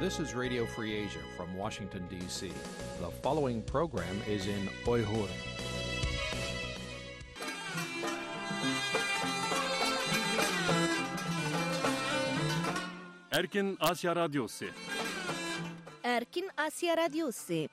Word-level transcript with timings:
This 0.00 0.18
is 0.18 0.34
Radio 0.34 0.64
Free 0.64 0.94
Asia 0.94 1.18
from 1.36 1.54
Washington, 1.54 2.06
D.C. 2.08 2.50
The 3.00 3.10
following 3.10 3.60
program 3.60 4.16
is 4.26 4.46
in 4.46 4.66
Uyghur. 4.86 5.28
Erkin 13.30 13.76
Asya 13.76 14.14
Radyosu. 14.16 14.70
Erkin 16.02 16.48
Asya 16.56 16.96
Radyosu. 16.96 17.68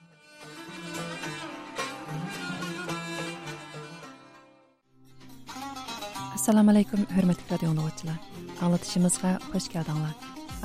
Assalomu 6.35 6.75
alaykum 6.75 7.07
hurmatli 7.15 7.43
radio 7.51 7.69
tinglovchilar 7.71 8.19
anglatishimizga 8.59 9.31
xush 9.53 9.69
keldinglar 9.71 10.13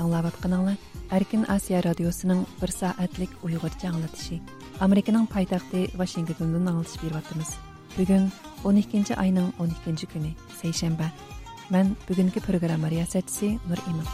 anglayotganinglar 0.02 0.91
erkin 1.12 1.44
osiyo 1.56 1.82
Radyosu'nun 1.84 2.46
bir 2.62 2.68
soatlik 2.68 3.30
anlatışı. 3.88 4.40
Amerika'nın 4.80 5.18
amerikaning 5.18 5.28
poytaxti 5.30 5.98
vashingtondan 5.98 6.84
bir 6.84 7.10
beryapmiz 7.10 7.50
bugun 7.98 8.32
12 8.64 9.14
oyning 9.20 9.48
12 9.58 10.06
kuni 10.06 10.32
seshanba 10.62 11.04
Ben 11.72 11.96
bugungi 12.08 12.40
programı 12.40 12.90
riyasetçisi 12.90 13.46
nur 13.68 13.78
İmam. 13.90 14.06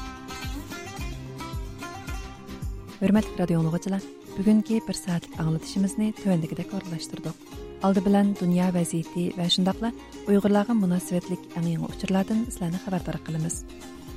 hurmatli 3.01 3.38
radio 3.38 3.46
tinglovchilar 3.46 4.02
bugungi 4.38 4.80
bir 4.88 4.95
soatlik 4.95 5.41
anglatishimizni 5.41 6.12
tuvandagidek 6.12 6.74
o'rinlashtirdik 6.74 7.37
oldi 7.87 8.01
bilan 8.07 8.37
dunyo 8.41 8.66
vaziyati 8.74 9.24
va 9.38 9.46
shundoqla 9.55 9.93
uyg'urlarga 10.29 10.74
munosabatlik 10.74 11.43
eng 11.59 11.69
yangi 11.74 11.87
uchurlardan 11.95 12.38
sizlarni 12.49 12.79
xabardor 12.85 13.19
qilamiz 13.27 13.57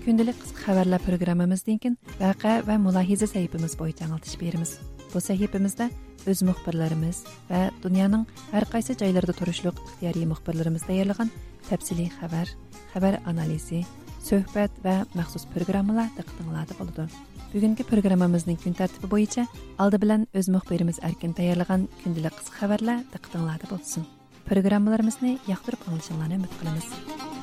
kundalik 0.05 0.37
qisqa 0.41 0.65
xabarlar 0.65 1.01
programmamizdan 1.07 1.77
keyin 1.81 1.97
вакыа 2.19 2.61
va 2.67 2.75
mulohiza 2.85 3.27
sahifamiz 3.33 3.73
bo'yicha 3.81 4.05
аңлатыш 4.07 4.37
beramiz. 4.41 4.71
Bu 5.13 5.19
sahifamizda 5.27 5.89
o'z 6.29 6.43
muxbirlarimiz 6.49 7.23
va 7.49 7.61
dunyoning 7.85 8.23
har 8.51 8.65
qaysi 8.73 8.97
joylarida 9.01 9.33
turishliq 9.39 9.81
ixtiyoriy 9.87 10.29
muxbirlarimiz 10.31 10.85
tayyorlagan 10.89 11.33
тәфсилий 11.69 12.09
xabar 12.19 12.47
xabar 12.93 13.19
analizi 13.31 13.81
suhbat 14.29 14.71
va 14.85 14.95
maxsus 15.17 15.45
programmalar 15.53 16.09
тыңлады 16.17 16.77
булды. 16.79 17.09
bugungi 17.53 17.83
programmamizning 17.83 18.57
kun 18.63 18.73
tartibi 18.79 19.07
bo'yicha 19.13 19.43
алды 19.83 19.99
bilan 20.03 20.23
o'z 20.39 20.47
muxbirimiz 20.55 21.01
erkin 21.07 21.35
tayyorlagan 21.39 21.87
kundalik 22.03 22.37
qisqa 22.39 22.61
xabarlar 22.61 23.03
тыңлады 23.33 23.67
bo'lsin. 23.73 24.07
Programmalarimizni 24.47 25.37
yoqtirib 25.51 25.87
алышыңларны 25.91 26.39
umid 26.39 26.59
qilamiz. 26.59 27.40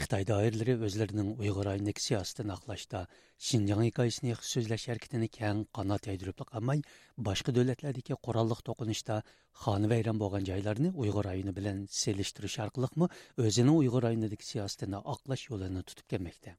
Xitay 0.00 0.24
dairələri 0.24 0.74
özlərinin 0.86 1.26
Uyğur 1.42 1.68
ayındakı 1.74 2.00
siyasətini 2.00 2.54
aqlashda 2.54 3.00
Şinjan 3.48 3.82
hekayəsini 3.84 4.32
sözləş 4.50 4.86
hərəkətini 4.88 5.26
kən 5.34 5.58
qanat 5.76 6.06
yaydırıb 6.08 6.38
qalmay, 6.52 6.80
başqa 7.26 7.52
dövlətlərdəki 7.52 8.16
qorallıq 8.28 8.62
toqunuşda 8.68 9.18
xanı 9.64 9.90
vəyran 9.92 10.22
bolğan 10.22 10.46
joylarni 10.48 10.92
Uyğur 11.04 11.28
ayını 11.32 11.52
bilən 11.58 11.82
selishtirish 11.96 12.56
arqılıqmı 12.64 13.10
özünün 13.46 13.74
Uyğur 13.74 14.06
ayındakı 14.12 14.48
siyasətini 14.52 15.02
aqlaş 15.16 15.44
yolunu 15.50 15.84
tutub 15.92 16.08
gəlməkdə. 16.14 16.56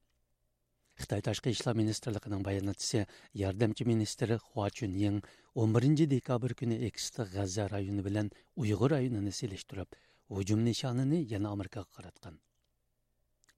Xitay 1.02 1.26
tashqi 1.30 1.56
İşlər 1.56 1.76
ministrligining 1.82 2.46
bayanatçısı 2.46 3.06
yardımçı 3.42 3.88
ministri 3.90 4.36
Hua 4.36 4.70
Chunying 4.70 5.24
11 5.54 6.10
dekabr 6.14 6.54
günü 6.62 6.78
Ekstra 6.84 7.26
G'azza 7.34 7.70
rayonu 7.70 8.04
bilan 8.04 8.30
Uyğur 8.56 8.90
ayını 8.90 9.32
selishtirib, 9.32 10.00
hücum 10.30 10.64
nişanını 10.64 11.24
yana 11.34 11.48
Amerikaga 11.48 11.90
qaratgan. 11.90 12.38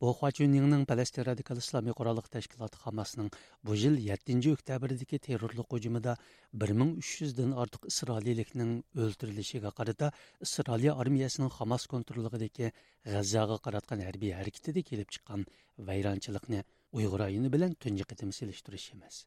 Bu 0.00 0.12
Хуачуннingning 0.18 0.86
Palestin 0.90 1.24
radikal 1.26 1.58
islomiy 1.62 1.94
qurolliq 1.98 2.26
tashkiloti 2.34 2.78
Hamasning 2.84 3.28
bu 3.66 3.76
yil 3.82 3.94
7 4.06 4.48
oktyabrdagi 4.52 5.18
terrorlik 5.26 5.68
hujumida 5.74 6.16
1300 6.64 7.36
dan 7.38 7.52
ortiq 7.64 7.86
isroillikning 7.90 8.72
o'ldirilishiga 9.04 9.70
qarata 9.78 10.10
Isroil 10.46 10.90
armiyasining 11.04 11.52
Hamas 11.58 11.86
kontrolidagi 11.94 12.72
G'azzaga 13.12 13.60
qaratgan 13.66 14.02
harbiy 14.08 14.34
harakatida 14.40 14.83
kelib 14.90 15.14
chiqqan 15.16 15.46
vayronchilikni 15.90 16.64
Uyg'ur 16.98 17.27
ayini 17.28 17.52
bilan 17.56 17.80
tunji 17.86 18.10
qitim 18.10 18.33
selishtirish 18.40 18.88
emas. 18.96 19.24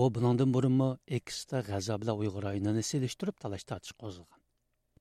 U 0.00 0.02
buningdan 0.14 0.54
burunmi 0.56 0.92
Eksda 1.18 1.66
G'azza 1.68 2.00
bilan 2.04 2.24
Uyg'ur 2.24 2.52
ayinini 2.54 2.82
selishtirib 2.92 3.36
talash 3.44 3.68
tortish 3.72 4.00
qo'zg'agan. 4.04 4.41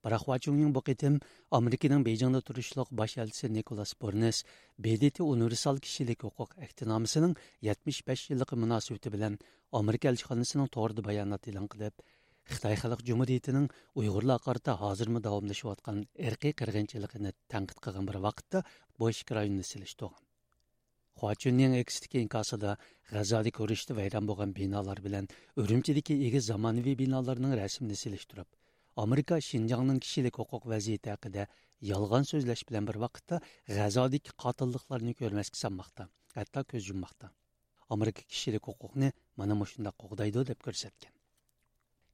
Biroq 0.06 0.24
Вачуңның 0.30 0.72
bu 0.74 0.82
qitim 0.86 1.18
Amerikaning 1.58 2.04
Beyjingda 2.06 2.40
turishliq 2.46 2.90
bosh 3.00 3.14
elchisi 3.24 3.50
Nikolas 3.54 3.92
Bornes 4.02 4.38
BDT 4.86 5.22
universal 5.26 5.78
kishilik 5.88 6.24
huquq 6.26 6.56
aktinomisining 6.68 7.36
75 7.68 8.24
yillik 8.32 8.54
munosabati 8.64 9.12
bilan 9.16 9.36
Amerika 9.80 10.10
elchixonasining 10.12 10.72
to'g'rida 10.76 11.04
bayonot 11.10 11.50
e'lon 11.52 11.68
qilib, 11.74 11.94
Xitoy 12.54 12.76
Xalq 12.84 13.04
Jumhuriyatining 13.10 13.68
Uyg'urlar 14.02 14.40
qarata 14.46 14.74
hozirmi 14.80 15.22
davomlashayotgan 15.28 16.02
irqiy 16.30 16.54
qirg'inchiligini 16.62 17.32
tanqid 17.54 17.84
qilgan 17.86 18.10
bir 18.10 18.18
vaqtda 18.26 18.64
bu 18.98 19.12
ish 19.14 19.22
rayonini 19.38 19.66
silishtirgan. 19.72 20.18
Хуачунның 21.22 21.78
binolar 24.58 25.04
bilan 25.06 25.30
Urumchidagi 25.62 26.18
egiz 26.28 26.50
zamonaviy 26.52 26.98
binolarning 27.04 27.54
rasmini 27.62 27.98
silishtirib, 28.04 28.50
Amerika 29.00 29.38
Şinjanның 29.40 30.02
kişilik 30.04 30.36
hüquq 30.36 30.66
vəziyyəti 30.68 31.12
haqqında 31.14 31.46
yalğan 31.90 32.26
sözləş 32.28 32.64
bilən 32.68 32.88
bir 32.90 32.98
vaqtda 33.04 33.38
G'azodagi 33.70 34.34
qotilliklarni 34.44 35.14
ko'rmasga 35.22 35.60
sanmoqda, 35.60 36.08
hatto 36.36 36.64
ko'z 36.74 36.90
yummoqda. 36.92 37.30
Amerika 37.96 38.26
kishilik 38.34 38.68
huquqni 38.68 39.14
mana 39.38 39.56
shunda 39.74 39.94
qo'g'daydi 40.04 40.44
deb 40.52 40.60
ko'rsatgan. 40.68 41.14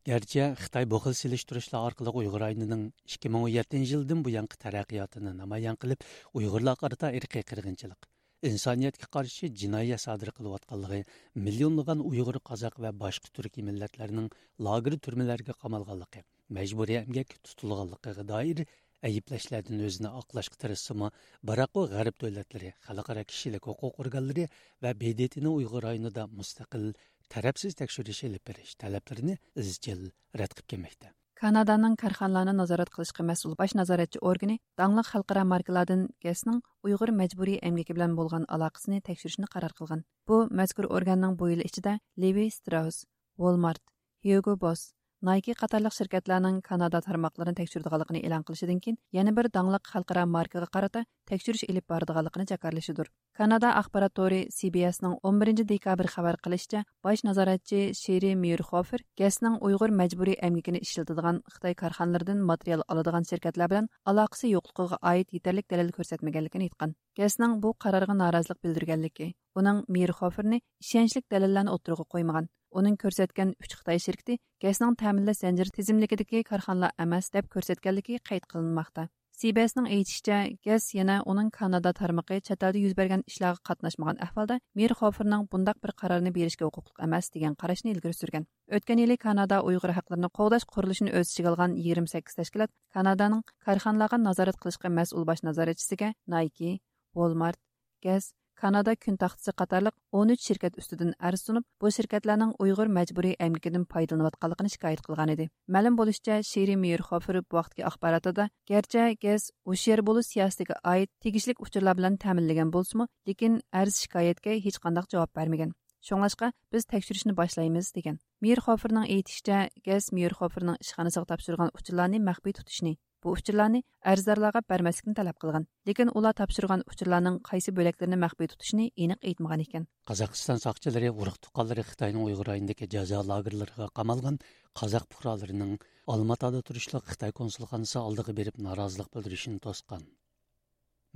Gerçi 0.06 0.44
Xitoy 0.62 0.86
bu 0.92 1.02
xil 1.08 1.18
silishtirishlar 1.22 1.88
orqali 1.88 2.14
Uyg'ur 2.22 2.46
aynining 2.50 2.86
2017 3.16 3.82
yildan 3.94 4.24
buyangi 4.30 4.62
taraqqiyotini 4.66 5.34
namoyon 5.42 5.82
qilib, 5.82 6.06
Uyg'urlar 6.34 6.78
qarata 6.84 7.12
irqiy 7.20 7.44
qirg'inchilik, 7.54 8.10
insoniyatga 8.52 9.10
qarshi 9.18 9.50
jinoyat 9.64 10.06
sodir 10.06 10.36
qilayotganligi, 10.38 11.04
millionlagan 11.50 12.06
Uyg'ur, 12.14 12.40
qozoq 12.52 12.80
va 12.86 12.96
boshqa 13.04 13.34
turkiy 13.40 13.70
millatlarning 13.74 14.34
lager 14.70 15.02
turmalarga 15.08 15.62
qamalganligi 15.66 16.28
majburiy 16.50 17.00
emgak 17.04 17.34
tutilganligiga 17.46 18.24
doir 18.34 18.66
ayblashlardan 19.10 19.84
o'zini 19.88 20.10
oqlashga 20.20 20.58
tirishsimi 20.64 21.10
biroq 21.50 21.78
u 21.82 21.84
g'arb 21.94 22.16
davlatlari 22.24 22.72
xalqaro 22.88 23.24
kishilik 23.32 23.70
huquq 23.70 24.02
organlari 24.04 24.48
va 24.84 24.94
bdtni 25.04 25.50
Уйгыр 25.58 25.84
районында 25.90 26.26
mustaqil 26.40 26.90
тарапсыз 27.34 27.78
tekshirish 27.82 28.24
алып 28.30 28.50
бериш 28.50 28.74
talablarini 28.84 29.38
izchil 29.64 30.04
рәт 30.42 30.58
кып 30.58 30.74
kelmoqda 30.74 31.14
Канаданың 31.38 31.94
korxonalarni 32.02 32.54
назарат 32.58 32.90
qilishga 32.94 33.24
мәсул 33.30 33.54
баш 33.60 33.76
назаратчы 33.78 34.24
органы 34.32 34.58
даңлык 34.82 35.12
халыкара 35.12 35.44
markalardan 35.54 36.08
gasning 36.26 36.64
Уйгыр 36.88 37.14
мәҗбүри 37.22 37.60
emgaki 37.70 37.94
bilan 37.94 38.18
булган 38.18 38.50
aloqasini 38.56 39.04
tekshirishni 39.10 39.46
карар 39.54 39.74
кылган. 39.78 40.04
bu 40.28 40.48
мәзкур 40.50 40.90
органның 40.98 41.38
бу 41.38 41.54
ел 41.54 41.62
ичидә 41.70 42.00
levi 42.18 42.50
Strauss, 42.50 43.06
walmart 43.38 43.84
hugo 44.24 44.58
boss 44.58 44.97
Nike 45.26 45.56
қатарлық 45.58 45.96
şirketләрнең 45.98 46.60
Канада 46.62 47.00
тармакларын 47.02 47.56
тәкъшүрдегәнлыгын 47.58 48.20
элан 48.20 48.44
кылышыдан 48.46 48.78
кин, 48.78 48.98
бір 49.12 49.48
даңылық 49.50 49.50
даңлык 49.50 49.88
халыкара 49.90 50.26
маркага 50.30 50.68
qarata 50.70 51.02
тәкъшүриш 51.26 51.64
элеп 51.66 51.88
бардыганлыгын 51.90 52.46
җакарлышыдыр. 52.46 53.10
Канада 53.34 53.72
ахбарат 53.80 54.14
торы 54.14 54.46
CBS-ның 54.54 55.18
11 55.26 55.66
декабрь 55.66 56.06
хәбәр 56.06 56.38
кылышча, 56.38 56.84
баш 57.02 57.24
назаратчы 57.26 57.96
Шери 57.98 58.36
Мирхофер 58.36 59.02
гәснең 59.18 59.58
уйгыр 59.66 59.90
мәҗбүри 59.90 60.38
әмгекене 60.38 60.84
эшләтелгән 60.86 61.42
Хытай 61.50 61.74
карханлардан 61.74 62.46
материал 62.46 62.86
алыдыган 62.86 63.26
şirketләр 63.26 63.74
белән 63.74 63.90
алакысы 64.06 64.54
юклыгыга 64.54 65.02
аит 65.02 65.34
yetәрлек 65.34 65.66
дәлил 65.66 65.90
күрсәтмәгәнлыгын 65.98 66.68
әйткән. 66.70 66.94
Гәснең 67.18 67.58
бу 67.62 67.74
карарга 67.74 68.14
наразылык 68.14 68.62
белдергәнлеге, 68.62 69.34
уның 69.58 69.82
Мирхоферне 69.90 70.62
ишенчлек 70.82 71.26
дәлилләрне 71.30 71.74
отырыгы. 71.74 72.46
Оның 72.72 72.98
көрсеткен 73.02 73.54
үш 73.62 73.76
Қытай 73.80 74.02
şirkәте 74.04 74.40
гәзнең 74.64 74.98
тәэминләш 75.00 75.44
зәнҗире 75.44 75.76
тизимлегидәге 75.78 76.44
карханлар 76.48 76.96
эмас 77.00 77.32
деп 77.32 77.48
күрсәткәнлеге 77.54 78.20
қайт 78.28 78.50
қылынмақта. 78.52 79.08
CBS-ның 79.38 79.86
әйтүчә, 79.94 80.38
газ 80.66 80.88
оның 80.98 81.52
Канада 81.54 81.92
тармагы 81.94 82.40
чаталда 82.42 82.80
йөз 82.80 82.96
бергән 82.98 83.22
эшләргә 83.30 83.62
катнашмаган 83.70 84.18
әһвалда 84.18 84.58
Мир 84.74 84.96
Хоферның 84.98 85.46
бундак 85.52 85.78
бер 85.78 85.94
карарны 85.94 86.32
беришкә 86.34 86.66
хукуклык 86.66 86.98
эмас 87.06 87.30
дигән 87.30 87.54
карашны 87.54 87.94
илгәре 87.94 88.18
сүргән. 88.18 88.48
Өткән 88.74 88.98
елы 88.98 89.20
Канада 89.22 89.62
уйгыр 89.62 89.94
хакларын 89.94 90.32
кодаш 90.34 90.66
құрылышын 90.66 91.14
өз 91.14 91.30
ичиге 91.30 91.54
28 91.54 92.34
тәшкилат 92.34 92.74
Канаданың 92.90 93.46
карханларга 93.62 94.18
назарат 94.18 94.58
кылышка 94.58 94.90
мәсъул 94.90 95.24
баш 95.24 95.46
назаратчысыга 95.46 96.16
Найки, 96.26 96.82
Walmart, 97.14 97.62
газ 98.02 98.34
Kanada 98.58 98.96
kun 98.96 99.18
taxtisi 99.22 99.52
qatarlıq 99.62 99.94
13 100.20 100.42
şirkət 100.48 100.78
üstüdən 100.82 101.12
arz 101.30 101.44
sunub, 101.46 101.66
bu 101.82 101.92
şirkətlərin 101.94 102.56
Uyğur 102.64 102.90
məcburi 102.90 103.36
əmgəkidən 103.46 103.84
faydalanıyotganligini 103.92 104.74
şikayət 104.74 105.04
qilgan 105.06 105.32
edi. 105.36 105.46
Ma'lum 105.76 106.00
bo'lishicha, 106.00 106.40
Sheri 106.42 106.74
Meyerhofer 106.82 107.44
bu 107.44 107.60
vaqtki 107.60 107.86
axborotida, 107.86 108.50
garchi 108.72 109.06
gaz 109.22 109.52
Uşer 109.66 110.02
bo'lish 110.10 110.32
siyosatiga 110.34 110.80
oid 110.94 111.14
tegishli 111.22 111.54
uchurlar 111.66 112.00
bilan 112.02 112.18
ta'minlagan 112.24 112.74
bo'lsa-mu, 112.74 113.06
lekin 113.30 113.62
arz 113.72 114.02
shikoyatga 114.02 114.58
hech 114.66 114.82
qanday 114.86 115.06
javob 115.14 115.38
bermagan. 115.38 115.78
Шоңлашқа 116.08 116.50
biz 116.74 116.90
tekshirishni 116.90 117.38
boshlaymiz 117.38 117.94
degan. 117.94 118.18
Meyerhoferning 118.42 119.06
aytishicha, 119.06 119.68
Gaz 119.86 120.10
Meyerhoferning 120.18 120.82
ishxonasiga 120.82 121.30
topshirgan 121.30 121.74
uchurlarni 121.78 122.22
maxfiy 122.30 122.58
tutishni, 122.58 122.98
bu 123.24 123.34
uchurlarni 123.38 123.84
arzdorlarga 124.12 124.62
bermaslikni 124.72 125.14
talab 125.20 125.38
qilgan. 125.44 125.68
Lekin 125.90 126.12
ular 126.18 126.34
topshirgan 126.40 126.84
uchurlarning 126.92 127.40
qaysi 127.50 127.74
bo'laklarini 127.78 128.20
maxfiy 128.26 128.52
tutishni 128.54 128.86
aniq 129.06 129.30
aytmagan 129.32 129.64
ekan. 129.66 129.88
Qozog'iston 130.10 130.64
soqchilari 130.66 131.10
urug' 131.22 131.40
tuqqanlari 131.48 131.88
Xitoyning 131.90 132.24
Uyg'ur 132.28 132.54
ayindagi 132.56 132.90
jazo 132.96 133.24
lagerlariga 133.32 133.90
qamalgan 134.02 134.42
qozoq 134.82 135.10
fuqarolarining 135.12 135.74
Olmaotada 136.14 136.62
turishliq 136.68 137.04
Xitoy 137.12 137.34
konsulxonasi 137.42 138.00
oldiga 138.08 138.38
berib 138.40 138.64
norozilik. 138.68 139.12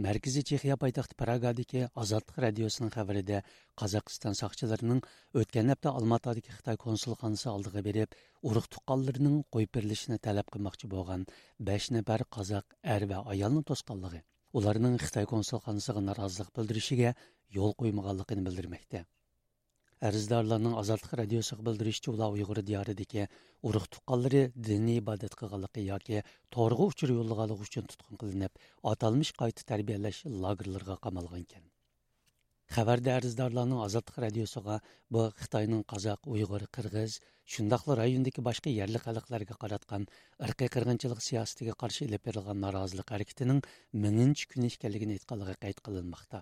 Мәркізі 0.01 0.41
Чехия 0.49 0.75
байтақты 0.81 1.13
Парагадеке 1.13 1.81
Азатлық 2.03 2.39
радиосының 2.41 2.89
қабіріде 2.95 3.41
Қазақстан 3.77 4.33
сақшыларының 4.39 5.03
өткен 5.37 5.69
әпті 5.75 5.91
Алматадеке 5.91 6.55
Қытай 6.55 6.79
консулханысы 6.81 7.51
алдығы 7.51 7.85
беріп, 7.85 8.17
ұрық 8.41 8.71
тұққаларының 8.73 9.37
қойып 9.53 9.77
берілішіне 9.77 10.17
тәләп 10.25 10.49
қымақшы 10.57 10.89
болған 10.95 11.29
5 11.69 11.91
нәпәр 11.99 12.25
қазақ 12.33 12.77
әрбә 12.97 13.21
аялының 13.35 13.69
тосқалығы. 13.69 14.25
Оларының 14.57 14.97
Қытай 15.05 15.29
консулханысыға 15.29 16.07
наразылық 16.09 16.53
білдірішіге 16.57 17.13
yol 17.61 17.77
qo'ymaganligini 17.77 18.49
bildirmoqda 18.49 19.05
Әріздарларның 20.07 20.73
азаттық 20.81 21.11
радиосыға 21.19 21.61
білдірішчі 21.65 22.09
ular 22.09 22.33
Uyghur 22.33 22.59
diyoridagi 22.65 23.25
urug' 23.69 23.83
tuqqanlari 23.95 24.39
diniy 24.67 24.97
ibodat 24.97 25.35
qilganligi 25.37 25.83
yoki 25.87 26.21
to'g'ri 26.55 26.77
uchur 26.85 27.11
yo'llaganligi 27.13 27.67
uchun 27.67 27.89
tutqun 27.91 28.17
qilinib, 28.23 28.55
atalmish 28.91 29.31
qayta 29.41 29.67
tarbiyalash 29.71 30.23
lagerlariga 30.45 30.95
qamalgan 31.03 31.43
ekan. 31.45 31.67
Xabarda 32.77 33.13
arzdorlarning 33.19 33.83
azodlik 33.85 34.17
radiosiga 34.23 34.79
bu 35.13 35.27
Xitoyning 35.43 35.83
Qozoq, 35.93 36.25
Uyg'ur, 36.33 36.65
Qirg'iz, 36.77 37.19
shundoqla 37.55 37.99
rayondagi 38.01 38.45
boshqa 38.47 38.73
yerli 38.73 39.03
xalqlarga 39.05 39.59
qaratgan 39.65 40.07
irqiy 40.47 40.71
qirg'inchilik 40.77 41.21
siyosatiga 41.27 41.77
qarshi 41.85 42.07
ilib 42.07 42.25
berilgan 42.29 42.57
norozilik 42.65 43.13
harakatining 43.17 43.61
minginchi 44.07 44.49
kuni 44.55 44.73
ekanligini 44.73 45.19
qayd 45.29 45.85
qilinmoqda. 45.89 46.41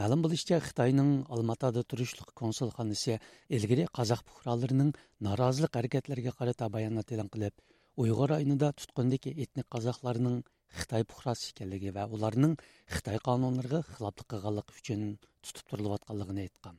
Мәлім 0.00 0.22
бұлышча 0.24 0.56
Қытайның 0.64 1.08
Алматады 1.34 1.82
тұрышлық 1.84 2.30
консулханысы 2.40 3.18
әлгірі 3.52 3.84
қазақ 3.92 4.22
бұқраларының 4.24 4.94
наразылық 5.26 5.76
әрекетлерге 5.82 6.32
қарата 6.38 6.70
баянат 6.72 7.12
елін 7.12 7.28
қылып, 7.34 7.60
ұйғыр 8.00 8.38
айныда 8.38 8.72
тұтқындекі 8.80 9.34
этник 9.44 9.68
қазақларының 9.68 10.40
Қытай 10.72 11.04
бұқрасы 11.04 11.52
келігі 11.58 11.92
вә 11.92 12.06
оларының 12.08 12.56
Қытай 12.88 13.20
қанонларғы 13.20 13.82
қылаптық 13.90 14.38
қалық 14.46 14.72
үшін 14.72 15.02
тұтып 15.44 15.68
тұрылып 15.68 15.98
атқалығын 15.98 16.40
айтқан. 16.46 16.78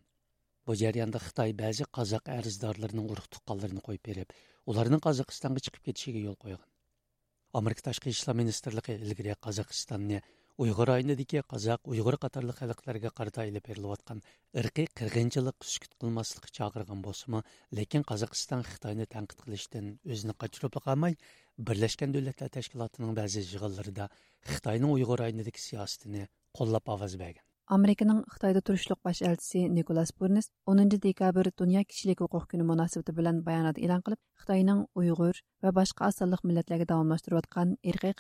Бұл 0.66 0.80
жәрянды 0.82 1.22
Қытай 1.22 1.54
бәзі 1.54 1.86
қазақ 1.94 2.34
әріздарларының 2.34 3.14
ұрық 3.14 3.30
тұққаларын 3.38 3.86
қойып 3.86 4.10
беріп, 4.10 4.34
олардың 4.66 5.06
Қазақстанға 5.06 5.62
шығып 5.70 5.92
кетшеге 5.92 6.26
жол 6.26 6.40
қойған. 6.42 6.66
Америка 7.54 7.92
ташқы 7.92 8.10
ішлі 8.10 8.34
министрлігі 8.42 8.98
ilgari 8.98 9.38
Қазақстанны 9.38 10.24
uyg'ur 10.62 10.90
aynidiki 10.94 11.42
qozoq 11.52 11.88
uyg'ur 11.94 12.18
qatorli 12.24 12.54
xalqlarga 12.58 13.12
qarata 13.20 13.46
ilib 13.50 13.66
berilayotgan 13.68 14.20
irqiy 14.62 14.88
qirg'inchilik 15.00 15.66
sukut 15.70 15.96
qilmaslikka 16.04 16.52
chaqirgan 16.58 17.02
bo'lsimi 17.08 17.42
lekin 17.80 18.06
qozog'iston 18.12 18.62
xitoyni 18.68 19.08
tanqid 19.16 19.42
qilishdan 19.46 19.88
o'zini 20.16 20.36
qochirib 20.44 20.78
qolmay 20.88 21.18
birlashgan 21.70 22.14
davlatlar 22.18 22.54
tashkilotining 22.58 23.18
ba'zi 23.22 23.46
yig'inlarida 23.48 24.08
xitoyning 24.52 24.94
uyg'ur 24.98 25.26
aynidiki 25.30 25.66
siyosatini 25.66 26.28
qo'llab 26.60 26.94
ovoz 26.98 27.18
bergan 27.24 27.46
xitoyda 27.74 28.62
turishliq 28.68 29.00
турышлык 29.00 29.00
баш 29.08 29.20
nikolas 29.24 29.76
Николас 29.78 30.10
Бурнес 30.20 30.48
10 30.66 30.98
dekabr 31.06 31.50
dunyo 31.62 31.82
кишлек 31.90 32.20
huquq 32.26 32.50
kuni 32.52 32.64
munosabati 32.72 33.16
bilan 33.20 33.46
bayonot 33.48 33.78
e'lon 33.86 34.02
qilib 34.06 34.22
xitoyning 34.42 34.82
уйгыр 35.02 35.36
va 35.64 35.70
boshqa 35.80 36.12
асыллык 36.12 36.42
millatlarga 36.50 36.86
дәвамлаштырып 36.92 37.42
аткан 37.42 37.78
иргый 37.94 38.14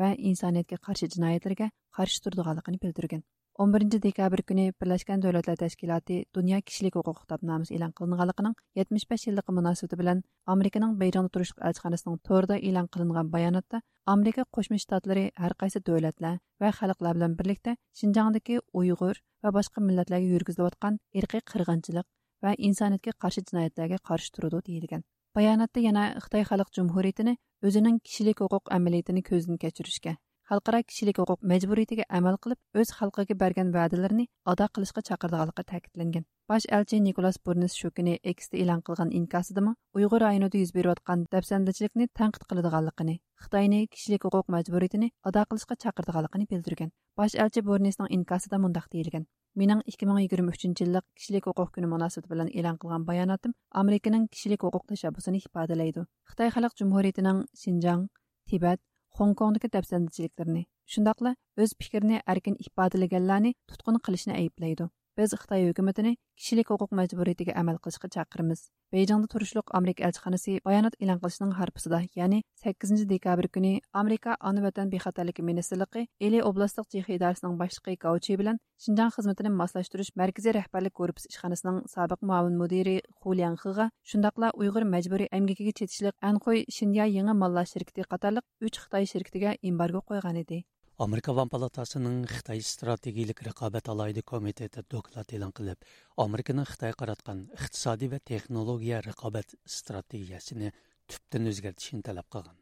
va 0.00 0.10
insoniyatga 0.30 0.82
qarshi 0.88 1.12
jinoyatlarga 1.14 1.70
qarshi 1.98 2.22
turdiganligini 2.26 2.82
bildirgan. 2.84 3.22
11 3.62 4.00
dekabr 4.02 4.40
kuni 4.50 4.62
birlashgan 4.82 5.20
davlatlar 5.22 5.58
tashkiloti 5.58 6.14
dunyo 6.36 6.56
kishilik 6.68 6.96
huquq 6.98 7.20
kitobnomasi 7.20 7.76
e'lon 7.76 7.92
qilinganligining 7.98 8.56
75 8.80 9.26
yilligi 9.28 9.54
munosabati 9.58 9.98
bilan 10.00 10.22
amerikaning 10.54 10.96
beyrongda 11.02 11.32
turishliq 11.36 11.62
elchixonasining 11.68 12.18
to'rida 12.28 12.56
e'lon 12.70 12.90
qilingan 12.96 13.30
bayonotda 13.36 13.82
amerika 14.14 14.46
qo'shma 14.58 14.80
shtatlari 14.86 15.24
har 15.44 15.54
qaysi 15.62 15.84
davlatlar 15.90 16.34
va 16.64 16.74
xalqlar 16.80 17.14
bilan 17.20 17.38
birlikda 17.42 17.78
shinjongdagi 18.02 18.60
uyg'ur 18.82 19.22
va 19.46 19.56
boshqa 19.58 19.86
millatlarga 19.88 20.34
yurgizilayotgan 20.34 21.00
irqiy 21.22 21.46
qirg'inchilik 21.52 22.06
va 22.44 22.58
insoniyatga 22.68 23.20
qarshi 23.22 23.48
jinoyatlarga 23.50 23.98
qarshi 24.10 24.34
turadi 24.36 24.66
deyilgan. 24.70 25.02
Bayonotda 25.36 25.80
yana 25.86 26.04
xitoy 26.24 26.44
xalq 26.50 26.70
jumhuriyatini 26.78 27.34
o'zining 27.68 27.98
kishilik 28.06 28.42
huquq 28.44 28.72
amaliyotini 28.78 29.22
ko'zdan 29.30 29.58
kechirishga 29.64 30.14
xalqaro 30.48 30.78
kishilik 30.88 31.18
huquq 31.20 31.40
majburiyatiga 31.50 32.04
amal 32.18 32.36
qilib 32.44 32.80
o'z 32.80 32.90
xalqiga 32.98 33.34
bergan 33.42 33.68
va'dalarini 33.76 34.24
ado 34.52 34.66
qilishga 34.74 35.02
chaqirdiganligi 35.08 35.64
ta'kidlangan. 35.70 36.24
Bosh 36.50 36.66
elchi 36.76 37.00
nikolas 37.04 37.38
burnis 37.46 37.76
shu 37.80 37.90
kuni 37.98 38.14
eksda 38.32 38.58
e'lon 38.62 38.82
qilgan 38.86 39.14
inkasidimi 39.20 39.72
uyg'ur 39.98 40.26
aynida 40.30 40.60
yuz 40.62 40.72
berayotgan 40.78 41.24
dafsandachilikni 41.34 42.08
tanqid 42.20 42.44
qiladiganligini 42.50 43.16
xitoyni 43.44 43.80
kishilik 43.94 44.26
huquq 44.28 44.52
majburiyatini 44.56 45.08
ado 45.30 45.46
qilishga 45.48 45.80
chaqirdiganligini 45.84 46.50
bildirgan. 46.52 46.90
Bosh 47.18 47.34
elchi 47.44 47.64
burnisning 47.68 48.12
inkasida 48.18 48.60
mundoq 48.64 48.86
deyilgan. 48.94 49.24
Менің 49.60 49.84
2023 49.90 50.80
yillik 50.82 51.04
kishilik 51.18 51.44
huquq 51.48 51.70
kuni 51.74 51.88
munosabati 51.94 52.32
bilan 52.32 52.48
e'lon 52.58 52.80
qilgan 52.82 53.04
bayonotim 53.10 53.52
Amerikaning 53.82 54.24
kishilik 54.32 54.66
huquq 54.66 54.84
tashabbusini 54.92 55.40
ifodalaydi. 55.46 56.04
Xitoy 56.30 56.48
Xalq 56.56 56.74
Jumhuriyatining 56.80 57.46
shinjang 57.62 58.08
tibat 58.50 58.80
Hong 59.18 59.34
Kongdagi 59.38 59.68
dabsandchiliklarni, 59.74 60.64
shundoqla 60.90 61.30
o'z 61.62 61.74
fikrini 61.78 62.16
erkin 62.32 62.56
ifodalaganlarni 62.64 63.52
tutqun 63.70 64.00
qilishni 64.08 64.34
ayblaydi. 64.34 64.88
Biz 65.18 65.30
Xitoy 65.38 65.68
hukumatini 65.68 66.10
kishilik 66.38 66.70
huquq 66.72 66.94
majburiyatiga 66.98 67.52
amal 67.60 67.76
qilishga 67.82 68.08
chaqiramiz. 68.14 68.62
Beyjingda 68.94 69.28
turishliq 69.34 69.70
Amerika 69.78 70.02
elchixonasi 70.08 70.54
bayonot 70.66 70.96
e'lon 70.98 71.20
qilishining 71.22 71.52
harpisida, 71.58 72.00
ya'ni 72.20 72.40
8 72.64 73.04
dekabr 73.12 73.48
kuni 73.56 73.70
Amerika 74.02 74.34
Ona 74.50 74.64
vatan 74.66 74.90
bexatarligi 74.94 75.46
ministrligi 75.50 76.02
Eli 76.20 76.42
oblastlik 76.50 76.90
Chexiya 76.96 77.20
idorasining 77.20 77.54
boshlig'i 77.62 77.96
Gauchi 78.06 78.40
bilan 78.42 78.58
shinjang 78.88 79.14
xizmatini 79.18 79.54
moslashtirish 79.60 80.12
markaziy 80.22 80.58
rahbarlik 80.58 80.98
korpusi 81.00 81.30
ishxonasining 81.30 81.80
sobiq 81.94 82.26
muavin 82.32 82.58
mudiri 82.64 82.98
Xulian 83.22 83.54
Xiga, 83.62 83.90
shundaqla 84.10 84.50
Uyg'ur 84.58 84.90
majburiy 84.98 85.30
emgakiga 85.38 85.78
chetishlik 85.78 86.18
anqo'y 86.32 86.66
Shinya 86.76 87.06
yangi 87.16 87.40
mollar 87.42 87.70
shirkati 87.72 88.10
qatorliq 88.12 88.44
3 88.68 88.84
Xitoy 88.84 89.12
shirkitiga 89.14 89.58
embargo 89.62 90.02
qo'ygan 90.10 90.46
edi. 90.46 90.64
Америка 91.02 91.32
Van 91.34 91.48
Палатасының 91.50 92.20
Қытай 92.30 92.60
стратегиялық 92.62 93.40
рәқабәт 93.48 93.88
алайды 93.90 94.22
комитеті 94.22 94.84
доклад 94.86 95.32
елін 95.34 95.50
қылып, 95.50 95.80
Американың 96.22 96.68
Xitoy 96.70 96.94
қаратқан 96.94 97.40
иктисадий 97.56 98.06
ва 98.12 98.20
технология 98.22 99.00
рәқабәт 99.02 99.56
стратегиясен 99.66 100.68
түптән 101.10 101.50
үзгәртишен 101.50 102.04
талап 102.06 102.30
қаған. 102.30 102.54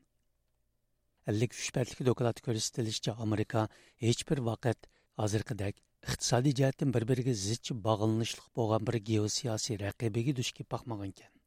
53 1.28 1.76
пәтлек 1.76 2.02
доклад 2.08 2.40
күрсәтелишчә 2.40 3.18
Америка 3.20 3.66
ешбір 4.00 4.40
вақыт 4.40 4.80
вакыт 4.80 4.88
хәзеркедәк 5.20 5.84
иктисадий 6.08 6.56
җәһәттән 6.56 6.96
бер-бергә 6.96 7.36
зич 7.36 7.76
болған 7.76 8.16
бір 8.24 8.80
бер 8.80 9.00
геосиясәт 9.12 9.84
рәқибегә 9.84 10.32
душки 10.40 10.64
кен. 10.64 11.41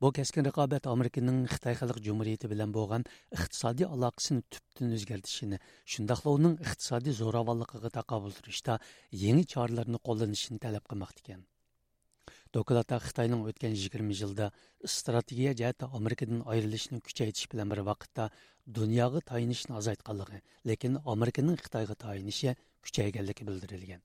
Bu 0.00 0.10
keskin 0.12 0.44
raqobat 0.44 0.86
Amerikaning 0.92 1.46
Xitoy 1.48 1.74
Xalq 1.80 1.98
Jumhuriyati 2.06 2.48
bilan 2.52 2.72
bo'lgan 2.76 3.04
iqtisodiy 3.36 3.86
aloqasini 3.94 4.42
tubdan 4.54 4.90
o'zgartirishini, 4.96 5.58
shundaqla 5.92 6.34
uning 6.38 6.56
iqtisodiy 6.64 7.14
zo'ravonligiga 7.20 7.90
taqobil 7.94 8.34
turishda 8.38 8.74
yangi 9.20 9.46
choralarni 9.52 10.00
qo'llanishini 10.08 10.60
talab 10.64 10.84
qilmoqda 10.90 11.22
ekan. 11.24 11.46
Dokladda 12.56 12.98
Xitoyning 13.06 13.46
o'tgan 13.52 13.78
20 13.84 14.20
yilda 14.20 14.50
strategiya 14.96 15.54
jihatda 15.60 15.88
Amerikadan 16.00 16.42
ayrilishini 16.56 17.00
kuchaytirish 17.06 17.48
bilan 17.54 17.72
bir 17.72 17.80
vaqtda 17.88 18.28
dunyoga 18.80 19.24
tayinishni 19.32 19.78
azaytganligi, 19.80 20.42
lekin 20.72 21.00
Amerikaning 21.14 21.56
Xitoyga 21.64 21.96
tayinishi 22.04 22.54
kuchayganligi 22.84 23.48
bildirilgan. 23.48 24.04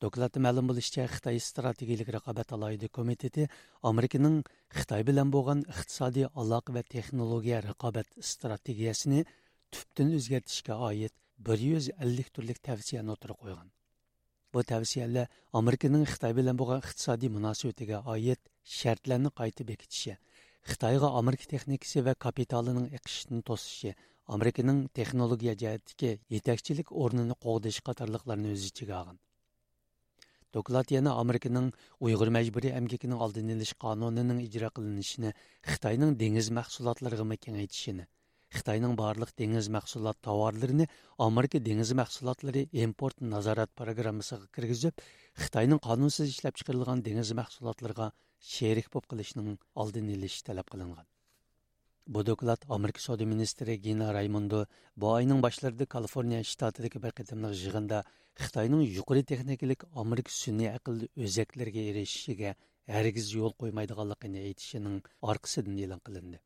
Докладта 0.00 0.40
мәлім 0.40 0.70
болышча 0.70 1.04
Қытай 1.12 1.36
стратегиялық 1.44 2.08
рақабат 2.14 2.54
алайды 2.56 2.88
комитеті 2.88 3.50
Американың 3.84 4.38
Қытай 4.72 5.04
білен 5.04 5.28
болған 5.28 5.60
иқтисади 5.68 6.24
алақ 6.32 6.72
вә 6.72 6.82
технология 6.88 7.58
рақабат 7.66 8.08
стратегиясын 8.16 9.26
түптен 9.68 10.14
өзгертішке 10.16 10.72
айет 10.88 11.12
150 11.44 12.32
түрлік 12.32 12.64
тәвсияны 12.64 13.12
отыры 13.12 13.36
қойған. 13.44 13.68
Бұл 14.56 14.68
тәвсиялі 14.72 15.28
Американың 15.52 16.08
Қытай 16.08 16.32
білен 16.32 16.56
болған 16.56 16.80
иқтисади 16.80 17.28
мұнасуетіге 17.36 18.00
айет 18.00 18.40
шәртлерні 18.64 19.36
қайты 19.36 19.68
бекітіші, 19.68 20.16
Қытайға 20.64 21.12
Америка 21.20 21.44
техникасы 21.52 22.00
вә 22.00 22.16
капиталының 22.16 22.88
иқшитін 22.96 23.44
тосышы, 23.44 23.98
Американың 24.32 24.86
технология 24.96 25.52
жәйеттіке 25.52 26.20
етәкчілік 26.32 26.92
орнын 26.92 27.36
қоғдыш 27.36 27.84
қатарлықларын 27.84 28.54
өз 28.54 28.70
ішіге 28.70 28.96
алған. 28.96 29.20
Доклад 30.56 30.90
yana 30.96 31.16
Amerikaning 31.24 31.68
Uyg'ur 32.06 32.30
majburiy 32.36 32.72
emgakining 32.78 33.20
oldini 33.26 33.58
olish 33.58 33.74
qonunining 33.84 34.40
ijro 34.46 34.70
qilinishini 34.78 35.34
Xitoyning 35.72 36.16
dengiz 36.22 36.48
mahsulotlariga 36.58 37.26
kengaytishini 37.44 38.06
Xitoyning 38.58 38.96
barliq 38.98 39.30
dengiz 39.40 39.68
mahsulot 39.74 40.18
tovarlarini 40.26 40.86
Amerika 41.26 41.60
dengiz 41.68 41.92
mahsulotlari 42.00 42.64
import 42.86 43.22
nazorat 43.34 43.70
programmasiga 43.82 44.48
kirgizib, 44.58 45.04
Xitoyning 45.44 45.82
qonunsiz 45.86 46.34
ishlab 46.34 46.58
chiqarilgan 46.62 47.06
dengiz 47.10 47.32
mahsulotlariga 47.42 48.10
sherik 48.56 48.90
bo'lib 48.96 49.10
qilishning 49.14 49.56
oldini 49.84 50.18
olish 50.18 50.42
talab 50.50 50.74
qilingan. 50.74 51.09
Bu 52.10 52.26
doklad 52.26 52.58
Amerika 52.68 53.00
Savdo 53.00 53.26
ministri 53.26 53.82
Gina 53.82 54.14
Raymondo 54.14 54.64
bu 54.96 55.06
oyning 55.10 55.42
boshlarida 55.44 55.86
Kaliforniya 55.86 56.40
shtatidagi 56.44 57.02
bir 57.04 57.12
qatimliq 57.18 57.52
yig'inda 57.64 58.00
Xitoyning 58.40 58.82
yuqori 58.96 59.22
texnikalik 59.30 59.84
Amerika 60.02 60.32
sun'iy 60.36 60.70
aqlli 60.72 61.06
o'zaklarga 61.26 61.84
erishishiga 61.92 62.50
hargiz 62.96 63.30
yo'l 63.36 63.54
qo'ymaydiganligini 63.62 64.42
aytishining 64.48 64.98
orqasidan 65.22 65.78
e'lon 65.84 66.02
qilindi. 66.10 66.42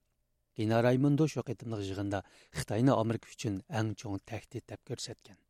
Gina 0.58 0.82
Raymondo 0.88 1.30
shu 1.32 1.46
qatimliq 1.48 1.82
yig'inda 1.88 2.22
Xitoyni 2.60 2.92
Amerika 2.98 3.32
uchun 3.34 3.58
eng 3.80 3.96
chong 4.04 4.20
tahdid 4.30 4.68
deb 4.68 4.80
ko'rsatgan. 4.92 5.40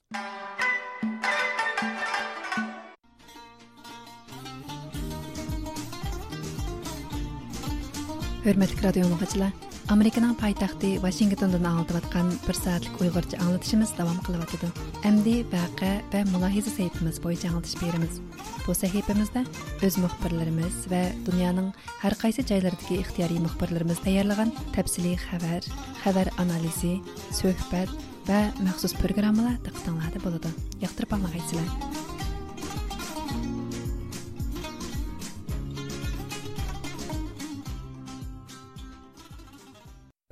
Hörmətli 8.46 8.82
radio 8.86 9.08
dinləyicilər, 9.08 9.73
Американың 9.92 10.30
пайтақты 10.40 10.94
Вашингтондан 11.02 11.66
аңлатып 11.68 11.98
атқан 11.98 12.30
бір 12.46 12.56
сәтлік 12.56 13.02
ұйғырча 13.04 13.36
аңлатышымыз 13.44 13.90
давам 13.98 14.16
қылып 14.24 14.46
атыды. 14.46 14.70
Әмді 15.04 15.34
вәқі 15.52 15.90
вә 16.08 16.22
мұлахиза 16.30 16.72
сайтымыз 16.72 17.18
бойынша 17.20 17.50
аңлатыш 17.50 17.74
береміз. 17.82 18.16
Бұл 18.64 18.78
сәйіпімізді 18.78 19.42
өз 19.84 19.98
мұхбірлеріміз 20.00 20.78
вә 20.88 21.02
дүнияның 21.26 21.68
әр 22.08 22.16
қайсы 22.16 22.46
жайлардығы 22.48 23.02
ихтияри 23.02 23.36
мұхбірлеріміз 23.44 24.00
даярлыған 24.06 24.54
тәпсілі 24.72 25.18
хәбәр, 25.26 25.68
хәбәр 26.00 26.32
анализи, 26.40 26.94
сөхбәт 27.36 27.92
вә 28.24 28.40
мәқсус 28.64 28.96
программалар 29.02 29.60
тықтыңлады 29.68 30.24
болады. 30.24 30.56
Яқтырып 30.80 31.18
аңлағайсылар. 31.18 32.03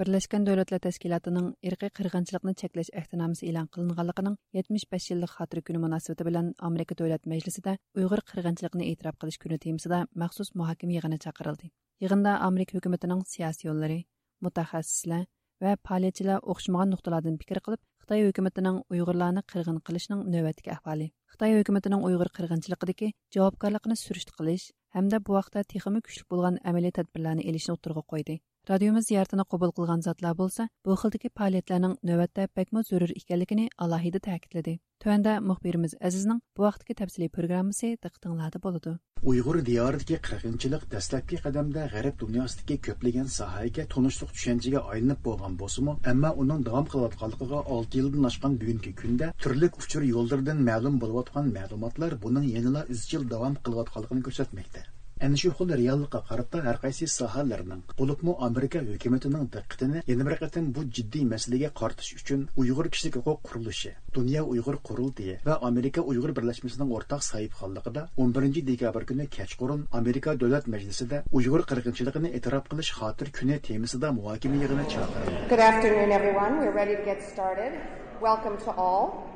Birleşken 0.03 0.47
Devletler 0.47 0.79
Teşkilatı'nın 0.79 1.57
irqi 1.63 1.89
qirg'inchilikni 1.97 2.53
cheklash 2.61 2.89
əhdnaməsi 3.01 3.45
e'lon 3.51 3.69
qilinganligining 3.75 4.37
75 4.59 5.11
yillik 5.11 5.31
xatırı 5.31 5.61
günü 5.69 5.79
munosabati 5.79 6.27
bilan 6.27 6.49
Amerika 6.59 6.99
Davlat 6.99 7.27
Majlisida 7.27 7.77
Uyg'ur 7.97 8.21
qırğınçılığını 8.31 8.85
e'tirof 8.85 9.17
qilish 9.21 9.39
kuni 9.43 9.59
temasida 9.59 10.01
məxsus 10.23 10.51
muhokama 10.59 10.93
yig'ini 10.97 11.19
chaqirildi. 11.25 11.71
Yig'inda 12.01 12.33
Amerika 12.49 12.79
hukumatining 12.79 13.23
siyosiy 13.35 13.69
yo'llari, 13.71 14.01
mutaxassislar 14.45 15.25
va 15.63 15.77
faoliyatchilar 15.87 16.39
o'xshamagan 16.53 16.95
nuqtalardan 16.95 17.37
fikr 17.43 17.63
qilib, 17.65 17.83
Xitoy 18.03 18.27
hukumatining 18.29 18.77
Uyg'urlarni 18.93 19.43
qirg'in 19.53 19.79
qilishning 19.87 20.21
navbatdagi 20.35 20.71
ahvoli, 20.77 21.13
Xitoy 21.33 21.61
hukumatining 21.61 22.01
Uyg'ur 22.09 22.29
qirg'inchiligidagi 22.39 23.15
javobgarlikni 23.35 23.97
surishti 24.07 24.35
qilish 24.39 24.67
hamda 24.97 25.27
bu 25.27 25.39
vaqtda 25.39 25.69
texmi 25.75 26.01
kuchli 26.07 26.25
bo'lgan 26.33 26.59
amaliy 26.71 26.93
tadbirlarni 26.99 27.47
elishni 27.53 27.77
o'tirg'a 27.77 28.11
qo'ydi. 28.15 28.43
Radiomiz 28.71 29.09
ziyoratini 29.11 29.43
qabul 29.53 29.73
qilgan 29.77 30.03
zotlar 30.07 30.35
bo'lsa, 30.41 30.65
bu 30.87 30.95
xildagi 31.01 31.31
faoliyatlarning 31.39 31.95
navbatda 32.11 32.45
bakmo 32.59 32.83
zarur 32.91 33.13
ekanligini 33.21 33.65
alohida 33.87 34.21
ta'kidladi. 34.27 34.75
Tuanda 35.05 35.33
muxbirimiz 35.47 35.97
Azizning 36.09 36.39
bu 36.57 36.65
vaqtdagi 36.67 36.95
tafsiliy 37.01 37.31
programmasi 37.39 37.91
diqqatinglarda 38.07 38.61
bo'ladi. 38.69 38.93
Uyg'ur 39.33 39.59
diyoridagi 39.71 40.21
qirg'inchilik 40.29 40.87
dastlabki 40.95 41.41
qadamda 41.49 41.89
g'arb 41.97 42.17
dunyosidagi 42.23 42.79
ko'plagan 42.87 43.35
sohaga 43.39 43.89
tunishliq 43.97 44.31
tushunchaga 44.37 44.87
aylanib 44.95 45.21
bo'lgan 45.27 45.59
bo'lsa-mu, 45.65 45.99
ammo 46.15 46.35
uning 46.47 46.65
davom 46.71 46.89
qilayotganligiga 46.95 47.67
6 47.81 48.01
yildan 48.03 48.33
oshgan 48.33 48.59
bugungi 48.63 48.97
kunda 49.05 49.35
turli 49.43 49.75
uchur 49.83 50.11
yollardan 50.15 50.65
ma'lum 50.71 51.03
bo'layotgan 51.03 51.53
ma'lumotlar 51.61 52.19
buning 52.25 52.51
yanada 52.57 52.89
izchil 52.97 53.31
davom 53.37 53.63
qilayotganligini 53.67 54.29
ko'rsatmoqda. 54.31 54.91
Әнә 55.23 55.37
шу 55.39 55.53
хил 55.55 55.69
реаллыкка 55.79 56.19
карата 56.27 56.59
һәр 56.65 56.81
кайсы 56.83 57.07
сахаларның, 57.07 57.85
булыпмы 57.95 58.33
Америка 58.43 58.81
хөкүмәтенең 58.83 59.45
диккәтен 59.55 59.93
яңа 60.09 60.25
бер 60.27 60.35
кытым 60.41 60.73
бу 60.75 60.83
җитди 60.83 61.23
мәсьәләгә 61.31 61.69
картыш 61.79 62.09
өчен 62.17 62.49
Уйгыр 62.59 62.89
кешелек 62.91 63.21
хукук 63.21 63.45
курылышы, 63.47 63.93
Дөнья 64.17 64.43
Уйгыр 64.43 64.81
курылтыы 64.83 65.37
ва 65.45 65.61
Америка 65.63 66.03
Уйгыр 66.03 66.35
берләшмәсенең 66.35 66.91
ортак 66.99 67.23
саһипханлыгында 67.23 68.09
11 68.17 68.67
декабрь 68.67 69.07
көне 69.07 69.29
кечкурын 69.31 69.87
Америка 69.93 70.35
Дәүләт 70.35 70.67
Мәҗлесендә 70.67 71.23
Уйгыр 71.31 71.69
кыргынчылыгын 71.71 72.27
итраф 72.35 72.67
кылыш 72.67 72.91
хатыр 72.99 73.31
көне 73.31 73.61
темасында 73.63 74.11
мухакима 74.11 74.59
чакырылды. 74.91 75.47
Good 75.49 75.63
afternoon 75.63 76.11
everyone. 76.11 76.59
We're 76.59 76.75
ready 76.75 76.97
to 76.97 77.05
get 77.05 77.23
started. 77.23 77.79
Welcome 78.21 78.59
to 78.67 78.75
all. 78.75 79.31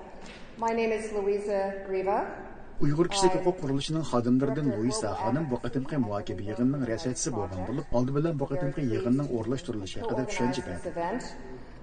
My 0.59 0.73
name 0.75 0.91
is 0.91 1.13
Louisa 1.13 1.87
Uyğur 2.81 3.09
Kişilik 3.09 3.35
Hüquq 3.35 3.61
Quruluşunun 3.61 4.01
xadimlerinden 4.01 4.67
Luisa 4.79 5.11
xanım 5.13 5.51
bu 5.51 5.57
qatımqi 5.63 5.97
muhakibi 5.97 6.43
yığınının 6.45 6.83
rəsətçisi 6.87 7.33
bolğan 7.37 7.63
bulup, 7.69 7.95
aldı 7.95 8.17
bilen 8.17 8.39
bu 8.39 8.47
qatımqi 8.47 8.81
yığınının 8.81 9.29
orlaşdırılışı 9.29 10.01
haqqında 10.01 10.29
düşünce 10.29 10.63
verdi. 10.67 10.93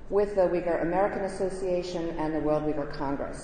With 0.09 0.35
the 0.35 0.43
Uyghur 0.43 0.79
American 0.87 1.23
Association 1.23 2.03
and 2.21 2.31
the 2.33 2.41
World 2.45 2.65
Uyghur 2.65 2.87
Congress. 2.97 3.39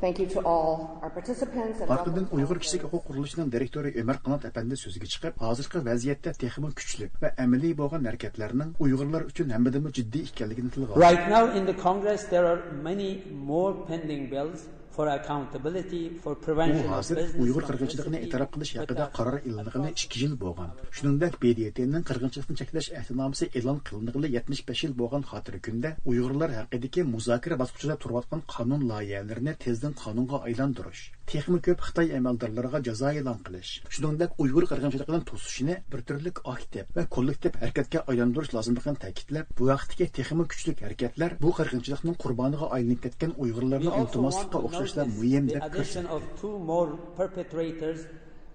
Thank 0.00 0.18
you 0.18 0.28
to 0.28 0.48
all 0.48 0.78
our 1.02 1.10
participants. 1.10 1.90
Ardından 1.90 2.26
Uyğur 2.32 2.58
Kişilik 2.60 2.82
Hüquq 2.84 3.02
Quruluşunun 3.06 3.52
direktörü 3.52 3.92
Ömer 4.00 4.18
Qanat 4.22 4.44
əpəndi 4.44 4.76
sözüge 4.76 5.06
çıxıb, 5.06 5.36
hazırki 5.36 5.78
vəziyyətdə 5.78 6.32
texmin 6.38 6.70
küçlük 6.70 7.12
və 7.22 7.34
əməli 7.44 7.76
bolğan 7.76 8.08
hərəkətlərinin 8.08 8.72
Uyğurlar 8.78 9.22
üçün 9.22 9.52
həm 9.56 9.68
də 9.68 9.92
ciddi 9.92 10.24
ikənligini 10.30 10.70
tilgə 10.76 10.96
Right 11.08 11.28
now 11.28 11.58
in 11.58 11.66
the 11.66 11.76
Congress 11.82 12.24
there 12.28 12.46
are 12.46 12.62
many 12.82 13.10
more 13.52 13.74
pending 13.88 14.30
bills 14.30 14.64
for 14.94 15.06
accountability 15.18 16.02
for 16.22 16.34
prevention 16.44 16.86
u 16.88 16.92
hozir 16.94 17.20
uyg'ur 17.44 17.64
qirg'inchiligini 17.68 18.18
e'tirof 18.26 18.50
qilish 18.56 18.72
haqida 18.80 19.06
qaror 19.18 19.36
e'lon 19.48 19.70
2 20.02 20.20
yil 20.22 20.36
bo'lgan. 20.44 20.70
Shuningdek 20.98 21.38
bdtning 21.44 22.06
qirg'inchilikni 22.10 22.58
cheklash 22.60 22.90
ahdnomasi 23.00 23.50
e'lon 23.60 23.80
qilinig'ili 23.88 24.32
75 24.36 24.84
yil 24.86 24.94
bo'lgan 25.02 25.26
xotira 25.32 25.60
kunda 25.68 25.94
uyg'urlar 26.12 26.56
haqidagi 26.60 27.06
muzokara 27.14 27.60
bosqichida 27.64 27.98
turayotgan 28.04 28.46
qonun 28.54 28.88
loyihalarini 28.92 29.56
tezdan 29.66 29.98
qonunga 30.04 30.42
aylantirish 30.48 31.02
texmi 31.32 31.58
ko'p 31.66 31.84
xitoy 31.88 32.08
amaldorlariga 32.18 32.80
jazo 32.88 33.12
e'lon 33.20 33.38
qilish 33.48 33.72
shuningdek 33.96 34.30
uyg'ur 34.44 34.64
qirg'inchiligidan 34.70 35.24
to'sishni 35.30 35.76
bir 35.94 36.00
turlik 36.10 36.42
aktiv 36.54 36.98
va 36.98 37.04
kollektiv 37.16 37.52
harakatga 37.62 38.04
aylantirish 38.14 38.52
lozimligini 38.56 39.02
ta'kidlab 39.04 39.54
bu 39.60 39.70
vaqtdagi 39.72 40.10
texmi 40.18 40.44
kuchli 40.54 40.76
harakatlar 40.82 41.30
bu 41.44 41.54
qirg'inchilikning 41.60 42.16
qurboniga 42.26 42.66
aylanib 42.78 43.00
ketgan 43.06 43.32
uyg'urlarni 43.46 43.90
unutmaslikqa 44.00 44.58
o'xshash 44.66 44.84
ko'rsatishlar 44.84 45.06
muhim 45.18 45.44
deb 45.54 45.64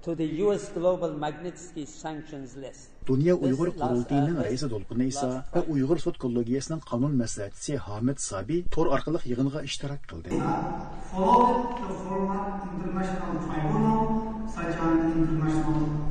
to 0.01 0.15
the 0.15 0.41
US 0.43 0.69
Global 0.69 1.11
Magnitsky 1.11 1.85
Sanctions 1.85 2.55
List. 2.55 2.89
Dünya 3.07 3.35
Uyghur 3.35 3.71
Qurultayının 3.79 4.41
rəisi 4.43 4.69
Dolqun 4.69 4.99
İsa 5.05 5.29
və 5.53 5.65
Uyghur 5.73 5.97
Sud 6.03 6.17
Kollegiyasının 6.21 6.81
qanun 6.89 7.15
məsləhətçisi 7.21 7.77
Hamid 7.87 8.17
Sabi 8.25 8.63
tor 8.71 8.91
arqalıq 8.97 9.25
yığınğa 9.31 9.61
iştirak 9.69 10.07
qıldı. 10.09 10.29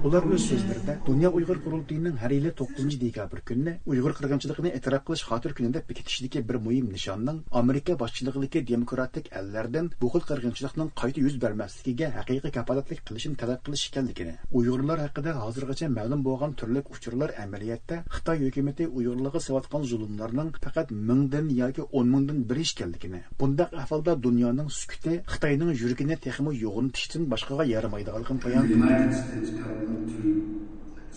Ular 0.09 0.25
öz 0.33 0.41
sözlərində 0.41 0.95
Dünya 1.07 1.29
Uyğur 1.35 1.59
Qurultayının 1.65 2.17
hər 2.21 2.33
ili 2.33 2.53
9 2.59 3.01
dekabr 3.01 3.41
gününü 3.47 3.75
Uyğur 3.87 4.15
qırğınçılığını 4.19 4.71
etiraf 4.79 5.05
qilish 5.09 5.25
xotir 5.29 5.55
günündə 5.59 5.83
bekitişdəki 5.89 6.43
bir 6.49 6.59
mühim 6.67 6.89
nişanның 6.95 7.41
Amerika 7.61 7.99
başçılığındakı 8.01 8.63
demokratik 8.71 9.31
əllərdən 9.41 9.91
bu 10.01 10.11
xil 10.15 10.25
qırğınçılıqның 10.31 10.93
qayta 11.03 11.21
yüz 11.27 11.37
verməsligiga 11.43 12.13
haqiqiy 12.19 12.55
kafolatlik 12.59 13.05
qilishini 13.11 13.37
talab 13.43 13.65
qilish 13.67 13.89
ekanligini, 13.91 14.35
Uyğurlar 14.53 15.03
haqida 15.07 15.35
hozirgacha 15.43 15.89
ma'lum 15.99 16.25
bo'lgan 16.25 16.55
turli 16.63 16.78
كۆپچىلىك 16.79 16.91
ئۇچۇرلار 16.95 17.33
ئەمەلىيەتتە 17.43 17.97
خىتاي 18.15 18.43
ھۆكۈمىتى 18.43 18.85
ئۇيغۇرلارغا 18.87 19.41
سېۋاتقان 19.47 19.87
زۇلۇملارنىڭ 19.93 20.51
پەقەت 20.67 20.93
مىڭدىن 21.09 21.49
yoki 21.59 21.87
o'n 22.01 22.13
مىڭدىن 22.15 22.39
بىر 22.51 22.61
ئىش 22.63 22.73
ئىكەنلىكىنى 22.75 23.21
بۇنداق 23.43 23.75
ئەھۋالدا 23.81 24.15
دۇنيانىڭ 24.27 24.69
سۈكۈتى 24.79 25.15
خىتاينىڭ 25.35 25.75
يۈرىكىنى 25.83 26.21
تېخىمۇ 26.27 26.55
يوغىنىتىشتىن 26.61 27.27
باشقىغا 27.35 27.65
يارىمايدىغانلىقىنى 27.73 28.43
بايان 28.47 28.65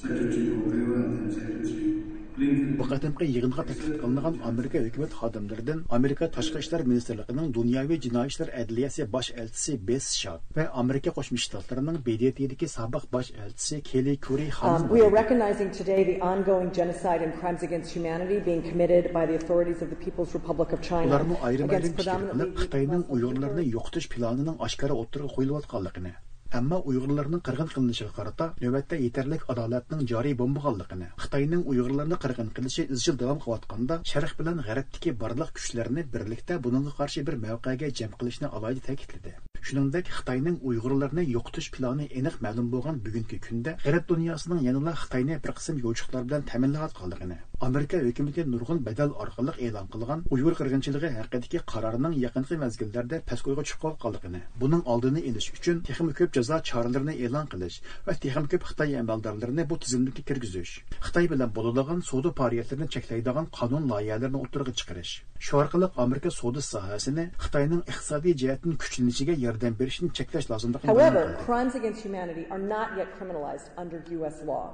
قىلدى 0.06 0.42
Вакытын 2.38 3.14
кы 3.14 3.26
йыгынга 3.26 3.64
таклиф 3.68 4.04
Amerika 4.04 4.40
Америка 4.48 4.80
хөкүмәт 4.80 5.12
Amerika 5.20 5.84
Америка 5.90 6.30
ташкы 6.32 6.62
эшләр 6.64 6.86
министрлыгының 6.88 7.52
дөньяви 7.58 7.98
җинаи 8.06 8.32
эшләр 8.32 8.54
әдлиясе 8.56 9.06
баш 9.06 9.32
Bes 9.36 9.76
Бес 9.78 10.14
Ша 10.16 10.40
Amerika 10.56 10.70
Америка 10.74 11.12
Кушма 11.12 11.38
Штатларының 11.38 12.00
BDT'дәге 12.06 12.68
сабык 12.72 13.10
баш 13.12 13.34
элчисе 13.36 13.82
Келли 13.82 14.16
Кури 14.16 14.50
ханым. 14.50 14.90
We 14.90 15.02
are 15.02 15.12
recognizing 15.12 15.72
today 15.72 16.06
the 16.06 16.22
ongoing 16.22 16.72
genocide 16.72 17.22
and 17.22 17.38
crimes 17.38 17.64
against 17.64 17.92
humanity 17.92 18.40
being 18.40 18.62
committed 18.62 19.12
by 19.12 19.26
the 19.26 19.36
of 19.82 19.90
the 19.90 20.00
People's 20.00 20.34
Republic 20.34 20.72
of 20.72 20.82
China. 20.82 21.20
Qo'yilayotganligini 26.52 26.60
ammo 26.60 26.78
uyg'urlarning 26.90 27.42
qirg'in 27.48 27.70
qilinishiga 27.74 28.12
qarata 28.18 28.46
navbatda 28.62 28.98
yetarlik 29.02 29.44
adolatning 29.54 30.02
joriy 30.12 30.36
bo'lmaganligini 30.42 31.08
xitoyning 31.24 31.64
uyg'urlarni 31.72 32.18
qirg'in 32.24 32.50
qilishi 32.58 32.86
izchil 32.96 33.16
davom 33.22 33.40
qilayotganda 33.44 34.00
sharq 34.12 34.34
bilan 34.40 34.58
g'arbdagi 34.68 35.14
barliq 35.24 35.54
kuchlarni 35.60 36.06
birlikda 36.16 36.60
bunga 36.66 36.92
qarshi 37.00 37.26
bir 37.30 37.36
mavqega 37.46 37.92
jam 38.02 38.12
qilishni 38.20 38.48
alohida 38.60 38.86
ta'kidladi. 38.88 39.36
Shuningdek 39.68 40.12
xitoyning 40.18 40.58
uyg'urlarni 40.72 41.28
yo'qotish 41.36 41.70
plani 41.78 42.10
aniq 42.22 42.42
ma'lum 42.48 42.74
bo'lgan 42.76 43.00
bugungi 43.06 43.40
kunda 43.48 43.78
g'arb 43.86 44.10
dunyosining 44.14 44.68
yanada 44.68 44.98
xitoyni 45.06 45.40
bir 45.46 45.58
qism 45.62 45.82
yo'lchiqlar 45.86 46.28
bilan 46.28 46.48
ta'minlayotganligini 46.52 47.40
amerika 47.68 47.98
hukumati 48.08 48.44
nurg'un 48.54 48.80
badal 48.88 49.12
orqali 49.24 49.54
e'lon 49.66 49.88
qilgan 49.94 50.22
uyg'ur 50.36 50.54
qirg'inchiligi 50.60 51.10
haqidagi 51.18 51.60
qarorining 51.72 52.14
yaqinqi 52.26 52.56
mezgillarda 52.64 53.18
pastgo'yga 53.30 53.64
tushib 53.68 53.82
qolganligini 53.86 54.42
buning 54.62 54.82
oldini 54.94 55.22
olish 55.32 55.48
uchun 55.58 55.82
texmi 55.90 56.16
ko'p 56.20 56.32
jazo 56.38 56.58
choralarini 56.70 57.16
e'lon 57.26 57.52
qilish 57.54 57.78
va 58.08 58.14
texmi 58.26 58.48
ko'p 58.54 58.68
xitoy 58.70 58.98
amaldorlarini 59.04 59.68
bu 59.72 59.80
tizimlikka 59.84 60.24
kirgizish 60.30 60.74
xitoy 61.08 61.26
bilan 61.34 61.50
bo'ladigan 61.58 62.00
savdo 62.10 62.34
faoliyatlarini 62.40 62.88
cheklaydigan 62.96 63.52
qonun 63.60 63.84
loyihalarini 63.92 64.44
o'tirg'a 64.46 64.74
chiqarish 64.80 65.14
shu 65.46 65.58
orqali 65.64 65.92
amerika 66.06 66.30
savdo 66.40 66.62
sohasini 66.74 67.26
xitoyning 67.44 67.82
iqtisodiy 67.92 68.34
jihatdan 68.44 68.74
kuchlanishiga 68.84 69.36
yordam 69.46 69.74
berishni 69.82 70.10
cheklash 70.20 70.48
lozimligini 70.54 70.94
However, 70.94 71.26
crimes 71.46 71.76
against 71.82 72.02
humanity 72.08 72.44
are 72.54 72.64
not 72.76 72.98
yet 73.00 73.10
criminalized 73.18 73.68
under 73.84 74.00
U.S. 74.18 74.38
law. 74.52 74.66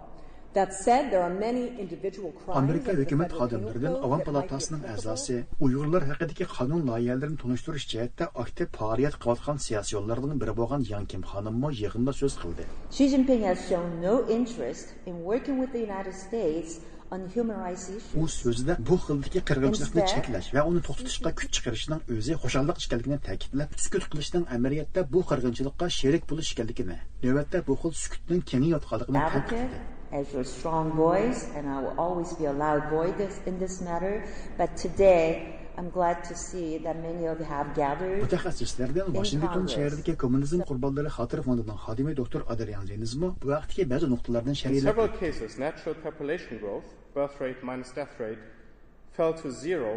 Amerika 2.61 2.91
hukumat 2.99 3.31
xodimlaridan 3.39 3.95
avam 4.05 4.21
palatasining 4.27 4.83
a'zosi 4.93 5.35
uyg'urlar 5.65 6.03
haqidagi 6.11 6.45
qonun 6.55 6.81
loyihalarini 6.89 7.37
tunishtirish 7.43 7.85
jihatda 7.91 8.25
aktiv 8.43 8.67
faoliyat 8.79 9.15
qilayotgan 9.21 9.57
siyosiyonlardan 9.67 10.33
biri 10.41 10.53
bo'lgan 10.59 10.81
yan 10.93 11.05
kim 11.11 11.21
xonimmo 11.31 11.69
yig'inda 11.81 12.13
so'z 12.21 12.33
qildi 12.43 12.63
Xi 12.97 13.05
Jinping 13.13 13.41
has 13.49 13.59
shown 13.69 13.89
no 14.05 14.15
interest 14.37 14.87
in 15.09 15.15
working 15.31 15.55
with 15.61 15.71
the 15.75 15.83
United 15.89 16.15
States 16.25 16.71
on 17.11 17.21
human 17.35 17.57
rights 17.65 17.85
u 17.89 17.97
issues. 17.97 18.31
so'zida 18.43 18.73
bu 18.89 18.95
xildagi 19.05 19.39
qirg'inchilikni 19.49 20.03
cheklash 20.13 20.47
va 20.55 20.61
uni 20.69 20.81
to'xtatishga 20.87 21.31
kuch 21.39 21.51
chiqarishning 21.57 22.01
o'zi 22.15 22.33
xo'shallik 22.45 22.77
ekanligini 22.85 23.19
ta'kidlab 23.27 23.69
sukut 23.83 24.09
qilishning 24.11 24.45
amaliyotda 24.57 25.05
bu 25.13 25.19
qirg'inchilikqa 25.29 25.85
sherik 25.99 26.23
bo'lish 26.31 26.49
ekanligini 26.55 26.97
navbatda 27.27 27.63
bu 27.69 27.79
xil 27.83 27.93
sukutning 28.03 28.41
kengayotganligini 28.51 29.23
ta'kidladi 29.35 29.96
as 30.11 30.31
your 30.33 30.43
strong 30.43 30.91
voice, 30.91 31.49
and 31.55 31.67
I 31.67 31.79
will 31.81 31.95
always 31.97 32.33
be 32.33 32.45
a 32.45 32.53
loud 32.53 32.89
voice 32.89 33.39
in 33.45 33.59
this 33.59 33.81
matter. 33.81 34.23
But 34.57 34.77
today, 34.77 35.57
I'm 35.77 35.89
glad 35.91 36.23
to 36.23 36.35
see 36.35 36.77
that 36.79 36.95
many 37.01 37.25
of 37.27 37.39
you 37.39 37.45
have 37.45 37.75
gathered. 37.75 38.21
mutaxassislardan 38.25 39.13
Washington 39.13 39.67
shahridagi 39.73 40.15
kommunizm 40.23 40.61
qurbonlari 40.69 41.09
xotira 41.17 41.43
fondining 41.47 41.79
xodimi 41.85 42.15
doktor 42.21 42.41
Adrian 42.53 42.85
Zenizmo 42.91 43.27
bu 43.41 43.47
vaqtdagi 43.53 43.83
ba'zi 43.91 44.07
nuqtalardan 44.13 44.53
In 44.55 44.59
sharhlab 44.61 44.87
several 44.89 45.11
cases, 45.23 45.59
natural 45.59 45.95
population 46.07 46.57
growth, 46.63 46.87
birth 47.13 47.35
rate 47.41 47.61
minus 47.69 47.91
death 47.99 48.15
rate, 48.19 48.41
fell 49.15 49.33
to 49.41 49.51
zero 49.51 49.91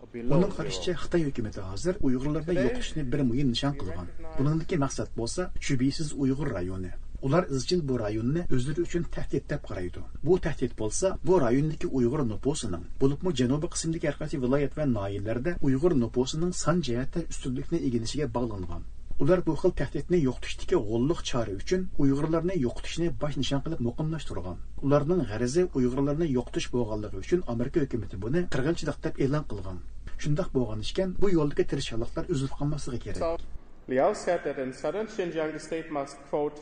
or 0.00 0.08
below 0.12 0.38
Uning 0.38 0.52
qarashicha 0.56 0.92
zero. 0.92 0.98
Xitoy 1.04 1.22
hukumati 1.28 1.60
hozir 1.70 1.94
Uyg'urlarda 2.06 2.52
yo'qotishni 2.60 3.02
bir 3.12 3.20
muhim 3.30 3.48
nishon 3.54 3.74
qilgan. 3.80 4.06
Buningdagi 4.38 4.76
maqsad 4.84 5.08
bo'lsa, 5.20 5.42
shubhasiz 5.66 6.08
Uyg'ur 6.22 6.48
rayoni. 6.56 6.92
Ular 7.26 7.44
izchil 7.56 7.80
bu 7.88 7.98
rayonni 8.00 8.42
o'zlari 8.56 8.80
uchun 8.86 9.02
tahdid 9.14 9.44
deb 9.52 9.62
qaraydi. 9.68 10.04
Bu 10.26 10.38
tahdid 10.46 10.72
bo'lsa, 10.78 11.10
bu 11.28 11.40
rayondagi 11.42 11.88
Uyg'ur 11.98 12.22
nufusining, 12.28 12.86
bo'libmi 13.02 13.34
janubiy 13.40 13.70
qismdagi 13.74 14.08
har 14.10 14.16
qaysi 14.20 14.40
viloyat 14.44 14.78
va 14.78 14.86
noyillarda 14.94 15.52
Uyg'ur 15.68 15.92
nufusining 16.04 16.54
son 16.62 16.80
jihatda 16.88 17.26
ustunlikni 17.32 17.78
eginishiga 17.88 18.26
bog'langan. 18.36 18.88
Ular 19.22 19.40
bu 19.46 19.54
xil 19.62 19.72
tahdidni 19.80 20.18
yo'qotishdagi 20.28 20.76
g'olliq 20.88 21.20
chora 21.30 21.52
uchun 21.62 21.82
Uyg'urlarni 22.02 22.54
yo'qotishni 22.64 23.08
bosh 23.22 23.36
nishon 23.42 23.60
qilib 23.64 23.84
muqimlashtirgan. 23.88 24.56
Ularning 24.86 25.20
g'arizi 25.30 25.66
Uyg'urlarni 25.78 26.32
yo'qotish 26.36 26.68
bo'lganligi 26.74 27.20
uchun 27.24 27.44
Amerika 27.54 27.84
hukumati 27.84 28.22
buni 28.24 28.46
qirg'inchilik 28.54 28.98
deb 29.06 29.24
e'lon 29.26 29.44
qilgan. 29.52 29.78
Shundoq 30.22 30.48
bo'lgan 30.56 30.80
ishkan 30.86 31.16
bu 31.22 31.36
yo'ldagi 31.36 31.64
tirishchiliklar 31.70 32.24
uzilib 32.32 32.54
qolmasligi 32.58 33.00
kerak. 33.06 33.48
Liao 33.90 34.12
said 34.14 34.40
that 34.44 34.58
in 34.64 34.72
southern 34.72 35.08
Xinjiang, 35.16 35.52
the 35.52 35.58
state 35.68 35.90
must, 35.90 36.16
quote, 36.30 36.58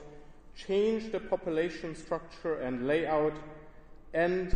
change 0.66 1.12
the 1.12 1.21
population 1.21 1.94
structure 1.94 2.55
and 2.55 2.87
layout 2.87 3.35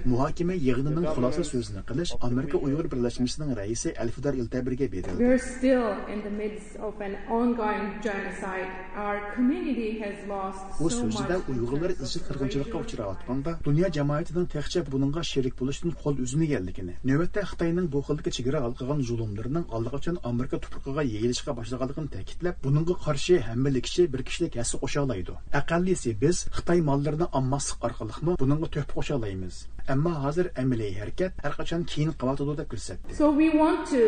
Muhakime 0.04 0.56
yığınının 0.56 1.04
xulasa 1.04 1.44
sözünü 1.44 1.82
qılış 1.82 2.12
Amerika 2.20 2.58
Uyğur 2.58 2.86
Birləşməsinin 2.92 3.52
rəisi 3.58 3.90
Əlfidar 4.00 4.32
İltəbirgə 4.40 4.86
verildi. 4.92 5.18
We 5.18 5.28
are 5.28 5.38
still 5.38 5.92
in 6.14 6.22
the 6.22 6.30
midst 6.30 6.76
of 6.80 7.00
an 7.00 7.12
ongoing 7.30 8.02
genocide. 8.02 8.70
Our 8.96 9.18
community 9.36 10.00
has 10.00 10.16
lost 10.28 10.58
so 10.58 10.84
much. 10.84 11.14
Bu 11.14 11.18
sözdə 11.18 11.36
Uyğurlar 11.52 11.90
izci 11.90 12.20
qırğınçılığa 12.28 12.80
uçrayotqanda 12.80 13.58
dünya 13.64 13.88
cəmiyyətinin 13.88 14.48
təkcə 14.54 14.84
bununğa 14.92 15.22
şerik 15.22 15.60
buluşdun 15.60 15.92
qol 16.02 16.16
üzünü 16.24 16.48
gəldikini, 16.54 16.96
növbətdə 17.04 17.44
Xitayının 17.52 17.92
bu 17.92 18.00
xildəki 18.08 18.30
çigira 18.30 18.60
alqıqan 18.60 19.00
zulmlarının 19.00 19.66
üçün 19.98 20.18
Amerika 20.24 20.60
tuproquna 20.60 21.02
yeyilişqə 21.02 21.56
başlığanlığını 21.56 22.08
təkidləb, 22.16 22.54
bununğa 22.64 22.96
qarşı 23.04 23.38
həmməlikçi 23.48 24.12
bir 24.12 24.22
kişilik 24.22 24.56
həssi 24.56 24.80
qoşalaydı. 24.80 25.36
Əqəllisi 25.60 26.20
biz 26.20 26.46
Xitay 26.56 26.80
mallarını 26.80 27.26
ammasıq 27.32 27.76
arqalıqmı 27.86 28.36
bununğa 28.40 28.66
töhfə 28.66 28.94
qoşalayız 28.94 29.41
olamiz 29.42 29.66
ammo 29.88 30.12
hozir 30.24 30.46
amaliy 30.62 30.92
harakat 31.00 31.32
har 31.44 31.52
qachon 31.60 31.82
keyin 31.92 32.10
qilyotidi 32.20 32.54
deb 32.60 32.68
ko'rsatdi 32.72 33.16
So 33.20 33.24
we 33.40 33.48
want 33.62 33.80
to 33.94 34.02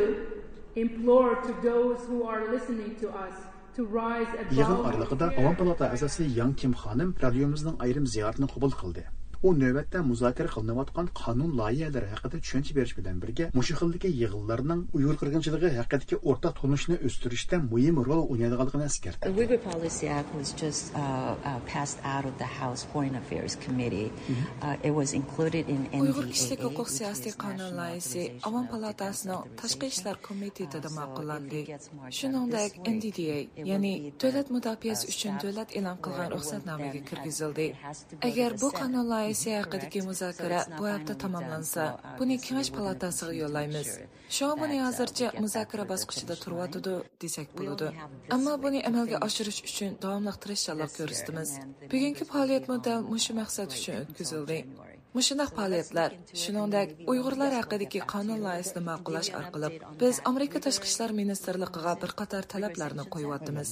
implore 0.85 1.35
to 1.47 1.53
those 1.69 2.01
who 2.09 2.19
are 2.33 2.43
listening 2.55 2.93
to 3.03 3.09
us 3.27 3.37
yig'in 3.77 4.27
fear 4.51 5.31
Avam 5.41 5.57
palata 5.61 5.85
a'zosi 5.95 6.25
Yang 6.39 6.55
Kim 6.61 6.75
xonim 6.83 7.11
radiomizning 7.25 7.77
ayrim 7.87 8.07
ziyoratini 8.15 8.47
qabul 8.55 8.73
qildi. 8.81 9.03
U 9.45 9.51
navbatda 9.53 10.01
muzokara 10.11 10.49
qilinayotgan 10.55 11.09
qonun 11.21 11.51
loyihalari 11.61 12.07
haqida 12.13 12.39
tushuncha 12.45 12.73
berish 12.77 12.95
bilan 12.99 13.17
birga 13.23 13.47
mushu 13.59 13.75
xildagi 13.81 14.11
yig'inlarning 14.21 14.81
Uyg'ur 14.99 15.17
qirg'inchiligi 15.23 15.69
haqidagi 15.79 16.17
o'rtaq 16.31 16.55
tunishni 16.61 16.97
o'stirishda 17.09 17.59
muhim 17.73 17.97
rol 18.07 18.23
o'ynaydiganligini 18.33 18.87
eskartdi. 18.91 19.21
The 19.27 19.33
Uyghur 19.43 19.61
Policy 19.67 20.09
Act 20.19 20.31
was 20.39 20.53
just 20.63 20.83
uh, 20.95 21.01
uh, 21.01 21.61
passed 21.73 21.99
out 22.13 22.25
of 22.31 22.39
the 22.43 22.49
House 22.61 22.87
Foreign 22.93 23.17
Affairs 23.21 23.57
Committee. 23.67 24.09
Uh, 24.63 24.89
it 24.89 24.95
was 25.01 25.13
included 25.21 25.69
in 25.75 25.81
NDAA, 25.93 26.07
uyg'ur 26.07 26.27
kishilik 26.33 26.65
huquq 26.69 26.89
siyosiy 26.97 27.37
qonun 27.45 27.77
loyihasi 27.81 28.25
of 28.49 28.59
palatasining 28.73 29.45
tashqi 29.61 29.93
ishlar 29.93 30.17
komitetida 30.29 30.95
ma'qullandi 30.99 31.63
shuningdek 32.21 32.81
NDDA 32.95 33.39
ya'ni 33.73 33.93
davlat 34.25 34.49
mudofaasi 34.57 35.05
uh, 35.05 35.15
uchun 35.15 35.39
davlat 35.45 35.79
e'lon 35.79 36.03
qilgan 36.09 36.35
ruxsatnomaga 36.37 37.07
kirgizildi 37.13 37.69
agar 38.33 38.51
bu 38.65 38.75
qonun 38.81 39.07
loyihasi 39.15 39.34
Mhm, 39.35 39.57
haqidagi 39.61 40.01
muzokara 40.11 40.59
So 40.59 40.65
it's 40.65 40.71
not 40.71 40.79
bu 40.81 40.85
hafta 40.95 41.15
tamomlansa 41.23 41.85
buni 42.19 42.35
kengash 42.47 42.71
palatasiga 42.77 43.27
continue 43.27 43.39
to 43.39 43.43
yo'llaymiz 43.43 43.89
ensure 44.29 44.55
buni 44.63 44.77
hozircha 44.87 45.27
muzokara 45.45 45.85
bosqichida 45.93 46.35
finish 46.35 46.45
turyotidi 46.45 46.95
desak 47.23 47.49
bo'ladi 47.59 47.87
ammo 48.37 48.53
buni 48.65 48.81
amalga 48.91 49.17
oshirish 49.27 49.61
uchun 49.69 49.91
davomli 50.05 50.33
tirishchanlik 50.43 50.91
this 50.91 50.99
ko'rsatamiz 51.01 51.51
bugungi 51.93 52.15
numbers 52.21 52.33
faoliyat 52.33 52.65
will 52.69 52.77
model 52.77 53.01
on 53.13 53.37
maqsad 53.43 53.69
uchun 53.79 53.97
until 54.01 54.13
o'tkazildi 54.13 54.59
January. 54.65 54.95
faoliyatlar 55.57 56.11
shuningdek 56.43 56.89
uyg'urlar 57.13 57.53
haqidagi 57.59 58.01
qonun 58.13 58.41
loyihasini 58.47 58.83
ma'qullash 58.89 59.31
orqali 59.41 59.69
biz 60.01 60.15
amerika 60.31 60.59
tashqi 60.67 60.87
ishlar 60.91 61.11
ministrligiga 61.21 61.93
bir 62.03 62.13
qator 62.21 62.43
talablarni 62.55 63.05
qo'yyapmiz 63.15 63.71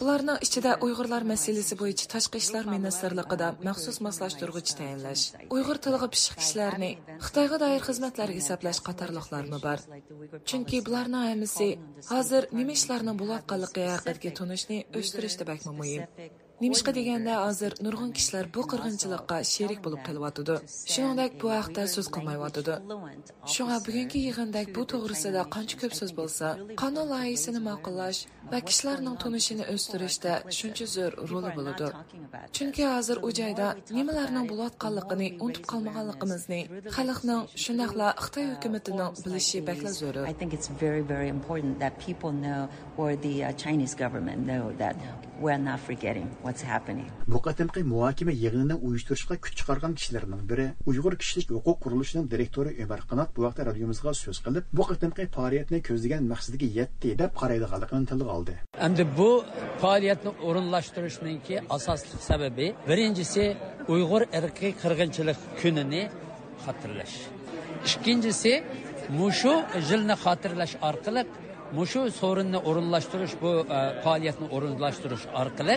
bularning 0.00 0.38
ichida 0.46 0.72
uyg'urlar 0.86 1.22
masalasi 1.32 1.74
bo'yicha 1.82 2.06
tashqi 2.14 2.36
ishlar 2.44 2.64
ministrligida 2.74 3.48
maxsus 3.68 3.96
moslashtirg'ich 4.06 4.72
tayinlash 4.92 5.24
uyg'ur 5.56 5.78
tiliga 5.84 6.08
pishiq 6.14 6.36
kishilarni 6.40 6.90
xitoyga 7.26 7.58
doir 7.62 7.82
xizmatlarga 7.88 8.38
hisoblash 8.40 8.80
qatorliqlarmi 8.88 9.58
bor 9.66 9.78
chunki 10.52 10.82
bularning 10.86 11.26
hammasi 11.30 11.68
hozir 12.12 12.48
nima 12.60 12.78
ishlarni 12.78 13.16
bo'layotganligi 13.22 13.88
haqidagi 13.94 14.34
tunishni 14.40 14.78
o'stirishda 15.00 15.48
bakmi 15.52 15.76
muhim 15.80 16.41
Немишqa 16.62 16.92
deganda 16.94 17.34
hozir 17.44 17.72
nurg'un 17.84 18.10
kishilar 18.16 18.46
bu 18.54 18.62
qirg'inchilikqa 18.72 19.36
sherik 19.52 19.80
bo'lib 19.84 20.02
qelyotidi. 20.08 20.54
Shuningdek 20.92 21.32
bu 21.42 21.48
haqda 21.58 21.86
so'z 21.94 22.08
qilmayotidi. 22.14 22.74
Shunga 23.54 23.78
bugungi 23.86 24.20
yig'inda 24.26 24.60
bu 24.76 24.82
to'g'risida 24.92 25.42
qancha 25.54 25.76
ko'p 25.82 25.94
so'z 26.00 26.12
bo'lsa, 26.18 26.46
qonun 26.82 27.06
лайысыны 27.14 27.60
ma'qullash 27.68 28.20
va 28.52 28.58
kishilarning 28.68 29.16
tunishini 29.22 29.64
o'stirishda 29.74 30.32
шүнчі 30.58 30.86
зөр 30.94 31.12
roli 31.30 31.50
bo'ladi. 31.56 31.88
Chunki 32.56 32.86
hozir 32.92 33.16
u 33.26 33.32
joyda 33.40 33.68
nimalarning 33.98 34.46
bo'layotganligini 34.52 35.28
unutib 35.44 35.66
qolmaganligimizni 35.72 36.60
xalqning 36.96 37.42
shundaqla 37.64 38.08
Xitoy 38.24 38.46
hukumatining 38.52 39.10
bilishi 39.24 39.58
бәклі 39.68 39.92
зөрі. 40.00 40.22
I 40.32 40.34
think 40.38 40.50
it's 40.56 40.70
very, 40.84 41.02
very 41.14 41.28
important 41.36 41.74
that 41.82 41.92
people 42.06 42.30
know, 42.44 42.60
or 43.00 43.10
the 43.26 43.34
uh, 43.44 43.52
Chinese 43.62 43.94
government 44.04 44.40
know, 44.50 44.64
that 44.82 44.94
we're 45.42 45.62
not 45.70 45.80
forgetting 45.88 46.28
what 46.44 46.51
what's 46.52 46.64
happening. 46.74 47.06
Bu 47.32 47.38
qatimqi 47.46 47.80
muhokama 47.92 48.32
yig'inini 48.44 48.76
uyushtirishga 48.86 49.36
kuch 49.44 49.54
chiqargan 49.58 49.92
kishilarning 49.98 50.42
biri 50.50 50.66
Uyg'ur 50.90 51.14
kishilik 51.22 51.48
huquq 51.56 51.78
qurilishining 51.84 52.26
direktori 52.32 52.70
Umar 52.84 53.00
Qanot 53.10 53.28
bu 53.36 53.40
vaqtda 53.46 53.62
radiomizga 53.70 54.12
so'z 54.24 54.38
qilib, 54.46 54.64
bu 54.78 54.82
qatimqi 54.90 55.24
faoliyatni 55.36 55.78
ko'zlagan 55.88 56.22
maqsadiga 56.32 56.68
yetdi 56.78 57.08
deb 57.22 57.32
qaraydiganligini 57.40 58.06
tilga 58.10 58.30
oldi. 58.36 58.54
Endi 58.86 59.04
bu 59.18 59.30
faoliyatni 59.82 60.30
o'rinlashtirishninki 60.48 61.54
asosli 61.76 62.16
sababi 62.30 62.66
birinchisi 62.90 63.44
Uyg'ur 63.94 64.22
irqiy 64.38 64.72
qirg'inchilik 64.82 65.38
kunini 65.60 66.02
xotirlash. 66.64 67.16
Ikkinchisi 67.88 68.52
mushu 69.20 69.54
yilni 69.90 70.16
xotirlash 70.24 70.74
orqali 70.90 71.22
mushu 71.78 72.02
sorunni 72.20 72.58
o'rinlashtirish 72.68 73.34
bu 73.42 73.52
e, 73.76 73.78
faoliyatni 74.04 74.46
o'rinlashtirish 74.56 75.24
orqali 75.42 75.74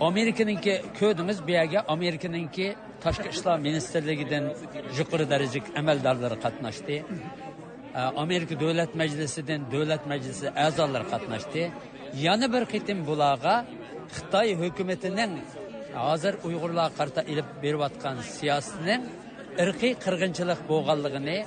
amerikaniki 0.00 0.74
ko'dimiz 1.00 1.38
bu 1.46 1.50
yerga 1.58 1.80
amerikaniki 1.94 2.66
tashqi 3.04 3.28
ishlar 3.34 3.56
ministrligidan 3.66 4.44
yuqori 4.98 5.26
darajalik 5.32 5.66
amaldorlari 5.80 6.36
qatnashdi 6.44 6.96
amerika 8.24 8.54
davlat 8.62 8.92
majlisidan 9.02 9.60
davlat 9.72 10.02
majlisi 10.12 10.46
a'zolari 10.64 11.06
qatnashdi 11.12 11.62
yana 12.26 12.46
bir 12.54 12.64
qitim 12.72 12.98
bularga 13.08 13.54
xitoy 14.16 14.48
hukumatining 14.62 15.32
hozir 16.06 16.34
uyg'urlarga 16.48 16.94
qarata 16.98 17.22
ilib 17.32 17.48
berayotgan 17.64 18.16
siyosatining 18.36 19.02
irqiy 19.62 19.92
qirg'inchilik 20.04 20.60
bo'lganligini 20.70 21.38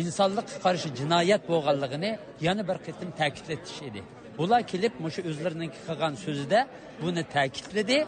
insonlikqa 0.00 0.56
qarshi 0.64 0.88
jinoyat 1.00 1.42
bo'lganligini 1.52 2.10
yana 2.46 2.62
bir 2.68 2.78
qitim 2.86 3.08
ta'kidlatish 3.20 3.80
edi 3.88 4.00
Bula 4.38 4.62
kelip 4.62 5.00
muşu 5.00 5.22
özlerinin 5.22 5.72
kıkan 5.86 6.14
sözü 6.14 6.50
de 6.50 6.66
bunu 7.02 7.20
təkidledi 7.20 8.06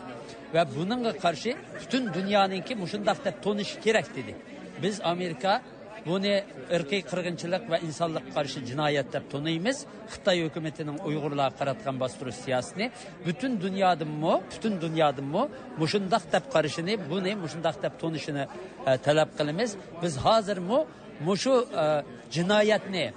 ve 0.54 0.64
bununla 0.76 1.12
karşı 1.18 1.56
bütün 1.80 2.14
dünyanın 2.14 2.60
ki 2.60 2.74
muşundaq 2.76 3.24
da 3.24 3.40
tonuş 3.40 3.78
gerek 3.84 4.16
dedi. 4.16 4.36
Biz 4.82 5.00
Amerika 5.00 5.62
bunu 6.06 6.40
ırkı 6.74 7.02
kırgınçılık 7.10 7.70
ve 7.70 7.80
insanlık 7.80 8.34
karşı 8.34 8.64
cinayet 8.64 9.12
deb 9.12 9.30
tonuymiz. 9.30 9.86
Xitay 10.08 10.40
hükümetinin 10.40 10.98
Uygurluğa 10.98 11.50
qaratqan 11.50 12.00
bastırış 12.00 12.34
siyasetini 12.34 12.90
bütün 13.26 13.60
dünyadan 13.60 14.08
mı, 14.08 14.40
bütün 14.56 14.80
dünyadan 14.80 15.24
mı 15.24 15.48
muşundaq 15.78 16.20
deb 16.32 16.52
karışını, 16.52 17.10
bunu 17.10 17.36
muşundaq 17.36 17.82
deb 17.82 17.98
tonuşunu 17.98 18.46
e, 18.86 18.98
talep 18.98 19.38
qilimiz. 19.38 19.76
Biz 20.02 20.16
hazır 20.16 20.58
mı 20.58 20.86
muşu 21.24 21.68
e, 21.78 22.02
cinayetini 22.30 23.12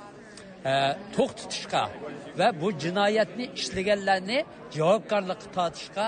to'xtatishga 1.15 1.83
va 2.39 2.47
bu 2.61 2.67
jinoyatni 2.83 3.45
ishlaganlarni 3.59 4.39
javobgarlikqa 4.77 5.47
tortishga 5.57 6.05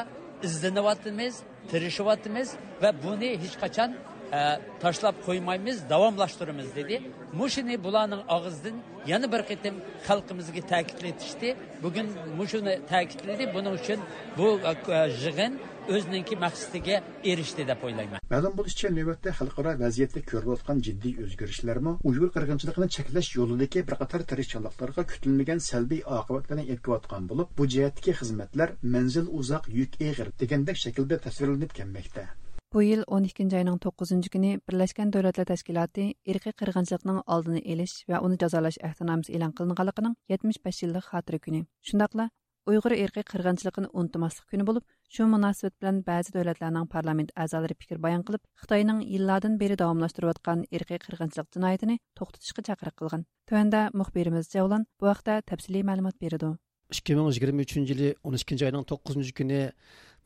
izlanyapmiz 0.48 1.36
tirishyapmiz 1.72 2.50
va 2.82 2.90
buni 3.04 3.30
hech 3.44 3.56
qachon 3.64 3.90
e, 4.38 4.40
tashlab 4.84 5.16
qo'ymaymiz 5.28 5.78
davomlashtiramiz 5.90 6.76
dedi. 6.76 6.96
Mushuni 7.40 7.76
bularning 7.86 8.24
og'zidan 8.36 8.76
yana 9.12 9.28
bir 9.34 9.42
qitim 9.52 9.76
xalqimizga 10.08 10.62
ta'kidlatishdi. 10.72 11.50
Bugun 11.84 12.08
mushuni 12.40 12.76
ta'kidladi. 12.92 13.44
Buning 13.56 13.74
uchun 13.80 14.00
bu 14.38 14.48
e, 14.66 14.98
yig'in 15.24 15.54
o'ziniki 15.95 16.36
maqsadiga 16.43 16.95
erishdi 17.32 17.63
deb 17.71 17.86
o'ylayman 17.88 18.25
ma'lum 18.34 18.54
bo'lishicha 18.60 18.91
navbatda 18.97 19.34
xalqaro 19.39 19.73
vaziyatda 19.84 20.21
ko'rilayotgan 20.32 20.84
jiddiy 20.88 21.23
o'zgarishlarmi 21.25 21.95
uyg'ur 22.12 22.34
qirg'inchiligini 22.36 22.89
cheklash 22.97 23.32
yo'lidagi 23.38 23.86
bir 23.88 23.95
qator 24.01 24.27
tirishchanliklarga 24.34 25.08
kutilmagan 25.13 25.63
salbiy 25.69 26.04
oqibatlarni 26.19 26.67
yetkazayotgan 26.71 27.32
bo'lib 27.32 27.56
bu 27.62 27.69
jihatdagi 27.77 28.19
xizmatlar 28.21 28.77
manzil 28.97 29.34
uzoq 29.41 29.73
yuk 29.80 29.99
eg'ir 30.10 30.36
degandek 30.43 30.86
shaklda 30.86 31.23
tasvirlanib 31.25 31.75
kelmoqda 31.82 32.30
Bu 32.73 32.82
yil 32.84 33.01
12 33.15 33.56
ayning 33.60 33.80
9 33.84 34.30
kuni 34.34 34.51
Birlashgan 34.67 35.10
Davlatlar 35.13 35.47
Tashkiloti 35.49 36.06
irqiy 36.34 36.54
qirg'inchilikning 36.62 37.17
oldini 37.36 37.62
olish 37.73 37.95
va 38.12 38.21
uni 38.27 38.38
jazolash 38.43 38.77
ahdnomasi 38.89 39.34
e'lon 39.39 39.51
qilinganligining 39.58 40.15
75 40.36 40.80
yillik 40.84 41.10
xotira 41.10 41.39
kuni. 41.47 41.62
Shundaqla 41.89 42.30
uyg'ur 42.69 42.93
irqi 43.04 43.24
qirg'inchiligini 43.32 43.89
unutmaslik 44.00 44.47
kuni 44.52 44.65
bo'lib, 44.69 44.84
shu 45.13 45.28
munosabat 45.34 45.76
bilan 45.82 46.02
ba'zi 46.10 46.34
davlatlarning 46.38 46.88
parlament 46.95 47.32
a'zolari 47.43 47.76
fikr 47.82 48.02
bayon 48.06 48.24
qilib, 48.28 48.43
Xitoyning 48.62 49.00
yillardan 49.13 49.60
beri 49.62 49.78
davomlashtirayotgan 49.82 50.65
irqi 50.78 51.00
qirg'inchilik 51.06 51.47
jinoyatini 51.56 51.95
to'xtatishga 52.19 52.62
chaqiriq 52.69 52.95
qilgan. 53.02 53.26
Tuanda 53.50 53.82
muxbirimiz 54.02 54.52
Javlon 54.56 54.86
bu 55.00 55.12
haqda 55.12 55.41
tafsiliy 55.41 55.84
ma'lumot 55.89 56.21
berdi. 56.21 56.52
2023 56.91 57.76
yılı 57.78 58.15
12. 58.24 58.65
ayının 58.65 58.86
9. 58.89 59.34
günü 59.34 59.71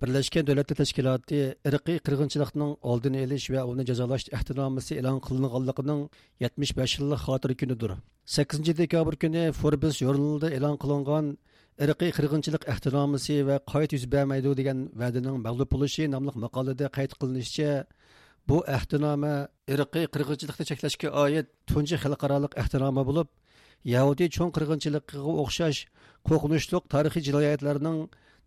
Birleşken 0.01 0.47
Devletler 0.47 0.75
Teşkilatı 0.75 1.55
Irqi 1.65 1.99
qırğınçılıqның 2.05 2.77
алдын 2.83 3.13
eliş 3.13 3.49
ve 3.49 3.63
onu 3.63 3.85
cezalaş 3.85 4.27
ihtinamisi 4.27 4.95
elan 4.95 5.19
qılınğanlığının 5.19 6.09
75 6.39 6.99
yıllık 6.99 7.19
hatırı 7.19 7.53
günüdür. 7.53 7.91
8. 8.25 8.77
dekabr 8.77 9.15
kuni 9.15 9.51
Forbes 9.51 9.97
jurnalında 9.97 10.51
e'lon 10.51 10.77
qilingan 10.77 11.37
irqiy 11.83 12.11
qirg'inchilik 12.15 12.63
ahdnomasi 12.73 13.35
va 13.47 13.55
qayt 13.71 13.91
yuz 13.95 14.05
bermaydi 14.13 14.51
degan 14.59 14.77
va'daning 15.01 15.35
mag'lub 15.45 15.69
bo'lishi 15.73 16.03
nomli 16.13 16.31
maqolada 16.45 16.87
qayd 16.97 17.11
qilinishicha 17.19 17.71
bu 18.49 18.57
ahtinoma 18.77 19.33
irqiy 19.73 20.05
qirg'inchilikni 20.13 20.65
cheklashga 20.69 21.09
oid 21.23 21.47
tunji 21.71 21.95
xalqaroliq 22.03 22.53
ahtinoma 22.61 23.03
bo'lib 23.09 23.27
yahudiy 23.95 24.29
cho'ng 24.35 24.51
qirg'inchiligiga 24.55 25.33
o'xshash 25.43 25.79
qo'rqinchli 26.27 26.77
tarixiy 26.93 27.25
jinoyatlarning 27.27 27.99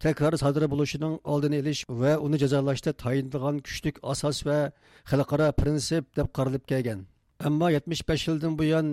takror 0.05 0.35
sodir 0.43 0.65
bo'lishining 0.73 1.15
oldini 1.33 1.61
olish 1.63 1.81
va 2.01 2.13
uni 2.27 2.37
jazolashda 2.45 2.91
tayinlagan 3.05 3.57
kuchlik 3.67 3.97
asos 4.13 4.39
va 4.49 4.59
xalqaro 5.11 5.49
prinsip 5.61 6.05
deb 6.19 6.29
qaralib 6.37 6.65
kelgan. 6.71 7.01
Ammo 7.49 7.67
75 7.77 8.29
yildan 8.29 8.55
buyon 8.61 8.87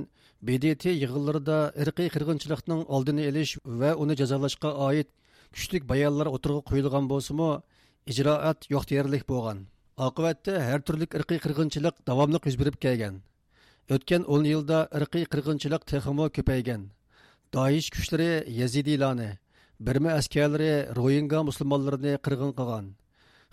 bdt 0.47 0.91
yig'inlarida 1.01 1.59
irqiy 1.83 2.09
qirg'inchilikning 2.15 2.81
oldini 2.95 3.23
olish 3.29 3.53
va 3.81 3.91
uni 4.03 4.15
jazolashga 4.21 4.71
oid 4.87 5.07
kuchlik 5.53 5.87
bayonlar 5.91 6.27
o'tirg'a 6.35 6.61
qo'yilgan 6.69 7.07
bo'lsimi 7.11 7.49
ijroat 8.11 8.67
yo'q 8.73 8.83
deyarlik 8.91 9.23
bo'lgan. 9.31 9.63
Oqibatda 10.07 10.53
har 10.67 10.83
turli 10.87 11.07
irqiy 11.19 11.39
qirg'inchilik 11.45 11.95
davomli 12.09 12.39
yuz 12.49 12.57
berib 12.61 12.77
kelgan. 12.85 13.15
O'tgan 13.95 14.27
10 14.37 14.51
yilda 14.51 14.79
irqiy 14.99 15.25
qirg'inchilik 15.33 15.83
texmo 15.91 16.25
ko'paygan. 16.37 16.81
Doish 17.55 17.89
kuchlari 17.95 18.31
yazidiylarni 18.59 19.31
birma 19.87 20.11
askarlari 20.19 20.71
ro'yinga 20.99 21.39
musulmonlarni 21.49 22.13
qirg'in 22.25 22.53
qilgan. 22.59 22.85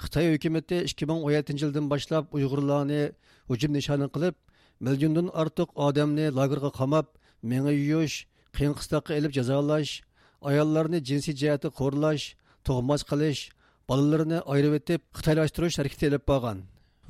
Xitoy 0.03 0.27
hukumati 0.35 0.79
2017 0.93 1.63
yildan 1.65 1.87
boshlab 1.93 2.25
uyg'urlarni 2.37 3.03
hujum 3.51 3.73
nishoni 3.79 4.09
qilib 4.15 4.35
milliondan 4.87 5.29
ortiq 5.43 5.69
odamni 5.87 6.27
lagerga 6.39 6.71
qamab 6.81 7.07
menga 7.51 7.73
yuyish 7.73 8.17
qiyin 8.57 8.75
qistoqqa 8.79 9.13
ilib 9.19 9.33
jazolash 9.39 9.93
ayollarni 10.51 10.99
jinsiy 11.09 11.35
jihati 11.41 11.69
qo'rlash 11.81 12.25
tug'mas 12.67 13.03
qilish 13.11 13.41
bolalarni 13.89 14.39
ayirib 14.53 14.75
etib 14.81 15.01
xitoylashtirish 15.19 15.77
harakati 15.81 16.05
ilib 16.11 16.25
borgan 16.31 16.59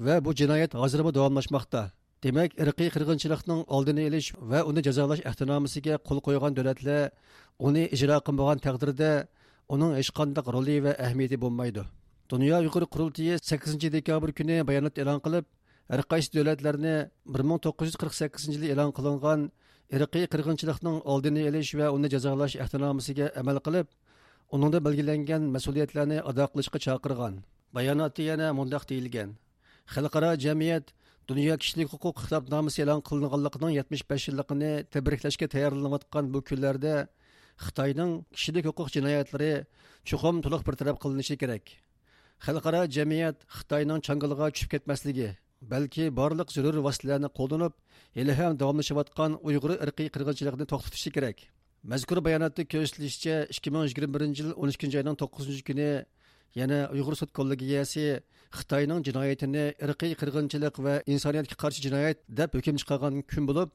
va 0.07 0.15
bu 0.25 0.31
jinoyat 0.41 0.73
hozirmi 0.83 1.11
davomlashmoqda 1.19 1.83
demak 2.25 2.51
irqiy 2.63 2.89
qirg'inchilikning 2.95 3.61
oldini 3.77 4.03
olish 4.11 4.29
va 4.51 4.59
uni 4.71 4.81
jazolash 4.89 5.23
ahtinomisiga 5.31 5.95
qo'l 6.09 6.19
qo'ygan 6.27 6.53
davlatlar 6.59 7.03
uni 7.69 7.85
ijro 7.97 8.17
qilmagan 8.27 8.59
taqdirda 8.67 9.11
uning 9.75 9.93
hech 9.99 10.11
qanday 10.19 10.45
roli 10.57 10.77
va 10.85 10.93
ahamiyati 11.05 11.37
bo'lmaydi 11.45 11.83
dunyo 12.33 12.57
yuqori 12.67 12.87
qurultiyi 12.95 13.35
sakkizinchi 13.51 13.89
dekabr 13.97 14.29
kuni 14.39 14.57
bayonot 14.69 14.95
e'lon 15.03 15.19
qilib 15.25 15.45
har 15.93 16.01
qaysi 16.13 16.31
davlatlarni 16.37 16.97
bir 17.33 17.43
ming 17.49 17.59
to'qqiz 17.65 17.87
yuz 17.91 17.97
qirq 18.03 18.15
sakkizinchi 18.21 18.57
yili 18.59 18.69
e'lon 18.75 18.91
qilingan 18.97 19.41
irqiy 19.97 20.25
qirg'inchilikning 20.33 20.97
oldini 21.13 21.43
olish 21.51 21.73
va 21.81 21.87
uni 21.97 22.09
jazolash 22.15 22.55
ahtinomisiga 22.65 23.27
amal 23.41 23.59
qilib 23.67 23.89
uningda 24.55 24.79
belgilangan 24.87 25.43
mas'uliyatlarni 25.57 26.19
ado 26.31 26.45
qilishga 26.53 26.79
chaqirgan 26.87 27.35
bayonotda 27.77 28.23
yana 28.31 28.47
mundoq 28.59 28.85
deyilgan 28.91 29.31
xalqaro 29.95 30.31
jamiyat 30.45 30.87
dunyo 31.31 31.55
kishilik 31.63 31.89
huquq 31.93 32.17
kitobnomasi 32.23 32.79
e'lon 32.85 33.01
qilinganligining 33.09 33.73
yetmish 33.79 34.05
besh 34.11 34.25
yilligini 34.31 34.73
tabriklashga 34.95 35.47
tayyorlanayotgan 35.55 36.25
bu 36.33 36.39
kunlarda 36.49 36.95
xitoyning 37.65 38.13
kishilik 38.35 38.65
huquq 38.71 38.89
jinoyatlari 38.97 39.53
chuqum 40.09 40.37
to'liq 40.45 40.63
bir 40.67 40.75
taraf 40.81 40.97
qilinishi 41.03 41.35
kerak 41.43 41.65
xalqaro 42.47 42.83
jamiyat 42.97 43.37
xitoyning 43.57 44.01
changaliga 44.07 44.47
tushib 44.55 44.71
ketmasligi 44.75 45.31
balki 45.71 46.05
barliq 46.21 46.49
zarur 46.57 46.77
vositalarni 46.87 47.29
qo'llanib 47.39 47.75
hali 48.19 48.33
ham 48.41 48.59
davomlashayotgan 48.63 49.39
uyg'ur 49.49 49.73
irqiy 49.85 50.09
qirg'inchilikni 50.15 50.67
to'xtatishi 50.73 51.11
kerak. 51.17 51.39
Mazkur 51.93 52.19
bayonotda 52.27 52.63
ko'rsatilishicha 52.73 53.37
ikki 53.55 53.71
ming 53.75 53.85
yigirma 53.89 54.15
birinchi 54.17 54.43
yil 54.43 54.51
o'n 54.63 54.71
ikkinchi 54.75 54.97
oyning 55.01 55.17
to'qqizinchi 55.23 55.65
kuni 55.69 55.89
yana 56.61 56.79
uyg'ur 56.95 57.15
sud 57.21 57.31
kollegiyasi 57.39 58.05
xitoyning 58.59 59.01
jinoyatini 59.09 59.65
irqiy 59.87 60.13
qirg'inchilik 60.21 60.75
va 60.87 60.95
insoniyatga 61.15 61.57
qarshi 61.63 61.81
jinoyat 61.87 62.19
deb 62.41 62.51
hukm 62.59 62.77
chiqargan 62.83 63.15
kun 63.33 63.49
bo'lib 63.51 63.71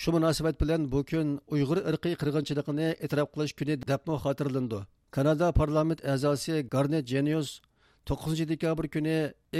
shu 0.00 0.08
munosabat 0.16 0.60
bilan 0.62 0.80
bu 0.92 1.00
kun 1.10 1.28
uyg'ur 1.54 1.78
irqiy 1.90 2.14
qirg'inchiligini 2.20 2.88
e'tirof 3.04 3.28
qilish 3.34 3.54
kuni 3.58 3.74
debmi 3.90 4.14
xotirlandi. 4.24 4.80
Kanada 5.16 5.52
parlament 5.60 6.00
a'zosi 6.12 6.54
garnet 6.74 7.04
jenius 7.12 7.60
9 8.06 8.48
dekabr 8.52 8.88
kuni 8.94 9.16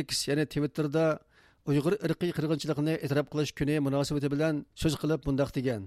x 0.06 0.28
ya'ni 0.28 0.44
twitterda 0.52 1.04
uyg'ur 1.70 1.94
irqiy 2.06 2.32
qirg'inchilikni 2.36 2.94
e'tirof 3.04 3.26
qilish 3.32 3.52
kuni 3.58 3.74
munosabati 3.86 4.28
bilan 4.34 4.54
so'z 4.82 4.94
qilib 5.02 5.20
bundoq 5.26 5.50
degan. 5.58 5.82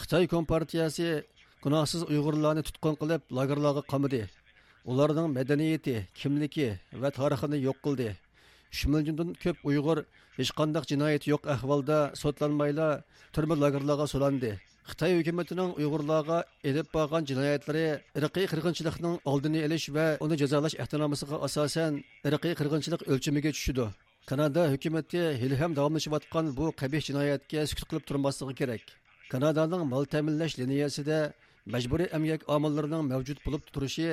Xitoy 0.00 0.24
kompartiyasi 0.34 1.06
gunohsiz 1.64 2.02
uyg'urlarni 2.10 2.62
tutqun 2.68 2.98
qilib 3.02 3.22
lagerlarga 3.38 3.82
qamidi 3.92 4.22
ularning 4.90 5.28
madaniyati 5.36 5.96
kimligi 6.20 6.68
va 7.02 7.08
tarixini 7.18 7.58
yo'q 7.68 7.78
qildi. 7.86 8.10
Uch 8.72 8.82
milliondan 8.92 9.30
ko'p 9.42 9.56
uyg'ur 9.70 9.98
hech 10.38 10.52
qandaq 10.58 10.84
jinoyat 10.90 11.22
yo'q 11.32 11.42
ahvolda 11.54 11.98
sotlanmayla 12.22 12.88
turma 13.34 13.54
lagerlarga 13.64 14.06
solandi 14.14 14.52
xitoy 14.90 15.12
hukumatining 15.18 15.70
uyg'urlarga 15.80 16.38
elib 16.70 16.86
borgan 16.96 17.22
jinoyatlari 17.30 17.84
irqiy 18.18 18.46
qirg'inchilikning 18.52 19.14
oldini 19.32 19.60
olish 19.66 19.88
va 19.96 20.06
uni 20.24 20.36
jazolash 20.42 20.76
ehtimomisiga 20.82 21.36
asosan 21.48 21.92
irqiy 22.28 22.54
qirg'inchilik 22.60 23.02
o'lchamiga 23.12 23.50
tushidi 23.56 23.86
kanada 24.26 24.62
hukumati 24.72 25.18
hali 25.40 25.56
ham 25.60 25.70
davomlashayotgan 25.78 26.46
bu 26.58 26.66
qabih 26.80 27.00
jinoyatga 27.08 27.60
sukut 27.70 27.86
qilib 27.90 28.04
turmasligi 28.08 28.54
kerak. 28.60 28.82
Kanadaning 29.32 29.82
mol 29.92 30.04
ta'minlash 30.12 30.54
liniyasida 30.60 31.18
majburiy 31.74 32.08
emgak 32.16 32.40
omillarining 32.54 33.02
mavjud 33.12 33.38
bo'lib 33.46 33.62
turishi 33.74 34.10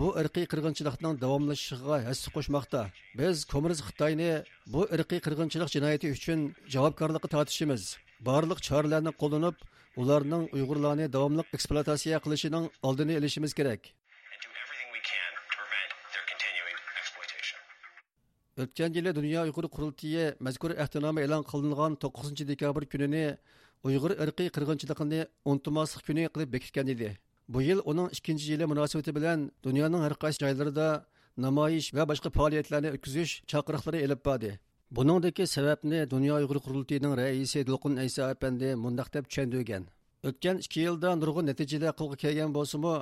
bu 0.00 0.06
irqiy 0.20 0.46
qirg'inchilikning 0.52 1.14
davomlashishiga 1.24 1.96
hassa 2.08 2.28
qo'shmoqda. 2.36 2.80
Biz 3.20 3.36
kommunist 3.52 3.82
xitoyni 3.88 4.32
bu 4.74 4.82
irqiy 4.96 5.20
qirg'inchilik 5.26 5.68
jinoyati 5.76 6.06
uchun 6.16 6.38
javobgarlikqa 6.74 7.28
tortishimiz 7.34 7.82
barliq 8.28 8.58
choralarni 8.68 9.12
qo'llanib 9.22 9.56
ularning 10.00 10.44
uyg'urlarni 10.56 11.06
davomli 11.16 11.42
ekspluatatsiya 11.56 12.18
qilishining 12.24 12.64
oldini 12.88 13.18
olishimiz 13.20 13.52
kerak. 13.58 13.82
O'tgan 18.62 18.90
yili 18.96 19.10
dunyo 19.18 19.40
uyg'ur 19.46 19.66
qurultiyi 19.74 20.24
mazkur 20.46 20.70
ahdnoma 20.84 21.20
e'lon 21.26 21.44
qilingan 21.50 21.92
to'qqizinchi 22.02 22.44
dekabr 22.52 22.82
kunini 22.92 23.26
uyg'ur 23.88 24.12
irqiy 24.24 24.48
qirg'inchiligini 24.56 25.20
unutmaslik 25.50 26.02
kuni 26.08 26.24
qilib 26.34 26.50
bekitgan 26.54 26.88
edi. 26.94 27.10
Bu 27.52 27.62
yil 27.68 27.80
uning 27.90 28.08
ikkinchi 28.16 28.46
yili 28.52 28.66
munosabati 28.72 29.12
bilan 29.18 29.38
dunyoning 29.66 30.02
har 30.06 30.14
qaysi 30.22 30.38
joylarida 30.44 30.88
namoyish 31.44 31.88
va 31.96 32.04
boshqa 32.10 32.30
faoliyatlarni 32.38 32.90
o'tkazish 32.96 33.32
chaqiriqlari 33.52 33.98
ilib 34.06 34.20
bordi. 34.28 34.52
Buningdagi 34.96 35.44
sababni 35.46 36.00
dunyo 36.14 36.34
uyg'ur 36.40 36.58
qurultiyining 36.64 37.12
raisi 37.20 37.60
dilqin 37.68 37.94
ayso 38.02 38.22
apandi 38.32 38.68
mundaq 38.84 39.08
deb 39.14 39.24
tushundirgan 39.28 39.84
o'tgan 40.28 40.56
2 40.64 40.80
yilda 40.86 41.10
nurg'un 41.20 41.46
natijalar 41.50 41.92
qo'lga 42.00 42.16
kelgan 42.24 42.50
bo'lsimi 42.56 42.94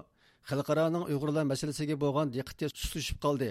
xalqaroning 0.50 1.04
uyg'urlar 1.10 1.44
masalasiga 1.52 1.96
bo'lgan 2.04 2.26
diqqati 2.34 2.66
sustlashib 2.80 3.18
qoldi. 3.24 3.50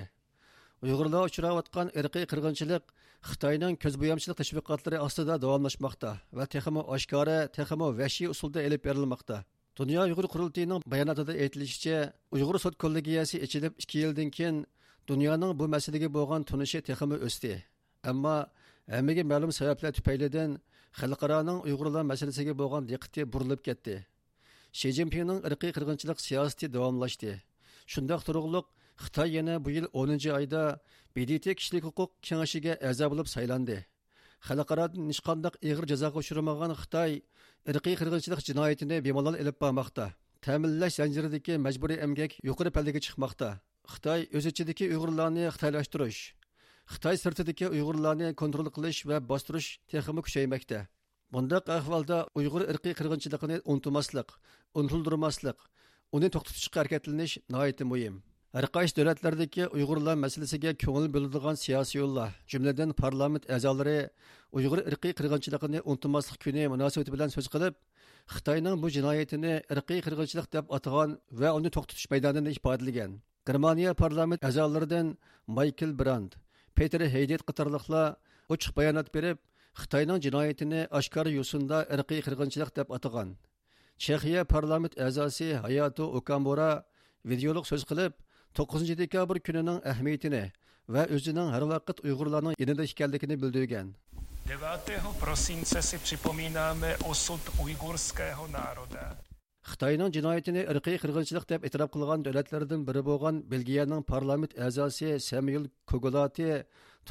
Uyg'urlar 0.86 1.21
uchrayotgan 1.30 1.88
irqiy 1.99 2.25
qirg'inchilik 2.32 2.84
xitoyning 3.30 3.73
ko'zbo'yamchilik 3.84 4.38
tashviqotlari 4.41 4.97
ostida 5.08 5.36
davomlashmoqda 5.43 6.12
va 6.38 6.45
texmo 6.54 6.82
oshkora 6.95 7.38
texmo 7.58 7.88
vahshiy 7.99 8.28
usulda 8.34 8.60
elib 8.67 8.82
berilmoqda. 8.88 9.38
Dunyo 9.80 9.99
uyg'ur 10.08 10.28
qurultiyining 10.34 10.82
bayonotida 10.93 11.34
aytilishicha 11.43 11.97
uyg'ur 12.36 12.56
sud 12.63 12.75
kollegiyasi 12.84 13.36
ichilib 13.45 13.73
ikki 13.84 13.97
yildan 14.04 14.30
keyin 14.38 14.56
dunyoning 15.12 15.52
bu 15.60 15.65
masalaga 15.75 16.10
bo'lgan 16.17 16.41
tunishi 16.49 16.80
texmo 16.88 17.19
o'sdi. 17.30 17.54
Ammo 18.03 18.45
hammaga 18.88 19.21
e, 19.21 19.29
ma'lum 19.31 19.51
sabablar 19.59 19.91
tufaylidan 19.97 20.51
xalqaroning 20.99 21.59
uyg'urlar 21.67 22.03
masalasiga 22.12 22.53
bo'lgan 22.62 22.83
diqqati 22.89 23.21
burilib 23.33 23.62
ketdi. 23.67 23.95
Shi 24.77 24.89
zinpinning 24.97 25.39
irqiy 25.47 25.71
qirg'inchilik 25.75 26.19
siyosati 26.27 26.65
davomlashdi 26.75 27.33
shundoq 27.93 28.21
turug'liq 28.27 28.65
xitoy 29.03 29.29
yana 29.38 29.55
bu 29.63 29.69
yil 29.75 29.85
10 30.01 30.29
oyda 30.39 30.63
bdt 31.15 31.45
kishilik 31.59 31.83
huquq 31.89 32.12
kengashiga 32.27 32.73
a'zo 32.89 33.05
bo'lib 33.12 33.27
saylandi. 33.35 33.77
Xalqarodan 34.47 35.09
hech 35.09 35.21
qandaq 35.27 35.55
ig'ir 35.69 35.85
jazoga 35.91 36.17
uchramagan 36.23 36.71
xitoy 36.81 37.12
irqiy 37.71 37.95
qirg'inchilik 38.01 38.41
jinoyatini 38.49 38.97
bemalol 39.05 39.35
ilib 39.41 39.57
bormoqda. 39.63 40.05
Ta'minlash 40.45 40.95
zanjiridagi 40.99 41.53
majburiy 41.65 41.99
emgak 42.05 42.31
yuqori 42.47 42.69
pallaga 42.75 42.99
chiqmoqda. 43.05 43.49
Xitoy 43.93 44.21
o'z 44.38 44.45
ichidagi 44.51 44.85
uyg'urlarni 44.93 45.43
xitoylashtirish 45.55 46.21
xitoy 46.93 47.17
sirtidagi 47.23 47.65
uyg'urlarni 47.73 48.30
kontrol 48.41 48.67
qilish 48.75 48.99
va 49.10 49.17
bostirish 49.32 49.69
texmi 49.91 50.21
kuchaymoqda. 50.25 50.80
Bundaq 51.34 51.69
ahvolda 51.78 52.17
uyg'ur 52.39 52.63
irqiy 52.71 52.93
qirg'inchiligini 52.99 53.58
unutmaslik 53.71 54.30
unutildirmaslik 54.80 55.58
uni 56.17 56.28
to'xtatishga 56.34 56.82
harakatlanish 56.82 57.36
nihoyatda 57.54 57.86
muhim. 57.91 58.15
Har 58.56 58.65
qaysi 58.75 58.95
davlatlardagi 58.97 59.63
uyg'urlar 59.78 60.15
masalasiga 60.25 60.71
ko'ngil 60.84 61.06
bo'ladigan 61.15 61.56
siyosiy 61.63 61.99
yo'llar 62.02 62.30
jumladan 62.52 62.95
parlament 63.02 63.43
a'zolari 63.56 63.99
uyg'ur 64.58 64.80
irqiy 64.89 65.13
qirg'inchiligini 65.19 65.80
unutmaslik 65.91 66.41
kuni 66.45 66.63
munosabati 66.73 67.13
bilan 67.15 67.30
so'z 67.36 67.47
qilib 67.54 67.75
xitoyning 68.34 68.75
bu 68.82 68.88
jinoyatini 68.95 69.54
irqiy 69.73 69.99
qirg'inchilik 70.06 70.47
deb 70.56 70.65
atagan 70.78 71.10
va 71.41 71.49
uni 71.58 71.69
to'xtatish 71.75 72.08
maydonini 72.13 72.58
ifodalagan 72.58 73.12
germaniya 73.49 73.91
parlament 74.04 74.41
a'zolaridan 74.49 75.08
maykl 75.58 75.91
brand 76.02 76.32
peter 76.77 77.01
heydet 77.15 77.41
qatorliqlar 77.49 78.15
ochiq 78.53 78.71
bayonot 78.77 79.08
berib 79.15 79.38
xitoyning 79.82 80.19
jinoyatini 80.25 80.82
oshkor 80.99 81.27
yo'sinda 81.38 81.77
irqiy 81.95 82.21
qirg'inchilik 82.25 82.71
deb 82.79 82.88
atagan 82.97 83.29
chexiya 84.03 84.43
parlament 84.53 84.93
a'zosi 85.05 85.49
Hayato 85.63 86.05
okamora 86.19 86.71
videoliq 87.32 87.65
so'z 87.71 87.84
qilib 87.89 88.13
9 88.62 88.95
dekabr 89.01 89.38
kunining 89.47 89.79
ahamiyatini 89.91 90.43
va 90.93 91.03
o'zining 91.15 91.49
har 91.55 91.63
vaqt 91.73 91.97
uyg'urlarning 92.08 92.55
yanida 92.62 92.84
ekanligini 92.91 93.36
bildirgan 93.41 93.88
9. 94.49 95.13
prosince 95.19 95.82
si 95.82 95.97
připomínáme 95.97 96.97
osud 96.97 97.41
ujgurského 97.63 98.47
národa. 98.47 99.29
Xitoyning 99.71 100.12
jinoyatini 100.17 100.62
irqiy 100.71 100.97
qirg'inchilik 101.03 101.45
deb 101.51 101.65
e'tirof 101.67 101.89
qilgan 101.95 102.23
davlatlardan 102.27 102.82
biri 102.89 103.01
bo'lgan 103.10 103.36
belgiyaning 103.53 104.01
parlament 104.12 104.53
a'zosi 104.65 105.10
samuel 105.29 105.63
kogolati 105.91 106.49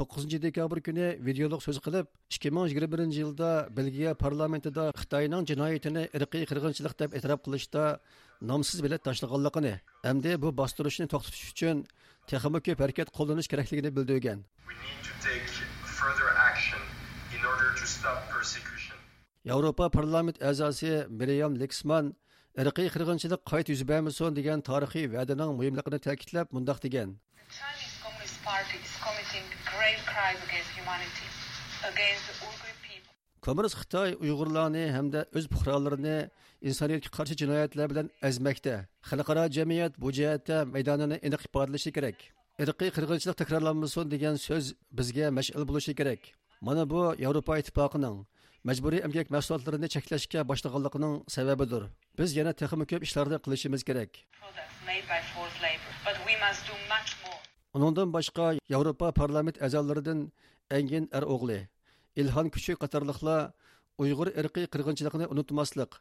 9 0.00 0.42
dekabr 0.46 0.78
kuni 0.86 1.06
videoliq 1.28 1.60
so'z 1.66 1.78
qilib 1.86 2.06
2021 2.36 3.18
yilda 3.20 3.50
belgiya 3.78 4.14
parlamentida 4.24 4.84
xitoyning 5.00 5.42
jinoyatini 5.50 6.04
irqiy 6.18 6.44
qirg'inchilik 6.50 6.94
deb 7.02 7.10
e'tirof 7.16 7.40
qilishda 7.46 7.84
nomsiz 8.50 8.78
bilet 8.84 9.02
tashlaganligini 9.08 9.74
hamda 10.06 10.32
bu 10.42 10.48
bostirishni 10.60 11.06
to'xtatish 11.12 11.50
uchun 11.52 11.76
texmi 12.30 12.60
ko'p 12.66 12.78
harakat 12.84 13.08
qo'llanish 13.16 13.48
kerakligini 13.52 13.90
bildirgan. 13.96 14.38
Yevropa 19.50 19.86
parlament 19.98 20.36
a'zosi 20.50 20.92
miriam 21.20 21.52
leksman 21.62 22.14
irqiy 22.62 22.88
qirg'inchilik 22.94 23.42
qayta 23.50 23.70
yuz 23.74 23.82
bermasin 23.90 24.36
degan 24.38 24.58
tarixiy 24.68 25.06
va'daning 25.14 25.50
muhimligini 25.58 25.98
ta'kidlab 26.06 26.46
mundoq 26.56 26.78
degan. 26.86 27.08
Kommunist 33.46 33.76
xitoy 33.80 34.10
uyg'urlarni 34.24 34.84
hamda 34.96 35.20
o'z 35.38 35.46
puhralarini 35.52 36.16
insoniyatga 36.68 37.10
qarshi 37.18 37.34
jinoyatlar 37.42 37.86
bilan 37.92 38.06
azmakda 38.28 38.74
xalqaro 39.10 39.44
jamiyat 39.58 39.92
bu 40.02 40.08
jihatda 40.18 40.56
maydonini 40.74 41.16
aniq 41.26 41.42
ifodalashi 41.48 41.90
kerak 41.96 42.18
irqiy 42.62 42.90
qirg'inchilik 42.96 43.36
takrorlanmasin 43.42 44.10
degan 44.14 44.34
so'z 44.46 44.66
bizga 44.98 45.26
mash'al 45.38 45.64
bo'lishi 45.70 45.92
kerak 46.00 46.20
mana 46.66 46.82
bu 46.92 47.02
yevropa 47.24 47.54
ittifoqining 47.62 48.16
majburiy 48.68 49.00
emgak 49.06 49.28
mahsulotlarini 49.34 49.88
cheklashga 49.94 50.40
boshlaganligining 50.50 51.14
sababidir. 51.34 51.82
Biz 52.18 52.30
yana 52.38 52.52
texmi 52.60 52.84
ko'p 52.90 53.02
ishlarni 53.06 53.38
qilishimiz 53.44 53.82
kerak. 53.88 54.10
Uningdan 57.76 58.08
boshqa 58.16 58.46
yevropa 58.72 59.08
parlament 59.20 59.56
a'zolaridan 59.66 60.20
angin 60.78 61.04
ar 61.18 61.24
o'g'li 61.34 61.60
ilhon 62.20 62.46
kuchi 62.54 62.72
qatorliqlar 62.82 63.40
uyg'ur 64.02 64.28
irqiy 64.40 64.66
qirg'inchiligini 64.72 65.26
unutmaslik 65.32 65.92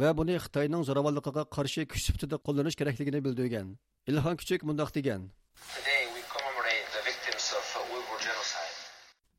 va 0.00 0.08
buni 0.18 0.36
xitoyning 0.44 0.82
zo'ravonligiga 0.88 1.42
qarshi 1.56 1.82
kuch 1.90 2.02
sifatida 2.06 2.36
qo'llanish 2.46 2.76
kerakligini 2.80 3.20
bildirgan. 3.26 3.66
Ilhon 4.10 4.34
kuchuk 4.40 4.60
mundoq 4.68 4.90
degan. 4.98 5.22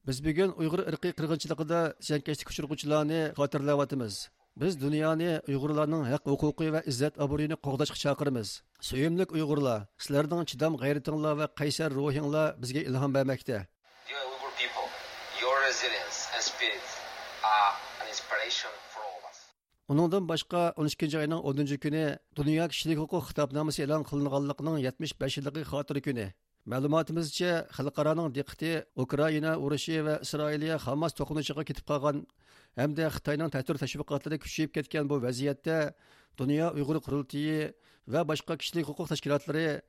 Biz 0.08 0.18
bugun 0.26 0.52
uyg'ur 0.62 0.82
irqiy 0.90 1.12
qirg'inchiligida 1.18 1.80
ziyonkashlik 2.08 2.52
uchirg'uvchilarni 2.52 3.22
xotirlayapmiz. 3.40 4.14
Biz 4.62 4.74
dunyoni 4.84 5.32
uyg'urlarning 5.50 6.04
haq 6.12 6.24
huquqi 6.32 6.68
va 6.76 6.82
izzat 6.92 7.20
obro'yini 7.26 7.58
qo'g'dashga 7.66 7.98
chaqiramiz. 8.04 8.48
Suyimlik 8.90 9.30
uyg'urlar 9.38 9.80
sizlarning 10.04 10.48
chidam 10.52 10.74
g'ayratinglar 10.82 11.34
va 11.42 11.48
qaysar 11.60 11.90
ruhinglar 12.00 12.48
bizga 12.62 12.82
ilhom 12.90 13.12
bermoqda. 13.18 13.58
Uningdan 19.92 20.24
boshqa 20.32 20.62
12 20.84 21.18
oyning 21.22 21.42
10 21.52 21.78
kuni 21.84 22.06
Dunyo 22.40 22.66
kishilik 22.72 22.98
huquq 23.04 23.24
xitobnomasi 23.30 23.80
e'lon 23.86 24.04
qilinganligining 24.10 24.78
75 24.88 25.38
yilligi 25.38 25.70
xotira 25.72 26.02
kuni. 26.08 26.28
Ma'lumotimizcha, 26.68 27.64
xalqaroning 27.72 28.34
diqqati 28.36 28.72
Ukraina 29.00 29.54
urushi 29.56 30.02
va 30.04 30.16
Isroiliya 30.26 30.76
Hamas 30.84 31.14
to'qinishiga 31.16 31.64
ketib 31.70 31.86
qolgan 31.88 32.18
hamda 32.76 33.08
Xitoyning 33.16 33.54
ta'sir 33.54 33.80
tashviqotlari 33.84 34.38
kuchayib 34.44 34.74
ketgan 34.76 35.08
bu 35.08 35.22
vaziyatda 35.26 35.78
Dunyo 36.42 36.68
Uyg'ur 36.76 37.00
qurultiyi 37.06 37.72
va 38.14 38.26
boshqa 38.32 38.60
kishilik 38.60 38.86
huquq 38.90 39.08
tashkilotlari 39.14 39.80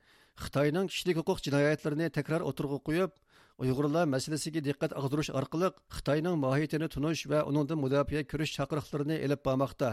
Xitoyning 0.44 0.86
kishilik 0.92 1.18
huquq 1.18 1.42
jinoyatlarini 1.48 2.12
takror 2.14 2.46
o'tirg'a 2.46 2.78
qo'yib, 2.86 3.10
Uyg'urlar 3.58 4.06
masalasiga 4.14 4.62
diqqat 4.68 4.94
og'dirish 5.02 5.34
orqali 5.34 5.74
Xitoyning 5.98 6.38
mohiyatini 6.44 6.86
tunish 6.94 7.26
va 7.26 7.42
uningdan 7.50 7.82
mudofaa 7.82 8.22
ko'rish 8.30 8.54
chaqiriqlarini 8.54 9.18
elib 9.26 9.42
bormoqda. 9.42 9.90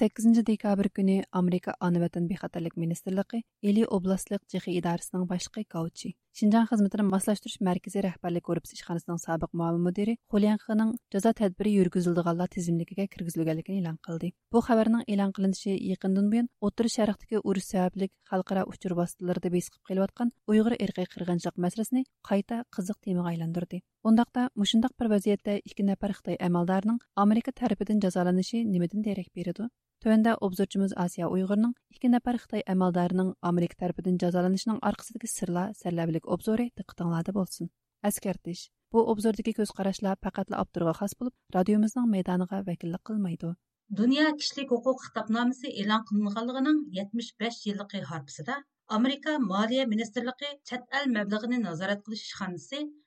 8 0.00 0.46
dekabr 0.48 0.88
kuni 0.96 1.22
Amerika 1.30 1.74
Ana 1.78 2.00
vatan 2.00 2.26
bexatarlik 2.28 2.76
ministrligi 2.82 3.42
Eli 3.62 3.82
oblastlik 3.96 4.46
Cexi 4.48 4.72
idorasining 4.78 5.26
boshlig'i 5.28 5.66
Gauchi, 5.74 6.14
Шинжан 6.38 6.64
xizmatini 6.70 7.04
moslashtirish 7.04 7.58
markaziy 7.68 8.04
rahbarlik 8.06 8.46
korpusi 8.48 8.78
ishxonasining 8.78 9.18
sobiq 9.20 9.50
muavin 9.60 9.82
mudiri 9.86 10.14
Xulyanxining 10.32 10.94
jazo 11.12 11.32
tadbiri 11.40 11.72
yurgizildiganlar 11.74 12.48
tizimligiga 12.54 13.04
kirgizilganligini 13.14 13.82
e'lon 13.82 13.98
qildi. 14.06 14.30
Bu 14.52 14.62
xabarning 14.68 15.02
e'lon 15.16 15.34
qilinishi 15.38 15.76
yaqindan 15.90 16.32
buyon 16.32 16.48
O'rta 16.68 16.88
Sharqdagi 16.94 17.42
urush 17.52 17.68
sababli 17.74 18.08
xalqaro 18.30 18.62
uchur 18.72 18.96
vositalarida 19.00 19.52
besqib 19.56 19.82
kelayotgan 19.90 20.32
Uyg'ur 20.54 20.78
irqiy 20.86 21.10
qirg'inchilik 21.16 21.60
masalasini 21.66 22.06
qayta 22.30 22.62
qiziq 22.78 23.02
temaga 23.04 23.34
aylantirdi. 23.34 23.82
Undaqda 24.08 24.48
mushundaq 24.62 24.96
bir 24.98 25.12
vaziyatda 25.14 25.60
ikki 25.68 25.88
nafar 25.90 26.16
Xitoy 26.16 26.40
amaldorining 26.48 27.04
Amerika 27.26 27.52
tarafidan 27.60 28.00
jazolanishi 28.06 28.64
nimadan 28.72 29.04
derak 29.10 29.28
beradi? 29.36 29.68
Төвәндә 30.04 30.32
обзорчымыз 30.46 30.92
Асия 31.02 31.26
Уйгырның 31.28 31.72
ике 31.94 32.08
нәфәр 32.08 32.38
Хытай 32.40 32.62
әмәлдарының 32.74 33.34
Америка 33.48 33.76
тарафыдан 33.82 34.14
жазаланышының 34.22 34.78
аркасындагы 34.90 35.28
сырлар 35.32 35.74
сәрләблек 35.80 36.28
обзоры 36.36 36.66
диqqәтеңләрдә 36.80 37.34
булсын. 37.36 37.68
Әскәртиш. 38.10 38.62
Бу 38.96 39.02
обзордагы 39.12 39.52
күз 39.58 39.74
карашлар 39.76 40.16
фақатлы 40.24 40.56
авторга 40.62 40.94
хас 41.02 41.16
булып, 41.20 41.36
радиомызның 41.56 42.08
мәйданыга 42.14 42.62
вәкиллек 42.70 43.04
кылмайды. 43.10 43.52
Dünya 44.00 44.32
Kişilik 44.40 44.72
Hukuk 44.72 45.04
Kitapnamesi 45.04 45.68
e'lon 45.84 46.08
qilinganligining 46.08 46.80
75 46.96 47.60
yillik 47.66 48.08
harpisida 48.14 48.56
Amerika 48.96 49.32
Moliya 49.38 49.82
Ministrligi 49.90 50.48
chet 50.68 50.96
el 51.00 51.04
mablag'ini 51.16 51.58
nazorat 51.64 52.00
qilish 52.06 52.22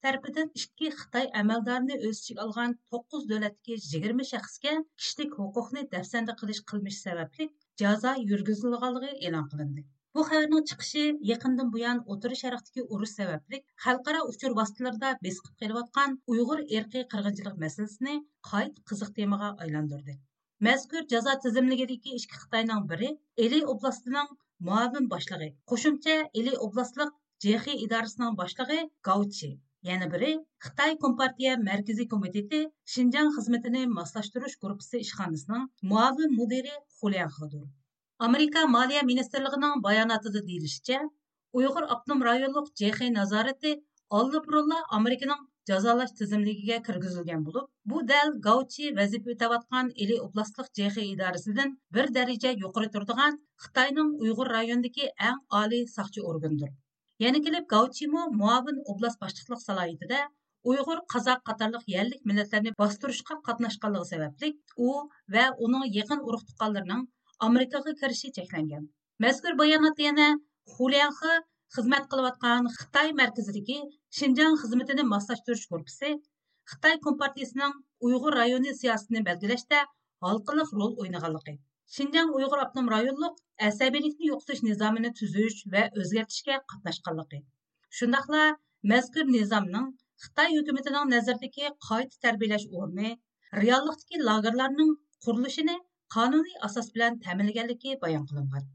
tarafidan 0.06 0.52
ikki 0.60 0.92
Xitoy 1.00 1.26
amaldorini 1.40 1.98
o'z 2.10 2.22
ichiga 2.22 2.46
olgan 2.46 2.76
9 2.94 3.26
davlatdagi 3.32 3.76
20 3.88 4.28
shaxsga 4.30 4.74
kishilik 5.02 5.36
huquqni 5.40 5.84
dafsanda 5.96 6.36
qilish 6.44 6.62
qilmishi 6.72 7.02
sababli 7.02 7.50
jazo 7.84 8.14
yurgizilganligi 8.30 9.12
e'lon 9.30 9.50
qilindi. 9.56 9.84
Bu 10.16 10.26
xabarning 10.30 10.64
chiqishi 10.72 11.04
yaqindan 11.32 11.76
buyon 11.76 12.00
O'tir 12.16 12.38
Sharqdagi 12.44 12.82
urush 12.98 13.16
sababli 13.20 13.62
xalqaro 13.88 14.22
uchur 14.32 14.52
vositalarida 14.60 15.10
besqib 15.28 15.54
kelayotgan 15.64 16.16
Uyg'ur 16.36 16.60
erkiy. 16.80 17.04
Mazkur 20.70 21.04
jazo 21.12 21.32
tizimligidagi 21.44 22.16
ikki 22.22 22.38
Xitoyning 22.42 22.84
biri 22.94 23.10
Eli 23.46 23.60
muavin 24.70 25.06
boshlig'i 25.14 25.50
qo'shimcha 25.72 26.16
ili 26.42 26.54
oblastlik 26.66 27.12
jexi 27.46 27.74
idorasining 27.86 28.36
boshlig'i 28.42 28.80
gauchi 29.10 29.50
yana 29.90 30.08
biri 30.14 30.32
xitoy 30.66 30.94
kompartiya 31.04 31.54
markaziy 31.70 32.08
komiteti 32.14 32.60
shinjang 32.94 33.32
xizmatini 33.38 33.82
moslashtirish 33.98 34.58
gruppasi 34.62 35.02
ishxonasining 35.06 35.66
muavin 35.94 36.36
mudiri 36.40 36.76
xulyanxidir 37.00 37.66
amerika 38.28 38.66
moliya 38.76 39.02
ministrligining 39.12 39.82
bayonotida 39.88 40.46
deyilishicha 40.50 41.00
uyg'ur 41.62 41.90
abnum 41.96 42.24
rayonlik 42.30 42.72
jexi 42.84 43.10
nazorati 43.18 43.74
oldinburunla 44.20 44.80
amerikaning 45.00 45.42
jazolash 45.70 46.14
tizimligiga 46.20 46.78
kirgizilgan 46.88 47.44
bo'lib 47.48 47.68
bu 47.92 48.02
dal 48.12 48.32
gauchi 48.48 48.92
vazifa 49.00 49.34
o'tayotgan 49.34 49.92
ili 50.06 50.20
oblastlik 50.28 50.70
jexi 50.80 51.06
idorasidan 51.14 51.74
bir 51.98 52.14
daraja 52.18 52.52
yuqori 52.64 52.90
turadigan 52.96 53.40
xitoyning 53.66 54.10
uyg'ur 54.26 54.54
rayonidagi 54.58 55.10
eng 55.30 55.40
oliy 55.62 55.84
soqchi 55.96 56.26
organdir 56.32 56.72
yana 57.26 57.44
kelib 57.48 57.68
gauchimo 57.76 58.22
muavin 58.42 58.82
oblast 58.94 59.22
boshliqlik 59.24 59.62
salohiyatida 59.68 60.22
uyg'ur 60.72 61.00
qozoq 61.14 61.40
qatorliq 61.52 61.84
yerlik 61.96 62.22
millatlarni 62.32 62.76
bostirishga 62.82 63.40
qatnashganligi 63.48 64.12
sababli 64.14 64.50
u 64.88 64.92
va 65.36 65.46
uning 65.68 65.86
yaqin 66.00 66.20
urug' 66.28 66.46
tuqqanlarining 66.50 67.04
amerikaga 67.48 67.94
kirishi 68.02 68.36
cheklangan 68.40 68.84
mazkur 69.26 69.54
xizmat 71.76 72.04
qilayotgan 72.12 72.70
xitoy 72.78 73.10
markazidagi 73.20 73.78
shinjang 74.18 74.56
xizmatini 74.62 75.04
moslashtirish 75.14 75.66
korpusi 75.72 76.10
xitoy 76.72 76.96
kompartiyasining 77.06 77.74
uyg'ur 78.08 78.34
rayoni 78.42 78.74
siyosatini 78.82 79.22
belgilashda 79.30 79.80
halqiliq 80.26 80.70
rol 80.80 80.94
o'ynaganligi 81.04 81.54
shinjang 81.96 82.30
uyg'ur 82.38 82.60
abnum 82.66 82.92
rayonliq 82.96 83.42
asabiylikni 83.70 84.30
yo'qotish 84.32 84.62
nizomini 84.68 85.12
tuzish 85.20 85.58
va 85.74 85.84
o'zgartirishga 86.02 86.60
qatnashganligi 86.74 87.40
shundoqla 88.02 88.44
mazkur 88.94 89.26
nizomning 89.38 89.88
xitoy 90.26 90.50
hukumatining 90.58 91.10
nazaridagi 91.16 91.74
qayta 91.88 92.22
tarbiyalash 92.28 92.68
o'rni 92.82 93.10
reallikdagi 93.64 94.22
lagerlarning 94.30 94.94
qurilishini 95.26 95.76
qonuniy 96.16 96.56
asos 96.70 96.88
bilan 96.96 97.20
ta'minlaganligi 97.26 98.00
bayon 98.06 98.24
qilingan 98.30 98.72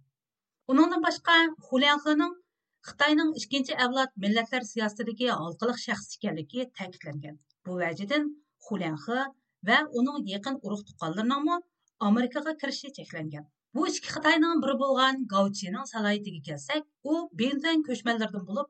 uningdan 0.73 1.09
boshqa 1.09 1.37
xulyanxining 1.71 2.37
xitoyning 2.87 3.31
ikkinchi 3.41 3.75
avlod 3.85 4.11
millatlar 4.25 4.65
siyosatidagi 4.71 5.29
halqiliq 5.41 5.79
shaxs 5.85 6.17
ekanligi 6.17 6.67
ta'kidlangan. 6.79 7.37
Bu 7.67 7.79
vajidan 7.83 8.25
xulyanxi 8.67 9.19
va 9.69 9.79
uning 10.01 10.29
yaqin 10.35 10.59
urug' 10.67 10.85
tuqqanlarining 10.89 11.63
amerikaga 12.09 12.55
kirishi 12.61 12.93
cheklangan. 12.99 13.45
Bu 13.75 13.87
ichki 13.93 14.15
xitoyning 14.15 14.63
biri 14.65 14.77
bo'lgan 14.83 15.25
gauchining 15.35 15.89
salohiyatiga 15.93 16.41
kelsak 16.49 16.83
u 17.13 17.15
bintuan 17.41 17.85
ko'chmanlardan 17.89 18.47
bo'lib 18.51 18.69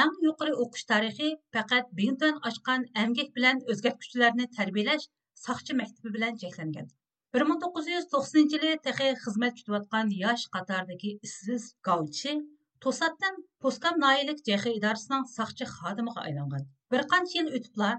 eng 0.00 0.18
yuqori 0.26 0.52
o'qish 0.64 0.84
tarixi 0.90 1.30
faqat 1.58 1.94
bintuan 2.00 2.42
ochgan 2.50 2.90
amgak 3.04 3.30
bilan 3.38 3.62
o'zgartuvchilarni 3.74 4.50
tarbiyalash 4.58 5.06
soqchi 5.46 5.80
maktabi 5.80 6.14
bilan 6.18 6.42
cheklangan. 6.42 6.86
bir 7.34 7.42
ming 7.46 7.58
to'qqiz 7.62 7.86
xizmat 9.22 9.54
kutayotgan 9.60 10.10
yosh 10.24 10.44
Qatardagi 10.56 11.10
issiz 11.28 11.62
kutayotgan 11.88 12.32
توساتتىن 12.84 13.36
پوسكام 13.64 14.00
ناھىيىلىك 14.04 14.40
جېخى 14.48 14.72
ئىدارىسىنىڭ 14.76 15.24
ساقچى 15.32 15.66
хадымыға 15.70 16.24
айланған. 16.28 16.66
Бір 16.94 17.04
قانچە 17.12 17.36
يىل 17.38 17.50
ئۆتۈپلا 17.58 17.90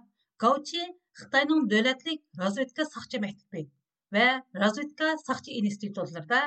Гаучи 0.44 0.84
خىتاينىڭ 1.22 1.66
دۆلەتلىك 1.74 2.22
رازۋېدكا 2.42 2.86
ساقچى 2.92 3.22
مەكتىپى 3.26 3.64
ۋە 4.18 4.28
رازۋېدكا 4.64 5.12
ساقچى 5.22 5.56
ئىنستىتۇتلىرىدا 5.58 6.42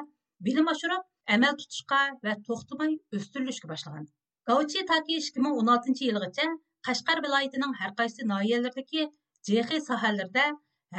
білім 0.48 0.70
ئاشۇرۇپ 0.72 1.34
ئەمەل 1.34 1.58
تۇتۇشقا 1.62 2.00
ۋە 2.26 2.34
توختىماي 2.48 2.92
ئۆستۈرۈلۈشكە 3.16 3.70
باشلىغان 3.72 4.08
Гаучи 4.52 4.84
تاكى 4.92 5.18
ئىككى 5.20 5.44
مىڭ 5.46 5.58
ئون 5.60 5.72
ئالتىنچى 5.74 6.10
يىلغىچە 6.10 6.46
قەشقەر 6.88 7.24
ۋىلايىتىنىڭ 7.26 7.74
ھەرقايسى 7.82 8.28
ناھىيەلىرىدىكى 8.32 9.08
جېخى 9.50 9.80
ساھەلىرىدە 9.88 10.46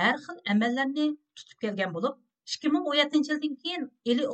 ھەر 0.02 0.22
خىل 0.26 0.38
2017 0.56 1.08
مىڭ 2.76 2.92
يىلدىن 3.00 3.24
كېيىن 3.64 3.84
ئىلى 4.06 4.26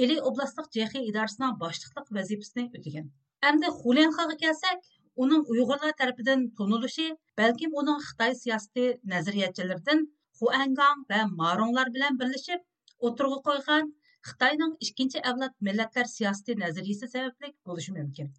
ئىلى 0.00 0.16
ئوبلاستلىق 0.28 0.68
جېخى 0.76 1.00
ئىدارىسىنىڭ 1.08 1.56
باشلىقلىق 1.62 2.12
ۋەزىپىسىنى 2.18 2.64
ئۆتىگەن 2.76 3.08
Әмді 3.48 3.70
خۇليەنخاغا 3.80 4.36
كەلسەك 4.42 4.86
ئۇنىڭ 5.22 5.42
ئۇيغۇرلار 5.52 5.94
оның 6.02 6.44
تونۇلۇشى 6.60 7.06
بەلكىم 7.40 7.76
ئۇنىڭ 7.80 7.98
خىتاي 8.06 8.36
سىياسىتى 8.42 8.86
نەزەرىيەتچىلىرىدىن 9.12 10.04
خۇەنگاڭ 10.40 11.02
ۋە 11.12 11.20
مارۇڭلار 11.40 11.90
بىلەن 11.96 12.20
بىرلىشىپ 12.22 12.62
ئوتتۇرىغا 13.04 13.40
قويغان 13.48 13.90
خىتاينىڭ 14.30 14.72
ئىككىنچى 14.86 15.24
ئەۋلاد 15.30 15.56
مىللەتلەر 15.68 16.10
سىياسىتى 16.14 16.56
نەزەرىيىسى 16.62 17.10
سەۋەبلىك 17.16 17.54
بولۇشى 17.70 17.96
مۇمكىن 17.98 18.32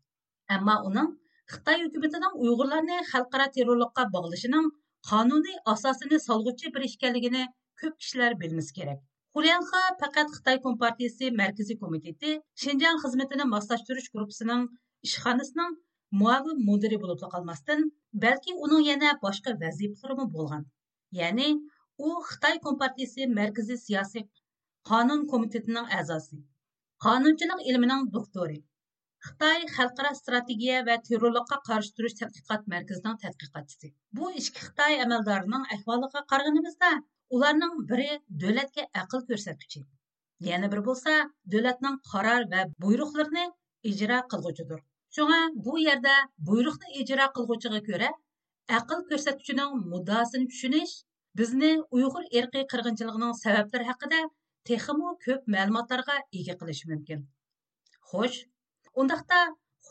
ئەمما 0.55 0.77
ئۇنىڭ 0.87 1.13
خىتاي 1.55 1.79
ھۆكۈمىتىنىڭ 1.83 2.41
ئۇيغۇرلارنى 2.41 2.99
خەلقئارا 3.11 3.47
تېررورلۇققا 3.57 4.07
باغلىشىنىڭ 4.17 4.73
قانۇنىي 5.11 5.61
ئاساسىنى 5.73 6.21
سالغۇچى 6.27 6.73
بىر 6.75 6.89
ئىكەنلىكىنى 6.89 7.47
көп 7.83 8.11
керек. 8.77 8.99
Хурянха 9.35 9.81
пәкәт 9.99 10.31
Қытай 10.35 10.57
Компартиясы 10.63 11.27
Мәркізі 11.39 11.75
комитеті 11.83 12.31
Шинжан 12.63 12.97
қызметіні 13.03 13.45
маслаштырыш 13.51 14.09
группасының 14.15 14.65
ішханысының 15.07 15.77
муави 16.21 16.55
мудiri 16.69 16.99
болып 17.03 17.23
қалмастан, 17.35 17.85
бәлкі 18.25 18.55
оның 18.65 18.83
яна 18.87 19.13
башқа 19.21 19.53
құрымы 19.61 20.25
болған. 20.33 20.65
Яғни 21.19 21.47
u 22.07 22.17
xitoy 22.31 22.59
kompartiyasi 22.65 23.29
markaziy 23.37 23.79
сиясы 23.85 24.25
qonun 24.91 25.23
комитетінің 25.31 25.87
a'zosi 25.99 26.41
qonunchilik 27.07 27.63
ilmining 27.71 28.11
докторы, 28.17 28.57
Қытай 29.25 29.63
xalqaro 29.77 30.11
Стратегия 30.17 30.77
va 30.85 30.95
terrorlikqa 31.07 31.57
qarshi 31.67 31.91
turish 31.97 32.15
tadqiqot 32.19 32.63
markazining 32.73 33.17
tadqiqotchisi 33.23 33.89
bu 34.19 34.29
ichki 34.41 34.63
қытай 34.67 34.93
amaldorining 35.03 35.67
ahvoliga 35.75 36.21
ularning 37.35 37.75
biri 37.91 38.09
davlatga 38.43 38.83
aql 39.01 39.21
ko'rsatuvchi 39.29 39.81
yana 40.49 40.71
biri 40.71 40.83
bo'lsa 40.89 41.13
davlatning 41.53 41.97
qaror 42.11 42.47
va 42.53 42.61
buyruqlarini 42.85 43.45
ijro 43.91 44.19
qilg'uchidir 44.33 44.79
shunga 45.17 45.39
bu 45.67 45.73
yerda 45.87 46.15
buyruqni 46.49 46.93
ijro 47.03 47.27
qilg'uchiga 47.37 47.81
ko'ra 47.89 48.09
aql 48.79 48.99
ko'rsatuvchining 49.09 49.71
muddosini 49.93 50.51
tushunish 50.51 50.93
bizni 51.41 51.71
uyg'ur 51.97 52.23
irqiy 52.39 52.65
qirg'inchiligining 52.73 53.33
sabablari 53.43 53.89
haqida 53.91 54.21
texmu 54.69 55.13
ko'p 55.25 55.51
ma'lumotlarga 55.55 56.15
ega 56.39 56.55
qilishi 56.61 56.89
mumkin. 56.91 57.19
Xo'sh 58.11 58.39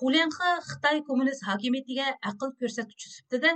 xulianxi 0.00 0.50
xitoy 0.68 0.98
kommunist 1.08 1.42
hokimiyatiga 1.48 2.06
aql 2.30 2.52
ko'rsatuvchi 2.60 3.08
sifatida 3.14 3.50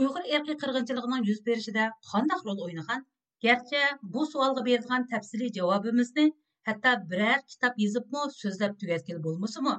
uyg'ur 0.00 0.22
erkiy 0.36 0.56
qirg'inchiligining 0.62 1.26
yuz 1.30 1.40
berishida 1.48 1.88
qandaq 2.10 2.40
rol 2.48 2.62
o'ynagan? 2.66 3.02
garchi 3.45 3.81
bu 4.13 4.25
savolga 4.31 4.65
beradigan 4.67 5.07
tafsiliy 5.13 5.51
javobimizni 5.57 6.25
hatto 6.69 6.93
biror 7.13 7.39
kitob 7.53 7.81
yozibmi 7.85 8.23
so'zlab 8.41 8.77
tugatgan 8.83 9.23
bo'lmasimi 9.25 9.75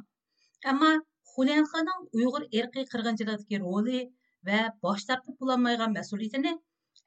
ammo 0.72 0.90
xulianxaning 1.34 2.00
uyg'ur 2.20 2.48
erkiy 2.62 2.88
qirg'inchiligidagi 2.92 3.62
roli 3.66 4.02
va 4.50 4.60
bosh 4.86 5.08
tortib 5.12 5.40
bo'lolmaydigan 5.44 5.96
mas'uliyatini 5.98 6.54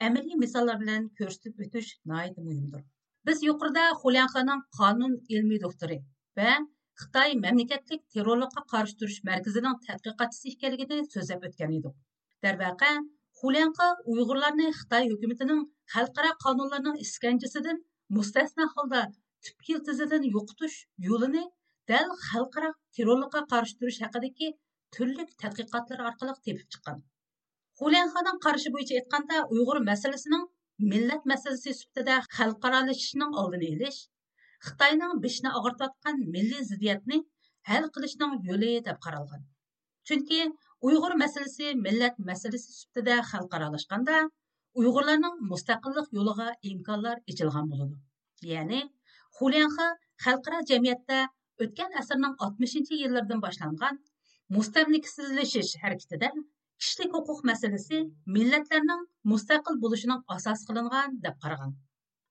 amaliy 0.10 0.42
misollar 0.46 0.84
bilan 0.84 1.10
ko'rsatib 1.22 1.66
o'tish 1.68 1.94
muhimdir 2.12 2.84
Biz 3.28 3.42
yuqorida 3.48 3.84
Xulianxaның 4.00 4.62
qonun 4.78 5.14
ilmiy 5.36 5.60
doktori 5.66 5.96
va 6.40 6.56
Xitoy 7.02 7.36
mamlakatlik 7.44 8.02
terrorlikqa 8.16 8.64
qarshi 8.72 8.98
turish 9.02 9.22
markazining 9.30 9.78
tadqiqotchisi 9.86 10.52
ekanligini 10.56 11.06
so'zlab 11.14 11.46
o'tgan 11.50 11.72
edik. 11.78 11.94
Darvaqa, 12.46 12.90
Xulianxa 13.39 13.87
Uyg'urlarni 14.13 14.69
Хытай 14.77 15.05
хөкүмәтенең 15.11 15.59
халыкара 15.95 16.31
канунларның 16.45 16.97
искәнҗесеннән 17.05 17.77
mustasno 18.17 18.67
халда 18.73 19.03
tub 19.49 19.69
yiltizidan 19.69 20.25
юктыш 20.29 20.79
yo'lini 21.09 21.45
дәл 21.93 22.11
халыкара 22.25 22.71
террорлыкка 22.99 23.45
каршы 23.53 23.77
турыш 23.79 24.01
haqidagi 24.05 24.49
төрле 24.97 25.29
тадқиқатлар 25.43 26.03
аркылы 26.11 26.35
тепип 26.49 26.67
чыккан. 26.75 26.99
Xulianxaning 27.79 28.43
каршы 28.47 28.75
bo'yicha 28.75 28.99
aytganda 29.01 29.45
Uyg'ur 29.55 29.79
masalasining 29.91 30.45
millat 30.93 31.23
masalasi 31.33 31.79
sifatida 31.81 32.17
xalqaralashishning 32.37 33.41
oldini 33.43 33.69
olish 33.77 34.01
xitoyning 34.67 35.15
bishni 35.25 35.51
og'irtayotgan 35.59 36.25
milliy 36.35 36.63
ziddiyatni 36.71 37.19
hal 37.71 37.87
qilishning 37.95 38.35
yo'li 38.51 38.73
deb 38.89 38.99
qaralgan 39.07 39.47
chunki 40.11 40.41
uyg'ur 40.87 41.15
masalasi 41.23 41.67
millat 41.87 42.15
masalasi 42.31 42.71
sifatida 42.79 43.15
xalqaralashganda 43.31 44.17
uyg'urlarning 44.81 45.37
mustaqillik 45.53 46.07
yo'liga 46.19 46.49
imkonlar 46.71 47.17
ichilgan 47.33 47.67
bo'ladi 47.73 48.53
ya'ni 48.53 48.81
xulianxa 49.39 49.87
xalqaro 50.25 50.61
jamiyatda 50.71 51.19
o'tgan 51.65 51.91
asrning 52.03 52.35
oltmishinchi 52.47 53.01
yillaridan 53.03 53.41
boshlangan 53.47 53.99
mustamlikasizlashish 54.57 55.73
harakatida 55.83 56.29
kishilik 56.81 57.11
huquq 57.17 57.41
masalasi 57.51 57.99
millatlarning 58.37 59.03
mustaqil 59.33 59.75
bo'lishining 59.85 60.21
asos 60.37 60.61
qilingan 60.69 61.17
deb 61.25 61.37
qaragan 61.45 61.73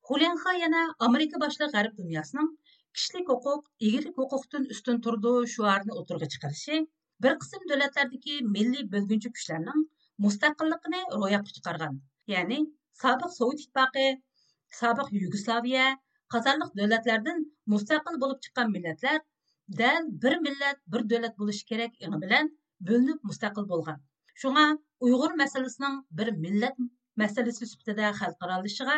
xulianxa 0.08 0.52
yana 0.64 0.82
amerika 1.08 1.42
boshliq 1.46 1.74
g'arb 1.76 1.94
dunyosining 2.02 2.48
kishilik 2.96 3.28
huquq 3.34 3.64
egrik 3.90 4.16
huquqdan 4.22 4.64
ustun 4.76 5.02
turdi 5.06 5.34
shuarini 5.56 5.94
o'tirg'a 6.02 6.28
chiqarishi 6.34 6.78
bir 7.25 7.35
qism 7.43 7.67
davlatlardagi 7.71 8.37
milliy 8.55 8.85
bo'lgunchi 8.95 9.33
kuchlarning 9.37 9.83
mustaqilligini 10.27 11.03
ro'yobga 11.23 11.57
chiqargan 11.57 11.99
ya'ni 12.35 12.59
sobiq 13.03 13.35
sovet 13.39 13.65
ittifoqi 13.65 14.07
sobiq 14.81 15.13
yugoslaviya 15.25 15.87
qatorliq 16.35 16.73
davlatlardan 16.81 17.45
mustaqil 17.75 18.19
bo'lib 18.25 18.41
chiqqan 18.47 18.73
millatlar 18.77 19.19
dal 19.83 20.11
bir 20.25 20.39
millat 20.47 20.83
bir 20.95 21.07
davlat 21.15 21.39
bo'lishi 21.43 21.69
kerak 21.73 22.01
bilan 22.25 22.51
bo'linib 22.91 23.29
mustaqil 23.31 23.69
bo'lgan 23.75 24.03
Шуңа 24.43 24.63
уйғур 25.07 25.35
мәсьәлесенең 25.39 25.97
бер 26.19 26.29
милләт 26.45 26.79
мәсьәлесе 27.23 27.69
сүптедә 27.73 28.13
халыкаралашыга 28.21 28.95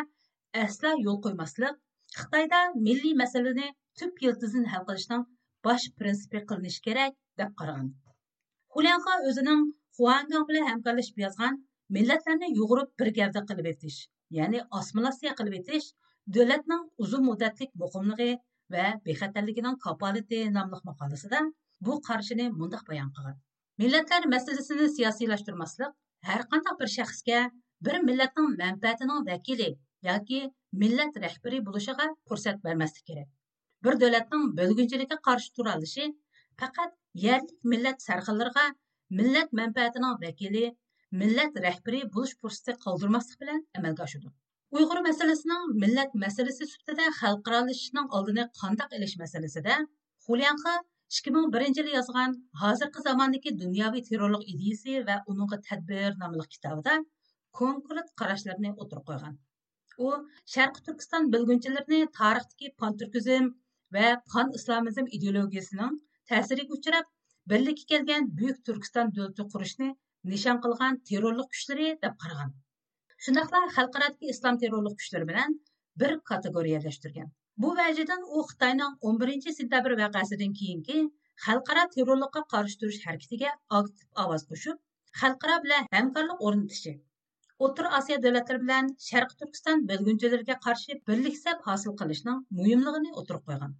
әсла 0.64 0.92
юл 1.06 1.18
қоймаслык 1.24 1.80
Хитаида 2.18 2.60
милли 2.86 3.10
мәсьәләне 3.20 3.68
төп 4.00 4.22
йылтызын 4.24 4.66
хәл 4.72 4.84
кылышның 4.90 5.24
баш 5.68 5.86
принципы 6.00 6.42
кылыныш 6.50 6.76
керек 6.86 7.16
дип 7.40 7.56
караган. 7.60 7.88
Хуляха 8.73 9.15
өзінің 9.29 9.61
Хуангаң 9.97 10.43
біле 10.49 10.59
әмкарлашып 10.71 11.21
язған 11.23 11.55
«Милләтләрне 11.95 12.49
юғырып 12.57 12.91
бір 13.01 13.09
гәвді 13.15 13.41
қылып 13.51 13.69
етіш», 13.71 13.95
яғни 14.37 14.61
асмаласия 14.79 15.33
қылып 15.39 15.55
етіш, 15.57 15.87
дөләтнің 16.37 16.83
ұзын 17.05 17.25
мұдәтлік 17.25 17.71
мұқымлығы 17.83 18.27
вә 18.75 18.85
бейхәттерлігінің 19.07 19.79
капалеті 19.85 20.43
намлық 20.57 20.85
мақаласыда 20.91 21.41
бұл 21.87 22.03
қаршыны 22.05 22.51
мұндақ 22.59 22.85
баян 22.91 23.09
қылған. 23.17 23.39
Милләтләр 23.81 24.29
мәселесіні 24.35 24.91
сиясилаштырмаслық, 24.99 25.97
әр 26.35 26.45
қандақ 26.53 26.79
бір 26.83 26.93
шәхіске 26.93 27.41
бір 27.87 28.01
милләтнің 28.05 28.55
мәнпәтінің 28.61 29.25
вәкілі, 29.31 29.69
яки 30.05 30.45
милләт 30.83 31.17
рәхбері 31.25 31.63
болушыға 31.65 32.09
пұрсәт 32.29 32.61
бермәсті 32.65 33.05
керек. 33.07 33.29
Бір 33.81 33.97
дөләтнің 34.03 34.49
бөлгіншілігі 34.59 35.17
қаршы 35.25 35.53
тұралышы 35.57 36.09
Faqat 36.59 36.91
yerlik 37.13 37.63
millet 37.63 38.01
sarxılarına 38.01 38.65
millet 39.09 39.53
manfaatining 39.59 40.15
vakili 40.23 40.65
millet 41.11 41.53
rahbari 41.65 41.99
bo'lish 42.15 42.35
fursati 42.41 42.73
qoldirmaslik 42.85 43.41
bilan 43.41 43.59
amalga 43.77 44.03
aşıdı. 44.03 44.29
uyg'ur 44.77 44.99
məsələsinin 45.09 45.69
millet 45.83 46.11
məsələsi 46.23 46.67
sübtədə 46.71 47.05
xalqaralışının 47.19 48.09
aldığını 48.17 48.45
qandaq 48.61 48.95
eləş 48.97 49.13
masalasida 49.21 49.77
Xulyanxa 50.25 50.73
2001 51.19 51.77
yılı 51.77 51.95
yozgan 51.97 52.35
hozirgi 52.61 53.05
zamondagi 53.07 53.59
dunyoviy 53.61 54.03
terrorluq 54.09 54.43
ideyesi 54.53 55.05
va 55.07 55.15
uning 55.31 55.53
tadbir 55.69 56.19
namlıq 56.23 56.49
kitobida 56.55 56.97
konkret 57.61 58.11
qarashlarni 58.19 58.73
o'tirib 58.81 59.05
qo'ygan 59.09 59.39
u 60.05 60.11
Şərqi 60.55 60.85
turkiston 60.89 61.31
bilgünçilərini 61.33 62.03
tarixdəki 62.19 62.75
pan-türkizm 62.83 63.49
və 63.95 64.05
pan-islamizm 64.33 65.09
ideologiyasının 65.17 65.97
ta'siriga 66.31 66.77
uchrab 66.79 67.09
birlikka 67.53 67.89
kelgan 67.93 68.29
buyuk 68.41 68.61
turkiston 68.69 69.11
davlati 69.17 69.47
qurishni 69.55 69.89
nishon 70.35 70.63
qilgan 70.67 71.01
terrorlik 71.11 71.51
kuchlari 71.55 71.89
deb 72.05 72.15
qaragan 72.23 72.55
shundoqla 73.27 73.65
xalqarodagi 73.77 74.33
islom 74.35 74.63
terrorlik 74.63 74.95
kuchlari 75.03 75.29
bilan 75.33 75.59
bir 76.03 76.17
kategoriyalashtirgan 76.31 77.29
Bu 77.63 77.69
vajidan 77.77 78.21
u 78.39 78.41
Xitayның 78.49 78.93
11 79.07 79.53
sentabr 79.55 79.93
vaqasidan 80.01 80.53
keyingi 80.59 80.99
xalqaro 81.45 81.81
terrorlikqa 81.95 82.43
qarshi 82.53 82.77
turish 82.83 82.99
harakatiga 83.07 83.49
aktiv 83.79 84.23
ovoz 84.23 84.45
qo'shib 84.51 84.77
xalqaro 85.21 85.57
bilan 85.65 85.89
hamkorlik 85.95 86.45
ornatishi, 86.49 86.93
O'rta 87.67 87.91
Osiyo 87.99 88.21
davlatlari 88.27 88.63
bilan 88.63 88.89
Sharq 89.07 89.35
Turkiston 89.41 89.83
bo'lgunchilarga 89.91 90.57
qarshi 90.67 90.97
birliksab 91.11 91.67
hosil 91.67 91.97
qilishning 92.03 92.39
muhimligini 92.61 93.11
o'tirib 93.23 93.43
qo'ygan. 93.51 93.73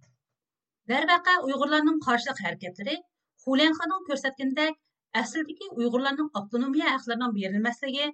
Darvaqa 0.90 1.32
Uyg'urlarning 1.46 1.98
qarshilik 2.04 2.38
harakatlari 2.44 2.94
Xulanxoning 3.42 4.06
ko'rsatgandek 4.08 4.78
aslidagi 5.20 5.66
Uyg'urlarning 5.80 6.30
avtonomiya 6.40 6.94
haqlarining 6.94 7.34
berilmasligi, 7.36 8.06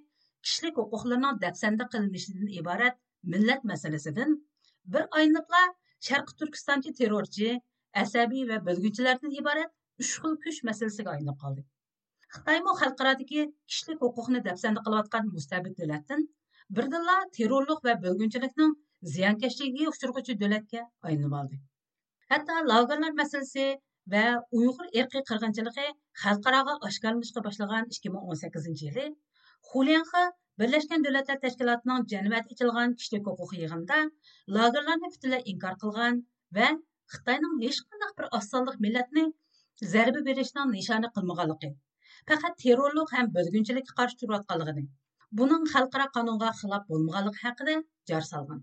kishilik 0.45 0.75
huquqlarining 0.81 1.39
dafsanda 1.43 1.87
qilinishidan 1.93 2.51
iborat 2.59 2.99
millat 3.33 3.63
masalasidan 3.71 4.35
bir 4.95 5.07
oyniqla 5.21 5.61
sharqi 6.09 6.37
turkistonchi 6.41 6.93
terrorchi, 6.99 7.49
asabiy 8.03 8.43
va 8.51 8.59
bölgücülərdən 8.67 9.33
iborat 9.39 10.03
uch 10.03 10.11
xil 10.17 10.35
kuch 10.43 10.59
masalasiga 10.69 11.15
aylanib 11.15 11.39
qoldi. 11.45 11.63
Xitoymi 12.35 12.75
xalqarodagi 12.81 13.47
kishilik 13.71 14.05
huquqni 14.07 14.43
dafsanda 14.49 14.83
qilayotgan 14.89 15.31
mustabid 15.37 15.79
davlatdan 15.81 16.27
birdilla 16.81 17.17
terrorlik 17.39 17.81
va 17.89 17.97
bo'lgunchilikning 18.05 18.77
ziyonkashligiga 19.15 19.89
uchrag'uvchi 19.95 20.37
davlatga 20.43 20.85
aylanib 21.09 21.39
oldi. 21.41 21.59
Hatto 22.31 22.55
lagerlar 22.69 23.13
masalasi 23.17 23.65
va 24.13 24.23
Uyg'ur 24.61 24.87
erkiy 25.01 25.21
qirg'inchiligi 25.29 25.85
xalqaroga 26.23 26.73
oshkorlanishga 26.87 27.43
boshlagan 27.45 27.87
2018 27.97 28.83
yili 28.87 29.05
Xulianxa 29.69 30.23
Birleşken 30.59 31.03
Devletler 31.05 31.39
Teşkilatı'nın 31.45 32.05
cennet 32.05 32.51
içilgan 32.51 32.95
kişilik 32.95 33.25
hukuk 33.27 33.57
yığında 33.57 33.97
lagerlarni 34.57 35.11
butunlay 35.13 35.41
inkor 35.53 35.75
qilgan 35.83 36.21
va 36.57 36.67
xitoyning 37.15 37.55
hech 37.65 37.81
qanday 37.89 38.11
bir 38.19 38.25
osonliq 38.39 38.77
millatni 38.85 39.25
zarba 39.93 40.21
berishning 40.29 40.69
nishoni 40.77 41.15
qilmaganligi 41.15 41.69
faqat 42.29 42.53
terrorlik 42.63 43.13
ham 43.17 43.35
bo'lgunchilikka 43.37 43.93
qarshi 43.99 44.19
turayotganligini 44.21 44.83
buning 45.41 45.63
xalqaro 45.75 46.07
qonunga 46.17 46.49
xilof 46.61 46.83
bo'lmaganligi 46.91 47.39
haqida 47.45 47.75
jar 48.11 48.23
solgan. 48.31 48.59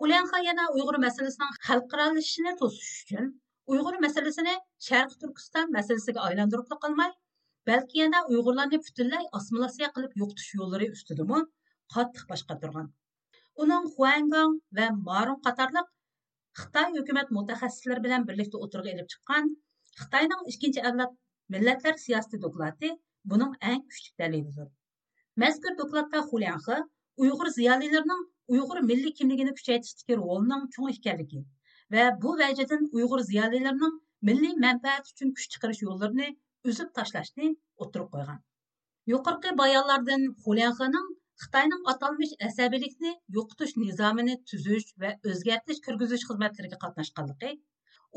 Xulianxa 0.00 0.38
yana 0.48 0.64
Uyg'ur 0.76 0.96
masalasining 1.06 1.52
xalqaralashishini 1.68 2.52
to'sish 2.62 2.96
uchun 3.04 3.30
uyg'ur 3.72 3.96
masalasini 4.04 4.54
sharqi 4.86 5.16
turkiston 5.22 5.72
masalasiga 5.76 6.20
aylantirib 6.28 6.76
qolmay 6.84 7.10
balki 7.70 8.00
yana 8.02 8.20
uyg'urlarni 8.30 8.78
butunlay 8.84 9.24
assimilyatsiya 9.38 9.88
qilib 9.96 10.14
yo'qotish 10.20 10.52
yo'llari 10.60 10.88
ustidami 10.96 11.40
qattiq 11.94 12.24
bosh 12.30 12.44
qotirgan 12.52 12.86
uning 13.64 13.88
huangang 13.96 14.54
va 14.78 14.86
marun 15.08 15.38
qatorliq 15.48 15.90
xitoy 16.60 16.88
hukumat 16.96 17.34
mutaxassislari 17.38 18.04
bilan 18.06 18.26
birlikda 18.30 18.62
o'tirg'a 18.64 18.94
ilib 18.94 19.10
chiqqan 19.14 19.52
xitoyning 20.00 20.48
ikkinchi 20.52 20.86
avlod 20.90 21.12
millatlar 21.56 22.00
siyosati 22.06 22.42
doklati 22.46 22.94
buning 23.32 23.52
eng 23.72 23.84
kuchli 23.90 24.10
dalilidir 24.22 24.68
mazkur 25.44 25.78
doklatda 25.82 26.24
xulianxi 26.30 26.76
uyg'ur 27.22 27.48
ziyolilarining 27.58 28.22
uyg'ur 28.54 28.82
milliy 28.90 29.12
kimligini 29.20 29.52
kuchaytirishdagi 29.58 30.18
rolining 30.22 30.66
cho'ng 30.74 30.90
ekanligi 30.94 31.40
va 31.94 32.04
bu 32.22 32.34
vajidan 32.42 32.82
uyg'ur 32.98 33.24
ziyolilarining 33.30 33.94
milliy 34.30 34.54
manfaat 34.66 35.10
uchun 35.12 35.34
kuch 35.38 35.48
chiqarish 35.54 35.82
yo'llarini 35.86 36.28
uzib 36.72 36.90
tashlashni 36.98 37.48
o'tirib 37.84 38.08
qo'ygan. 38.14 38.38
Yuqorqi 39.12 39.54
bayonlardan 39.62 40.26
xulianxining 40.44 41.08
xitoyning 41.42 41.82
atalmish 41.92 42.32
asabiylikni 42.48 43.12
yo'qotish 43.36 43.74
nizomini 43.82 44.34
tuzish 44.52 44.88
va 45.02 45.10
o'zgartirish 45.32 45.82
kirgizish 45.86 46.24
xizmatlariga 46.30 46.78
qatnashganligi 46.84 47.52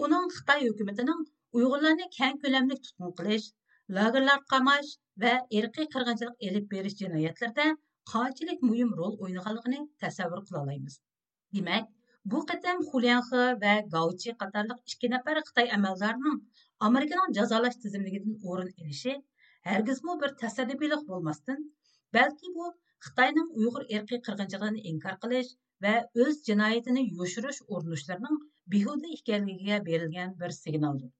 uning 0.06 0.26
xitoy 0.38 0.68
hukumatining 0.70 1.22
uyg'urlarni 1.60 2.08
keng 2.18 2.42
ko'lamli 2.46 2.78
tutqun 2.86 3.14
qilish 3.20 3.48
lagerlar 3.98 4.42
qamash 4.54 4.92
va 5.26 5.34
irqiy 5.60 5.88
qirg'inchilik 5.96 6.50
elib 6.50 6.68
berish 6.74 6.98
jinoyatlarida 7.04 7.68
qanchalik 8.12 8.62
muhim 8.70 8.94
rol 9.00 9.14
o'ynaganligini 9.24 9.80
tasavvur 10.04 10.42
qila 10.48 10.62
olamiz 10.66 10.96
demak 11.58 11.90
bu 12.32 12.40
qatam 12.50 12.78
xulyanxi 12.92 13.44
va 13.64 13.74
gauchi 13.96 14.32
qatorliq 14.42 14.80
ikki 14.94 15.10
nafar 15.14 15.42
xitoy 15.48 15.68
amaldorining 15.78 16.38
amerikaning 16.88 17.36
jazolash 17.38 17.78
tizimligidan 17.84 18.36
o'rin 18.50 18.72
olishi 18.82 19.14
hargizmi 19.70 20.16
bir 20.24 20.32
tasaddiqiylik 20.44 21.04
bo'lmasdan 21.12 21.60
balki 22.18 22.54
bu 22.58 22.70
xitoyning 23.08 23.50
uyg'ur 23.60 23.84
erkiy 23.98 24.22
qirg'inchiligini 24.28 24.86
inkor 24.94 25.16
qilish 25.26 25.52
va 25.86 25.94
o'z 26.24 26.42
jinoyatini 26.50 27.04
yoshirish 27.20 27.62
urinishlarining 27.76 28.42
behuda 28.74 29.14
ekanligiga 29.18 29.78
berilgan 29.90 30.36
bir 30.42 30.52
signaldir 30.58 31.12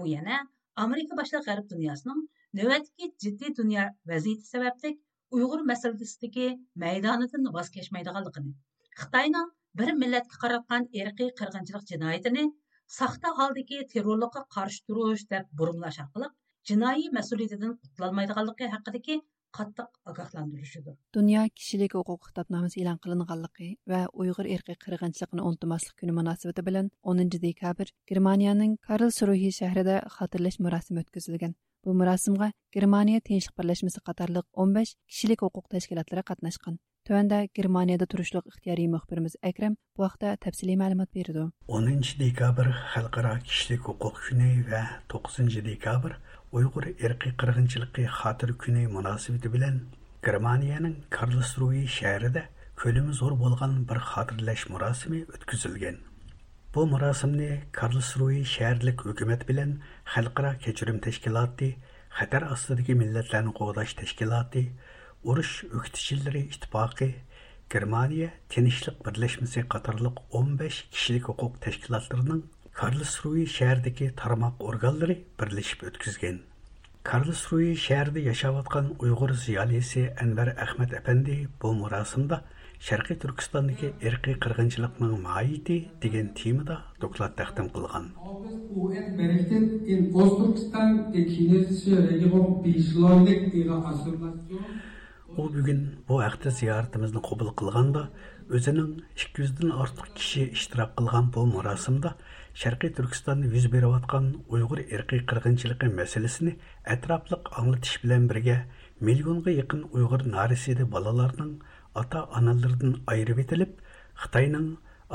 bu 0.00 0.08
yana 0.14 0.40
amerika 0.86 1.20
boshliq 1.20 1.46
g'arb 1.48 1.70
dunyosining 1.74 2.20
navbatdagi 2.60 3.10
jiddiy 3.24 3.54
dunyo 3.60 3.86
vaziyati 4.12 4.50
sababli 4.54 4.90
uyg'ur 5.36 5.62
masalasidagi 5.72 6.46
maydonidan 6.84 7.48
voz 7.56 7.68
kechmaydiganligini 7.76 8.52
xitoyning 9.02 9.48
bir 9.80 9.92
millatga 10.02 10.40
qaratgan 10.44 10.86
erkiy 11.02 11.30
qirg'inchilik 11.40 11.84
jinoyatini 11.92 12.44
saxta 12.98 13.34
holdagi 13.40 13.82
terrorlikqa 13.92 14.42
qarshi 14.56 14.80
turish 14.88 15.26
deb 15.34 15.52
burunlash 15.60 16.00
orqali 16.04 16.30
jinoiy 16.70 17.04
mas'uliyatidan 17.18 17.76
qutulolmaydiganligi 17.82 18.72
haqidagi 18.74 19.20
qattiq 19.58 20.10
ogohlantirishidir 20.10 20.96
dunyo 21.16 21.44
kishilik 21.60 21.94
huquq 21.98 22.28
kitobnomasi 22.28 22.82
e'lon 22.82 23.00
qilinganligi 23.06 23.70
va 23.92 24.02
uyg'ur 24.24 24.50
erkiy 24.56 24.78
qirg'inchiligini 24.84 25.46
unutmaslik 25.48 25.96
kuni 26.02 26.14
munosabati 26.18 26.66
bilan 26.68 26.92
10 27.14 27.42
dekabr 27.46 27.90
germaniyaning 28.12 28.76
karlsruhe 28.90 29.50
shahrida 29.60 29.96
xotirlash 30.18 30.60
marosimi 30.66 31.04
o'tkazilgan 31.04 31.56
bu 31.84 31.94
marosimga 32.02 32.52
germaniya 32.76 33.20
tinchlik 33.30 33.58
birlashmasi 33.58 34.00
qatorliq 34.08 34.46
15 34.66 34.94
kishilik 35.10 35.42
huquq 35.46 35.66
tashkilotlari 35.74 36.24
qatnashgan 36.30 36.78
Төвәндә 37.08 37.36
Germaniyada 37.56 38.06
турышлык 38.12 38.50
ихтияри 38.50 38.84
мөхбирimiz 38.92 39.38
Әкрәм 39.48 39.78
бу 39.96 40.04
вакытта 40.04 40.34
тәфсилий 40.44 40.76
мәгълүмат 40.76 41.08
берде. 41.16 41.46
10 41.66 42.18
dekabr 42.20 42.68
Халыкара 42.92 43.40
кишилек 43.40 43.86
хукук 43.88 44.20
көне 44.26 44.50
ва 44.68 44.82
9 45.08 45.64
dekabr 45.64 46.18
uyg'ur 46.58 46.86
irqiy 47.06 47.32
qirg'inchiligi 47.40 48.04
xotir 48.20 48.52
kuni 48.62 48.86
munosabati 48.94 49.52
bilan 49.54 49.76
germaniyaning 50.26 50.96
karlsruhe 51.16 51.82
shahrida 51.98 52.42
ko'lami 52.82 53.14
zo'r 53.20 53.36
bo'lgan 53.42 53.76
bir 53.90 54.00
xotirlash 54.12 54.64
murosimi 54.72 55.20
o'tkazilgan 55.34 56.00
Bu 56.74 56.84
mərasimni 56.86 57.46
Karlsruhe 57.74 58.44
şəhərlik 58.46 59.00
hökumət 59.02 59.40
bilan 59.48 59.70
Xalqara 60.12 60.52
keçirim 60.66 61.00
təşkilatı, 61.02 61.72
xətər 62.18 62.44
astidagi 62.46 62.94
millatlarni 63.00 63.50
qo'llash 63.58 63.96
təşkilatı, 63.98 64.62
urush 65.32 65.64
o'qituvchilari 65.66 66.44
ittifoqi, 66.52 67.08
Germaniya 67.74 68.28
tinchlik 68.54 69.02
birlashmasi 69.08 69.64
qatorliq 69.74 70.22
15 70.42 70.78
kishilik 70.92 71.26
huquq 71.32 71.58
tashkilotlarining 71.66 72.44
Karlsruhe 72.78 73.48
тармақ 73.58 74.14
tarmoq 74.22 74.64
organlari 74.70 75.18
birlashib 75.42 75.82
o'tkazgan. 75.90 76.38
Karlsruhe 77.02 77.74
shahrida 77.88 78.20
yashayotgan 78.30 78.94
Uyg'ur 79.00 79.34
ziyolisi 79.34 80.06
Anvar 80.22 80.54
Ahmad 80.68 80.92
Efendi 81.02 81.48
bu 81.62 81.74
marosimda 81.82 82.44
Шарқи 82.80 83.12
Түркістандығы 83.20 83.90
әрқи 84.08 84.38
қырғыншылықның 84.40 85.10
майыты 85.20 85.74
деген 86.00 86.30
темада 86.32 86.78
доклад 87.02 87.34
тәқтім 87.36 87.66
қылған. 87.74 88.06
Ол 95.36 95.50
бүгін 95.52 95.82
бұл 96.08 96.22
әқті 96.24 96.50
зияртымыздың 96.56 97.22
қобыл 97.28 97.52
қылғанда, 97.60 98.06
өзінің 98.48 98.88
200-дің 99.12 99.74
артық 99.84 100.08
кіші 100.16 100.46
іштірап 100.56 100.96
қылған 100.96 101.28
бұл 101.36 101.52
мұрасымда 101.52 102.14
Шәрқи 102.62 102.94
Түркістанда 102.96 103.52
өз 103.60 103.68
беріп 103.74 103.92
атқан 104.00 104.30
ұйғыр 104.48 104.86
әрқи 104.88 105.20
қырғыншылық 105.28 105.84
мәселесіні 106.00 106.56
әтраплық 106.96 107.52
аңлытыш 107.60 108.00
білен 108.02 108.24
бірге 108.32 108.56
миллионға 109.04 109.54
якын 109.60 109.84
ұйғыр 109.92 110.26
нариседі 110.32 110.88
балаларының 110.96 111.52
ата 112.02 112.26
аналардан 112.38 112.94
айырып 113.12 113.42
етіліп 113.44 113.76
Қытайның 114.20 114.64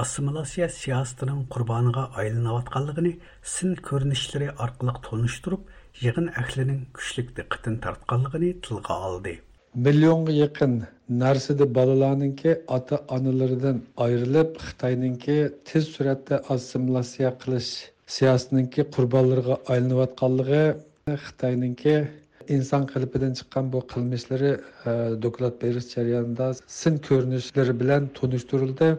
ассимиляция 0.04 0.68
сиясатының 0.76 1.44
құрбаныға 1.54 2.06
айланып 2.22 2.58
атқанлығын 2.64 3.10
сын 3.54 3.76
көрініштері 3.88 4.50
арқылы 4.66 4.96
тоныштырып, 5.06 5.68
жиғын 6.02 6.32
әхлінің 6.42 6.80
күшлік 6.98 7.30
диққатын 7.38 7.78
тартқанлығын 7.86 8.64
тілге 8.66 8.98
алды. 9.08 9.36
Миллионға 9.76 10.36
жақын 10.40 10.76
нәрседе 11.22 11.68
балаларныңки 11.78 12.58
ата 12.78 13.02
аналардан 13.18 13.84
айырылып, 14.08 14.58
Қытайныңки 14.66 15.38
тез 15.70 15.90
сүратте 15.94 16.42
ассимиляция 16.50 17.32
қылыш 17.44 17.72
сиясатыныңки 18.18 18.90
құрбанларга 18.96 19.62
айланып 19.70 20.04
атқанлығы 20.10 20.62
Xitoyningki 21.06 21.92
inson 22.56 22.84
qalbidan 22.94 23.34
chiqqan 23.40 23.72
bu 23.74 23.80
qilmishlari 23.94 24.52
e, 24.90 24.92
doklad 25.26 25.56
berish 25.64 25.88
jarayonida 25.96 26.48
sin 26.80 26.98
ko'rinishlari 27.08 27.74
bilan 27.82 28.10
tunishtirildi 28.18 28.90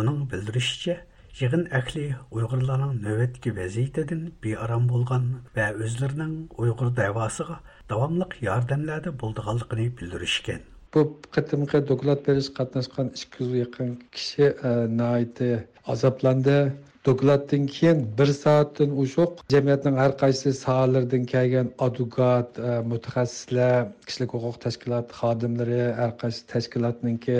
uning 0.00 0.20
bildirishicha 0.32 0.96
yig'in 1.40 1.64
ahli 1.80 2.04
uyg'urlarning 2.36 2.92
navbatgi 3.06 3.50
vaziyatidan 3.60 4.22
bearam 4.44 4.84
bo'lgan 4.92 5.24
va 5.56 5.66
o'zlarining 5.86 6.34
uyg'ur 6.64 6.88
davosiga 7.00 7.56
davomliq 7.92 8.36
yordamlarda 8.48 9.10
bo'ldiganligini 9.22 9.86
bildirishgan 10.00 10.62
bu 10.94 11.02
qitimqi 11.36 11.78
doklad 11.90 12.20
berish 12.28 12.50
qatnashgan 12.58 13.08
ikki 13.20 13.42
yuz 13.42 13.54
yaqin 13.62 13.94
kishi 14.16 14.46
e, 14.70 14.72
naiti 15.02 15.50
azoblandi 15.94 16.58
dokladdan 17.06 17.66
keyin 17.74 17.98
bir 18.18 18.30
soatdan 18.42 18.90
ushuq 19.04 19.32
jamiyatning 19.54 19.96
har 20.02 20.12
qaysi 20.22 20.52
sohalaridan 20.64 21.24
kelgan 21.32 21.68
advokat 21.86 22.48
e, 22.58 22.70
mutaxassislar 22.92 23.74
kishilik 24.06 24.30
huquq 24.36 24.56
tashkilot 24.64 25.06
xodimlari 25.20 25.82
har 26.00 26.12
qaysi 26.22 26.40
tashkilotninki 26.52 27.38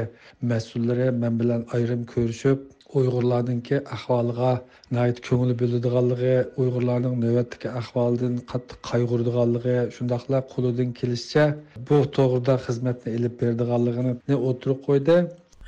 mas'ullari 0.53 1.09
men 1.23 1.33
bilan 1.41 1.62
ayrim 1.77 2.03
ko'rishib 2.15 2.59
uyg'urlarninki 2.99 3.77
ahvoliga 3.97 4.51
nayt 4.97 5.19
ko'ngil 5.29 5.53
bo'ladiganligi 5.62 6.35
uyg'urlarning 6.62 7.15
navbatdagi 7.25 7.69
ahvolidan 7.81 8.35
qattiq 8.53 8.79
qayg'urdiganligi 8.91 9.77
shundoqla 9.97 10.39
qo'lidan 10.53 10.93
kelishicha 11.01 11.47
bu 11.89 11.99
to'g'rida 12.19 12.55
xizmatni 12.67 13.17
ilib 13.19 13.35
berdiganligini 13.43 14.39
o'tirib 14.51 14.81
qo'ydi. 14.89 15.17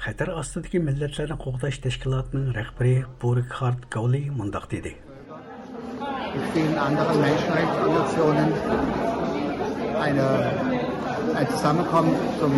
Xətər 0.05 0.29
astındakı 0.39 0.79
millətlərin 0.85 1.39
qoğdaş 1.41 1.79
təşkilatının 1.87 2.51
rəhbəri 2.57 2.97
Burkhard 3.23 3.87
Gauli 3.95 4.27
mündəq 4.29 4.67
dedi. 4.71 4.93
Vielen 6.55 6.77
anderen 6.87 7.21
Menschenrechtsorganisationen 7.25 8.51
eine 10.07 10.27
ein 11.39 11.47
Zusammenkommen 11.51 12.15
zum 12.41 12.53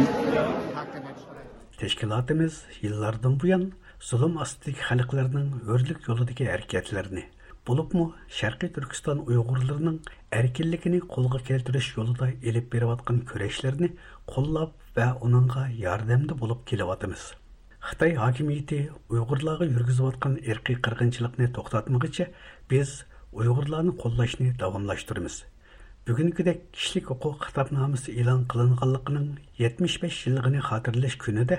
Tag 0.74 0.92
der 0.94 1.02
Menschenrechte. 1.06 1.78
Təşkilatımız 1.82 2.54
illərdən 2.82 3.38
bu 3.40 3.52
yan 3.52 3.64
zulm 4.10 4.38
қолға 4.42 4.74
xalqlarının 4.88 5.62
örlük 5.74 6.08
yolundakı 6.08 6.50
hərəkətlərini, 6.50 7.24
bulubmu 7.66 8.12
Türkistan 8.74 9.22
erkinlikini 14.26 14.74
va 14.98 15.10
uningga 15.28 15.66
yordamda 15.82 16.38
bo'lib 16.44 16.64
kelyotimiz 16.70 17.26
xitoy 17.90 18.16
hokimiyati 18.22 18.80
uyg'urlarga 19.16 19.68
yurgizayotgan 19.74 20.40
irqiy 20.54 20.80
qirg'inchilikni 20.88 21.52
to'xtatmag'icha 21.58 22.26
biz 22.72 22.96
uyg'urlarni 23.42 23.94
qo'llashni 24.02 24.48
davomlashtiramiz 24.64 25.44
Бүгінкідек 26.08 26.60
кішілік 26.72 27.10
құқық 27.10 27.42
kitobnomasi 27.42 28.12
e'lon 28.22 28.46
қылынғанлығының 28.48 29.24
75 29.58 30.20
жылдығын 30.22 30.54
хатırlaş 30.64 31.16
күні 31.20 31.44
де 31.50 31.58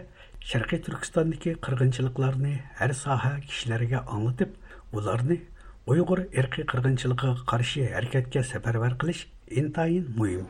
Шарқи 0.51 0.79
Түркістандагы 0.87 1.53
қырғыншылықтарды 1.67 2.55
әр 2.81 2.95
саха 2.97 3.35
кішілерге 3.43 3.99
аңлатып, 4.01 4.55
оларды 4.89 5.37
uyg'ur 5.85 6.23
ирқи 6.33 6.65
қырғыншылығына 6.71 7.45
қарсы 7.51 7.85
әрекетке 7.91 8.41
сапарвар 8.41 8.97
intayin 9.49 10.05
muhim. 10.17 10.45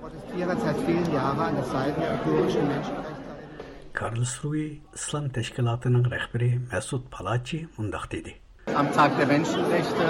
Karls 3.93 4.43
Rui 4.43 4.79
İslam 4.93 5.29
Teşkilatı'nın 5.29 6.11
rehberi 6.11 6.59
Mesut 6.73 7.11
Palachi 7.11 7.67
mundaq 7.77 8.11
dedi. 8.11 8.35
Am 8.75 8.91
Tag 8.91 9.11
der 9.19 9.27
Menschenrechte, 9.27 10.07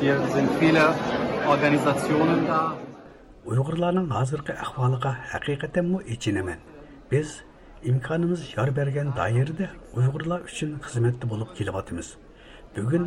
hier 0.00 0.18
sind 0.34 0.48
viele 0.60 0.84
Organisationen 1.48 2.48
da. 2.48 2.90
uyg'urlarning 3.50 4.08
hozirgi 4.18 4.52
ahvoliga 4.64 5.10
haqiqatanmi 5.32 5.98
echinaman 6.14 6.58
biz 7.12 7.28
imkonimiz 7.90 8.40
yor 8.56 8.68
bergan 8.78 9.08
doirada 9.20 9.66
uyg'urlar 9.98 10.40
uchun 10.50 10.70
xizmatda 10.86 11.30
bo'lib 11.32 11.50
kelyapmiz 11.58 12.08
bugun 12.76 13.04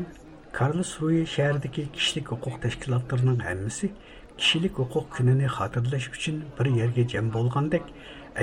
karlsruhe 0.60 1.22
shahridagi 1.36 1.84
kishilik 1.98 2.28
huquq 2.34 2.56
tashkilotlarining 2.64 3.40
hammasi 3.48 3.92
kishilik 4.40 4.74
huquq 4.82 5.06
kunini 5.16 5.48
xotirlash 5.58 6.08
uchun 6.18 6.38
bir 6.58 6.68
yerga 6.80 7.04
jam 7.14 7.26
bo'lgandek 7.36 7.86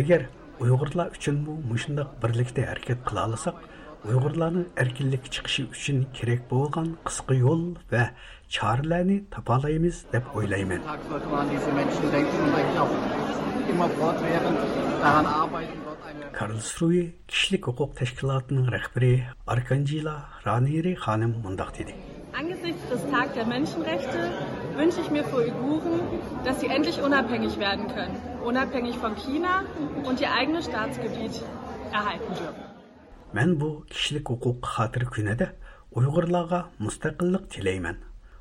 agar 0.01 0.20
uyg'urlar 0.64 1.09
uchunmu 1.16 1.53
mushundoq 1.70 2.11
birlikda 2.22 2.62
harakat 2.70 2.99
qila 3.09 3.22
olsak 3.28 3.57
uyg'urlarni 4.09 4.62
erkinlik 4.82 5.24
chiqishi 5.34 5.62
uchun 5.74 5.99
kerak 6.18 6.43
bo'lgan 6.53 6.88
qisqa 7.09 7.34
yo'l 7.45 7.62
va 7.93 8.05
choralarni 8.57 9.18
topolaymiz 9.34 9.97
deb 10.14 10.24
o'ylayman. 10.36 10.80
Karlsruhe 16.41 17.07
Kişilik 17.28 17.66
Hukuk 17.66 17.97
Teşkilatı'nın 17.97 18.72
rehberi 18.72 19.22
Arkanjila 19.47 20.28
Raniri 20.47 20.95
ханым 20.95 21.34
mındak 21.45 21.78
dedi. 21.78 21.95
Angesichts 22.41 22.91
des 22.91 23.11
Tag 23.11 23.36
der 23.36 23.47
Menschenrechte 23.47 24.32
wünsche 24.78 25.01
ich 25.03 25.11
mir 25.11 25.24
für 25.24 25.36
Uiguren, 25.36 26.01
dass 26.45 26.61
sie 26.61 26.66
endlich 26.66 26.99
unabhängig 27.09 27.59
werden 27.59 27.86
können, 27.88 28.16
unabhängig 28.45 28.97
von 29.03 29.14
China 29.16 29.64
und. 30.05 30.20
Мен 33.32 33.61
bu 33.61 33.86
kişilik 33.91 34.28
hukuk 34.28 34.66
hatır 34.66 35.07
güne 35.16 35.38
de 35.38 35.57
Uygurlarga 35.93 36.66
müstakillik 36.78 37.51
tileymen. 37.51 37.97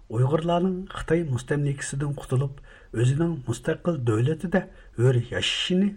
Uygurların 0.10 0.90
Xitay 0.96 1.24
müstemlikisinden 1.24 2.14
qutulup, 2.14 2.62
özünün 2.94 3.44
müstakil 3.48 3.96
dövləti 4.08 4.48
də 4.56 4.64
өр 4.98 5.32
yaşışını. 5.32 5.96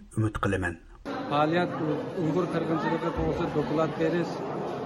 Faoliyat 1.29 1.71
Uyg'ur 2.23 2.45
qirg'inchiligi 2.53 3.11
to'g'risida 3.17 3.47
doklad 3.57 3.91
berish 3.99 4.33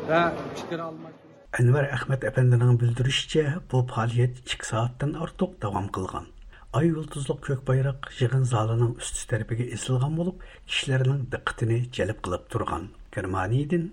va 0.09 0.21
fikr 0.59 0.79
almash 0.87 1.17
Anvar 1.59 1.85
Ahmad 1.97 2.23
apandining 2.29 2.73
bildirishicha, 2.81 3.43
bu 3.71 3.77
faoliyat 3.91 4.41
2 4.53 4.67
soatdan 4.71 5.13
ortiq 5.25 5.51
davom 5.61 5.87
qilgan. 5.97 6.25
Ay 6.73 6.85
yulduzluq 6.87 7.39
ko'k 7.47 7.61
bayroq 7.69 8.09
yig'in 8.19 8.43
zalining 8.53 8.93
usti 9.01 9.39
esilgan 9.77 10.13
bo'lib, 10.19 10.37
kishilarning 10.67 11.21
diqqatini 11.33 11.79
jalb 11.99 12.19
qilib 12.27 12.43
turgan. 12.55 12.89
Germaniyadan. 13.15 13.89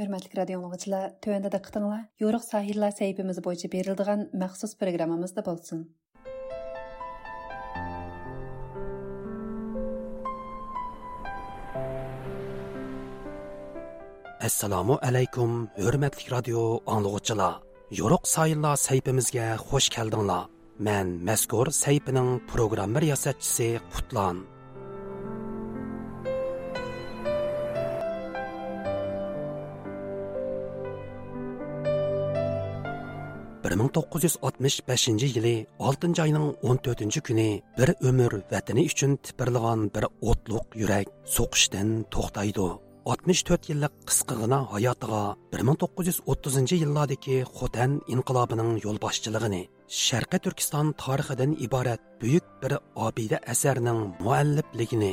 Hörmətli 0.00 0.32
radio 0.32 0.62
dinləyicilər, 0.62 1.10
tövəndə 1.20 1.50
diqqətinizlər 1.52 2.06
Yoruq 2.22 2.44
sahillər 2.46 2.94
səhifəmiz 2.96 3.40
boyunca 3.44 3.68
verildiğən 3.74 4.22
məxsus 4.42 4.72
proqramımızda 4.80 5.44
bolsun. 5.44 5.82
assalomu 14.40 14.96
alaykum 15.08 15.68
hurmatli 15.82 16.30
radio 16.32 16.62
anglag'uchilar 16.94 17.60
yo'ruq 17.98 18.24
sayillar 18.34 18.80
səhifəmizə 18.80 19.50
xush 19.66 19.90
keldinglar 19.94 20.48
Mən 20.80 21.10
mazkur 21.28 21.68
sayfining 21.76 22.38
programma 22.48 23.02
riyosatchisi 23.04 23.66
qutlan. 23.92 24.38
Bir 33.70 33.76
ming 33.78 33.90
to'qqiz 33.96 34.22
yuz 34.26 34.36
oltmish 34.46 34.76
beshinchi 34.88 35.26
yili 35.36 35.56
6 35.88 36.22
ayning 36.22 36.46
14 36.70 37.20
kuni 37.26 37.50
bir 37.78 37.90
umr 38.08 38.32
vatani 38.52 38.82
uchun 38.92 39.12
tipirlagan 39.26 39.80
bir 39.94 40.04
o'tliq 40.30 40.66
yurak 40.80 41.06
so'qishdan 41.36 41.88
to'xtaydi. 42.14 42.66
64 43.12 43.68
yillik 43.70 43.94
qisqagina 44.08 44.58
hayotiga 44.72 45.22
1930 45.52 46.72
yillardagi 46.82 47.36
Xotan 47.58 47.92
inqilobining 48.14 48.70
yo'lboshchiligini, 48.84 49.62
Sharqi 50.04 50.38
Turkiston 50.44 50.92
tarixidan 51.02 51.56
iborat 51.66 52.00
buyuk 52.20 52.46
bir 52.62 52.72
obida 53.06 53.38
asarning 53.52 54.00
muallifligini, 54.24 55.12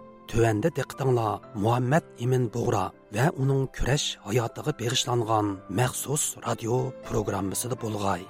tövəndə 0.31 0.69
diqqətinizlər 0.77 1.43
Muhammad 1.59 2.05
Imin 2.23 2.45
Buğra 2.53 2.85
və 3.11 3.27
onun 3.35 3.65
kurash 3.75 4.15
hayotiga 4.23 4.71
bag'ishlangan 4.79 5.57
maxsus 5.79 6.23
radio 6.47 6.77
programmasida 7.09 7.75
bo'lg'ay. 7.83 8.23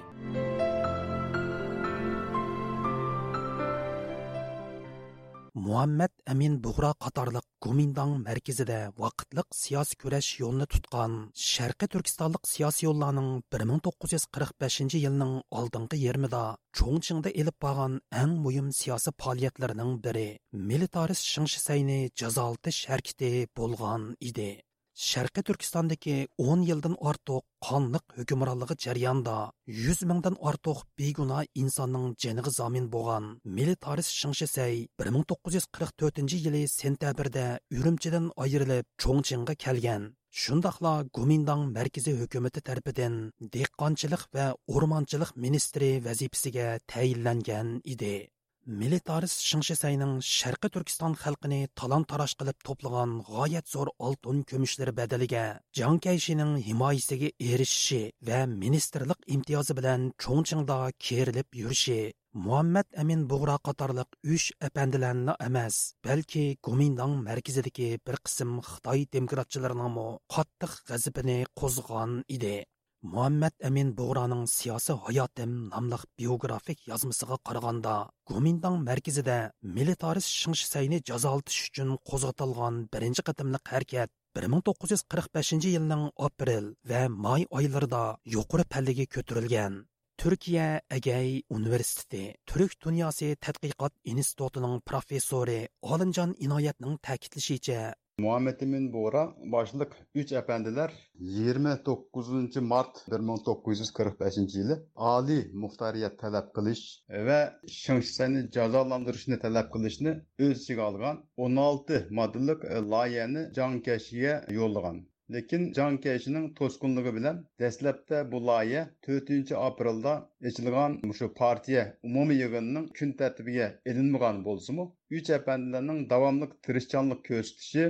Muhammad 5.64 6.12
amin 6.32 6.54
bug'ro 6.64 6.90
qatorliq 7.04 7.46
gumindang 7.64 8.12
markazida 8.26 8.78
vaqtliq 9.02 9.48
siyosiy 9.62 9.98
kurash 10.02 10.30
yo'lini 10.42 10.66
tutgan 10.74 11.12
sharqiy 11.50 11.90
turkistonlik 11.94 12.48
siyosiy 12.52 12.86
yo'llarning 12.88 13.28
bir 13.52 13.62
ming 13.70 13.82
to'qqiz 13.86 14.14
yuz 14.16 14.24
qirq 14.36 14.52
beshinchi 14.64 15.02
yilning 15.04 15.34
oldingi 15.60 16.00
yarmida 16.06 16.42
cho'ngchingda 16.80 17.34
elib 17.44 17.56
borgan 17.66 17.94
eng 18.22 18.34
muhim 18.46 18.74
siyosiy 18.80 19.16
faoliyatlarining 19.22 19.94
biri 20.08 20.26
militarist 20.72 21.30
shingshisayni 21.32 22.00
jazolatish 22.20 22.82
harakati 22.90 23.32
bo'lgan 23.60 24.12
edi. 24.30 24.50
Шәрқи 24.92 25.40
Түркістандагы 25.48 26.14
10 26.36 26.64
елдан 26.68 26.94
артық 27.00 27.46
қанлық 27.64 28.12
hükümranлығы 28.18 28.74
жарыянда 28.84 29.36
100 29.64 30.02
мыңдан 30.10 30.36
артық 30.50 30.82
бейгуна 31.00 31.38
инсанның 31.56 32.10
жанығы 32.24 32.52
замин 32.52 32.90
болған 32.92 33.30
милитарис 33.58 34.10
Шыңшесәй 34.12 34.82
1944 35.00 36.28
жылы 36.34 36.66
сентябрьдә 36.68 37.46
үрімчіден 37.72 38.32
айырылып 38.36 38.90
Чоңчинға 39.00 39.56
келген. 39.56 40.10
Шундақла 40.32 40.92
Гуминдаң 41.12 41.66
мәркізі 41.72 42.14
hükümeti 42.20 42.60
тәрпіден 42.64 43.16
дехқанчылық 43.56 44.28
вә 44.36 44.46
орманчылық 44.68 45.34
министрі 45.36 45.90
вәзипісіге 46.04 46.78
тәйінленген 46.88 47.80
иде. 47.84 48.31
Militarist 48.66 49.40
shingshisayning 49.42 50.20
sharqi 50.22 50.68
turkiston 50.74 51.16
xalqini 51.22 51.66
talon 51.80 52.04
taroj 52.10 52.34
qilib 52.40 52.58
to'plagan 52.66 53.16
g'oyat 53.28 53.66
zo'r 53.66 53.90
oltin 54.08 54.44
kumushlari 54.50 54.92
badaliga 55.00 55.42
jon 55.78 55.98
kayshining 56.04 56.52
himoyasiga 56.66 57.32
erishishi 57.50 58.00
va 58.28 58.46
ministrlik 58.46 59.26
imtiyozi 59.36 59.74
bilan 59.78 60.00
cho'ngchingda 60.24 60.78
kerilib 61.06 61.48
yurishi 61.62 62.00
muhammad 62.34 62.86
amin 63.02 63.26
bug'ro 63.30 63.56
qatorliq 63.68 64.10
uch 64.34 64.46
apandilarni 64.68 65.34
emas 65.48 65.76
balki 66.06 66.44
gomindang 66.68 67.14
markazidagi 67.28 67.88
bir 68.06 68.16
qism 68.26 68.60
xitoy 68.68 69.00
demokratchilarining 69.16 69.98
qattiq 70.34 70.78
g'azabini 70.88 71.38
qo'zg'agan 71.60 72.14
edi 72.36 72.54
muhammad 73.02 73.54
amin 73.68 73.88
bug'roning 73.98 74.42
siyosiy 74.56 74.96
hayotim 75.06 75.52
nomli 75.72 75.98
biografik 76.18 76.78
yozmasiga 76.90 77.36
qaraganda 77.48 77.94
gomindang 78.30 78.76
markazida 78.88 79.38
militarist 79.76 80.30
shingshisayni 80.40 80.98
jazolatish 81.10 81.60
uchun 81.68 81.90
qo'zg'atilgan 82.10 82.76
birinchi 82.92 83.22
qatimliq 83.28 83.64
harakat 83.72 84.10
1945 84.40 85.66
yilning 85.74 86.04
aprel 86.28 86.68
va 86.90 87.02
may 87.24 87.42
oylarida 87.58 88.04
yuqori 88.34 88.64
pallaga 88.74 89.06
ko'tarilgan. 89.14 89.74
Turkiya 90.22 90.66
agay 90.96 91.28
universiteti 91.58 92.22
turk 92.50 92.72
dunyosi 92.84 93.28
tadqiqot 93.44 93.92
institutining 94.12 94.76
professori 94.90 95.60
olimjon 95.94 96.36
inoyatning 96.46 96.94
ta'kidlashicha 97.06 97.80
Muhammed 98.18 98.60
Emin 98.64 98.88
Bora 98.94 99.20
başlıq 99.52 99.94
3 100.22 100.32
əpəndilər 100.40 100.90
29-cu 101.36 102.62
mart 102.72 102.98
1945-ci 103.14 104.60
ili 104.64 104.76
ali 105.12 105.38
muxtariyyət 105.62 106.18
tələb 106.24 106.50
qilish 106.58 106.82
və 107.28 107.38
Şınşsəni 107.76 108.42
cəzalandırışını 108.58 109.38
tələb 109.46 109.72
qilishni 109.76 110.14
öz 110.48 110.52
içigə 110.60 110.84
alğan 110.90 111.22
16 111.48 112.02
maddəlik 112.20 112.68
layihəni 112.92 113.46
Cankəşiyə 113.60 114.36
yollagan 114.60 115.00
lekin 115.34 115.62
jon 115.76 115.96
keshining 116.04 116.46
to'sqinligi 116.58 117.12
bilan 117.18 117.38
dastlabda 117.62 118.20
bu 118.32 118.40
loyiha 118.48 118.82
to'rtinchi 119.06 119.54
aprelda 119.68 120.14
ochilgan 120.50 120.96
shu 121.20 121.28
partiya 121.40 121.84
umumiy 122.10 122.40
yig'inining 122.42 122.86
kun 123.00 123.12
tartibiga 123.20 123.68
ilinmagan 123.92 124.40
bo'lsimu 124.48 124.88
uch 125.18 125.30
apandilarning 125.38 126.00
davomli 126.14 126.50
tirishchanlik 126.68 127.22
ko'rsatishi 127.28 127.86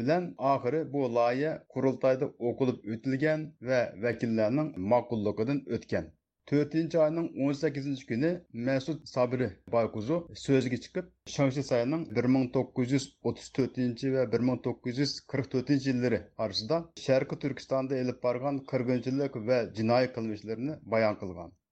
bilan 0.00 0.30
oxiri 0.54 0.80
bu 0.96 1.04
loyiha 1.18 1.52
qurultoyda 1.76 2.32
o'qilib 2.50 2.90
o'tilgan 2.96 3.46
va 3.70 3.80
vakillarning 4.06 4.74
ma'qulligidan 4.94 5.64
o'tgan 5.78 6.12
to'rtinchi 6.50 6.98
oyning 7.02 7.26
o'n 7.46 7.54
sakkizinchi 7.58 8.06
kuni 8.08 8.30
masud 8.68 9.04
sabri 9.10 9.48
bayquzu 9.74 10.18
so'zga 10.44 10.80
chiqib 10.86 11.12
shanshi 11.34 11.64
sayning 11.68 12.02
bir 12.18 12.28
ming 12.36 12.48
to'qqiz 12.56 12.94
yuz 12.96 13.06
o'ttiz 13.32 13.52
to'rtinchi 13.60 14.12
va 14.16 14.26
bir 14.34 14.46
ming 14.50 14.60
to'qqiz 14.66 15.02
yuz 15.04 15.14
qirq 15.34 15.50
to'rtinchi 15.56 15.90
yillari 15.92 16.20
orasida 16.46 16.82
sharqiy 17.06 17.42
turkistonda 17.46 18.02
borgan 18.28 18.62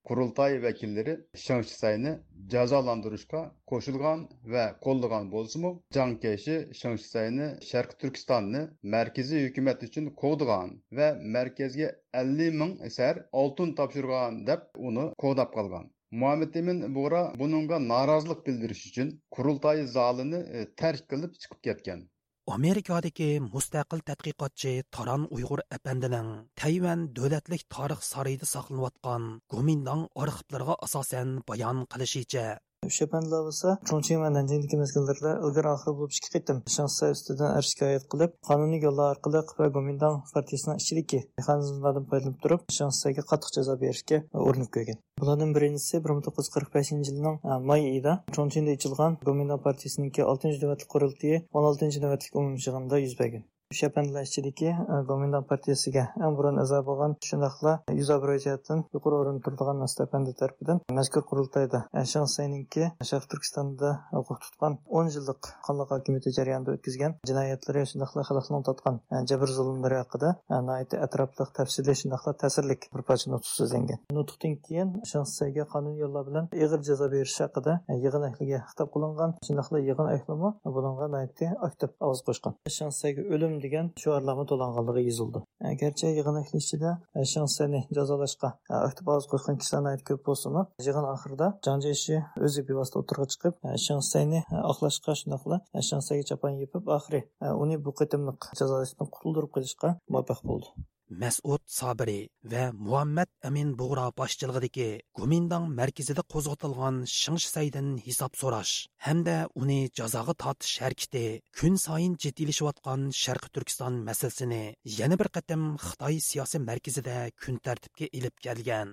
qurultoy 0.09 0.53
vakillari 0.65 1.13
shanshisayni 1.45 2.11
jazolantirishga 2.53 3.41
qo'shilgan 3.71 4.23
va 4.53 4.65
qo'llagan 4.85 5.29
bo'lsimu 5.35 5.71
jang 5.97 6.15
shanshisayni 6.25 6.57
shangshisayni 6.81 7.47
sharqi 7.69 7.97
turkistonni 8.03 8.61
markaziy 8.95 9.45
hukumat 9.47 9.83
uchun 9.87 10.09
qo'g'digan 10.23 10.75
va 10.99 11.09
markazga 11.37 11.89
ellik 12.21 12.53
ming 12.61 12.73
asar 12.89 13.23
oltin 13.43 13.73
topshirgan 13.81 14.39
deb 14.51 14.61
uni 14.91 15.05
qo'dab 15.25 15.51
qolgan. 15.57 15.85
Muhammad 16.21 16.55
emin 16.61 16.79
bug'ra 16.95 17.21
buningga 17.41 17.77
norozilik 17.91 18.41
bildirish 18.47 18.81
uchun 18.89 19.13
qurultoy 19.35 19.85
zalini 19.97 20.41
e, 20.57 20.65
tark 20.81 21.05
qilib 21.11 21.37
chiqib 21.41 21.61
ketgan. 21.67 22.01
Amerikadagi 22.49 23.39
mustaqil 23.39 24.01
tadqiqotchi 24.09 24.73
taron 24.95 25.27
uyg'ur 25.35 25.61
apandining 25.77 26.29
tayvan 26.61 26.99
davlatlik 27.17 27.63
tarix 27.75 28.01
sarayida 28.13 28.45
saqlanayotgan 28.53 29.23
gomindang 29.51 30.01
arxivlariga 30.23 30.75
asosan 30.85 31.29
bayon 31.47 31.77
qilishicha 31.91 32.45
Şependiler 32.89 33.39
bolsa 33.39 33.79
Chongqing 33.85 34.23
ve 34.23 34.33
Nanjingdagi 34.33 34.77
mezgillarda 34.77 35.31
ilgari 35.47 35.69
oxir 35.71 35.93
bo'lib 35.97 36.15
ikki 36.17 36.29
qitim 36.35 36.61
shansa 36.75 37.09
ustidan 37.15 37.51
er 37.57 37.67
shikoyat 37.67 38.07
qilib, 38.13 38.31
qonuniy 38.47 38.81
yo'llar 38.85 39.11
orqali 39.13 39.43
va 39.59 39.67
Gomindang 39.75 40.17
partiyasining 40.37 40.81
ichidagi 40.83 41.19
mexanizmlardan 41.41 42.07
foydalanib 42.09 42.41
turib, 42.45 42.65
shansaga 42.77 43.27
qattiq 43.33 43.53
jazo 43.59 43.77
berishga 43.83 44.21
urinib 44.47 44.73
ko'rgan. 44.79 44.99
Bulardan 45.21 45.55
birinchisi 45.59 46.03
1945 46.09 46.91
yilning 46.95 47.37
e, 47.51 47.61
may 47.69 47.87
oyida 47.91 48.17
Chongqingda 48.35 48.77
ochilgan 48.79 49.21
Gomindang 49.29 49.63
partiyasining 49.69 50.11
6-navbatlik 50.33 50.89
qurultiyi 50.95 51.41
16-navbatlik 51.63 52.39
umumiy 52.39 52.61
yig'inida 52.65 53.05
yuz 53.05 53.17
bergan. 53.23 53.45
Şəpəndilər 53.71 54.27
e, 54.67 54.73
Gomindan 55.07 55.45
partiyasiga 55.47 56.03
eng 56.19 56.35
burun 56.35 56.59
a'zo 56.59 56.81
bo'lgan 56.87 57.13
shundoqla 57.27 57.73
yuz 57.95 58.09
obro' 58.15 58.35
jihatdan 58.43 58.83
yuqori 58.95 59.15
o'rinda 59.21 59.43
turadigan 59.45 59.79
Nastapandi 59.83 60.33
tarafidan 60.41 60.81
mazkur 60.97 61.23
qurultayda 61.29 61.85
e, 61.95 62.03
Shansayninki 62.13 62.89
Sharq 63.09 63.29
Turkistonda 63.31 63.91
huquq 64.11 64.41
tutgan 64.45 64.75
o'n 64.99 65.11
yillik 65.15 65.51
qonliq 65.67 65.93
hokimiyati 65.95 66.33
jarayonida 66.37 66.75
o'tkazgan 66.75 67.15
jinoyatlari 67.29 67.85
shundoqla 67.93 68.25
xalqning 68.29 68.65
totgan 68.69 68.99
e, 69.13 69.23
jabr 69.31 69.53
zulmlari 69.59 70.01
haqida 70.01 70.33
nihoyatda 70.51 71.01
atrofli 71.07 71.47
tafsirli 71.61 71.95
shundoqla 72.01 72.35
ta'sirlik 72.43 72.89
bir 72.93 73.05
parcha 73.09 73.31
nutq 73.31 73.47
so'zlangan. 73.53 74.03
Nutqdan 74.19 74.57
keyin 74.67 74.93
Shansayga 75.13 75.67
qonuniy 75.73 76.03
yo'llar 76.03 76.27
bilan 76.29 76.51
ig'ir 76.59 76.83
jazo 76.89 77.07
berish 77.15 77.39
haqida 77.45 77.79
yig'in 78.03 78.27
ahliga 78.29 78.61
xitob 78.73 78.93
qilingan 78.97 79.37
shundoqla 79.47 79.83
yig'in 79.87 80.13
ahlimi 80.17 80.53
bunga 80.75 81.07
nihoyatda 81.15 81.55
aktiv 81.69 81.89
ovoz 82.05 82.21
qo'shgan. 82.27 82.59
Shansayga 82.77 83.27
o'lim 83.33 83.60
degan 83.65 83.89
shiorlarga 84.01 84.45
to'langanligi 84.51 85.03
yozildi 85.11 85.41
e, 85.65 85.73
garchi 85.81 86.11
yig'in 86.17 86.39
ichida 86.61 86.91
e, 87.15 87.25
shansani 87.33 87.81
jazolashga 87.97 88.51
e, 88.71 88.75
aktiv 88.79 89.11
ovoz 89.13 89.27
qo'ygan 89.33 89.59
kishilar 89.63 90.05
ko'p 90.09 90.23
bo'lsimi 90.29 90.65
yig'in 90.87 91.09
oxirida 91.13 91.49
janjeshi 91.67 92.21
o'zi 92.49 92.65
bevosita 92.69 93.03
o'tirg'a 93.03 93.27
chiqib 93.33 93.59
shansani 93.87 94.45
oqlashga 94.71 95.17
shundoqla 95.23 95.61
shansaga 95.89 96.29
chapan 96.31 96.61
yepib 96.63 96.95
oxiri 96.99 97.21
uni 97.65 97.83
bu 97.85 97.97
qitimliq 98.03 98.49
jazolashdan 98.61 99.13
qutuldirib 99.17 99.53
qilishga 99.57 99.95
muvaffaq 100.09 100.47
bo'ldi. 100.51 100.90
Mas'ud 101.11 101.59
Sabiri 101.67 102.29
va 102.51 102.71
Muhammad 102.71 103.27
Amin 103.43 103.73
Bug'ra 103.79 104.05
boshchiligidagi 104.19 105.01
Gumindang 105.17 105.65
markazida 105.79 106.23
qo'zg'atilgan 106.33 107.01
Shingsaydan 107.13 107.89
hisob 108.05 108.37
so'rash 108.41 108.73
hamda 109.07 109.35
uni 109.61 109.79
jazoga 109.99 110.33
tortish 110.43 110.77
harakati 110.83 111.25
kun 111.57 111.75
sayin 111.85 112.13
jiddiylashayotgan 112.23 113.01
Sharqi 113.21 113.49
Turkiston 113.55 113.97
masalasini 114.07 114.63
yana 114.99 115.19
bir 115.21 115.29
qatam 115.35 115.61
Xitoy 115.87 116.15
siyosiy 116.29 116.63
markazida 116.69 117.17
kun 117.41 117.59
tartibga 117.65 118.07
ilib 118.17 118.35
kelgan. 118.45 118.89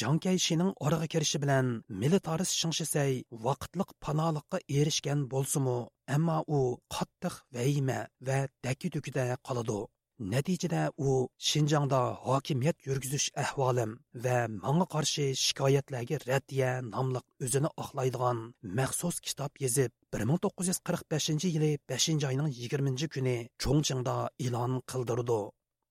Jang 0.00 0.18
Kayshining 0.24 0.70
oraga 0.86 1.06
kirishi 1.14 1.40
bilan 1.40 1.72
militaris 2.02 2.52
Shingshay 2.60 3.12
vaqtliq 3.46 3.90
panolikqa 4.04 4.58
erishgan 4.78 5.24
bo'lsa-mu, 5.32 5.78
ammo 6.16 6.38
u 6.56 6.60
qattiq 6.94 7.34
vahima 7.56 7.98
va 8.26 8.38
dakki-dukida 8.64 9.26
qoladi. 9.48 9.80
Нәтижеде 10.20 10.80
у 10.98 11.28
Шинжаңда 11.50 11.98
хакимият 12.24 12.76
йөргизүш 12.86 13.30
әһвалым 13.42 13.94
ва 14.26 14.36
маңа 14.52 14.86
қаршы 14.94 15.24
шикаятләргә 15.42 16.18
рәддия 16.24 16.74
намлык 16.88 17.24
үзене 17.46 17.70
аклайдыган 17.84 18.42
махсус 18.62 19.20
китап 19.20 19.56
езип 19.58 19.92
1945 20.12 21.48
елы 21.48 21.72
5 21.88 22.28
айның 22.30 22.52
20 22.60 23.08
көне 23.16 23.36
Чоңчыңда 23.58 24.16
илан 24.38 24.80
кылдырды. 24.86 25.40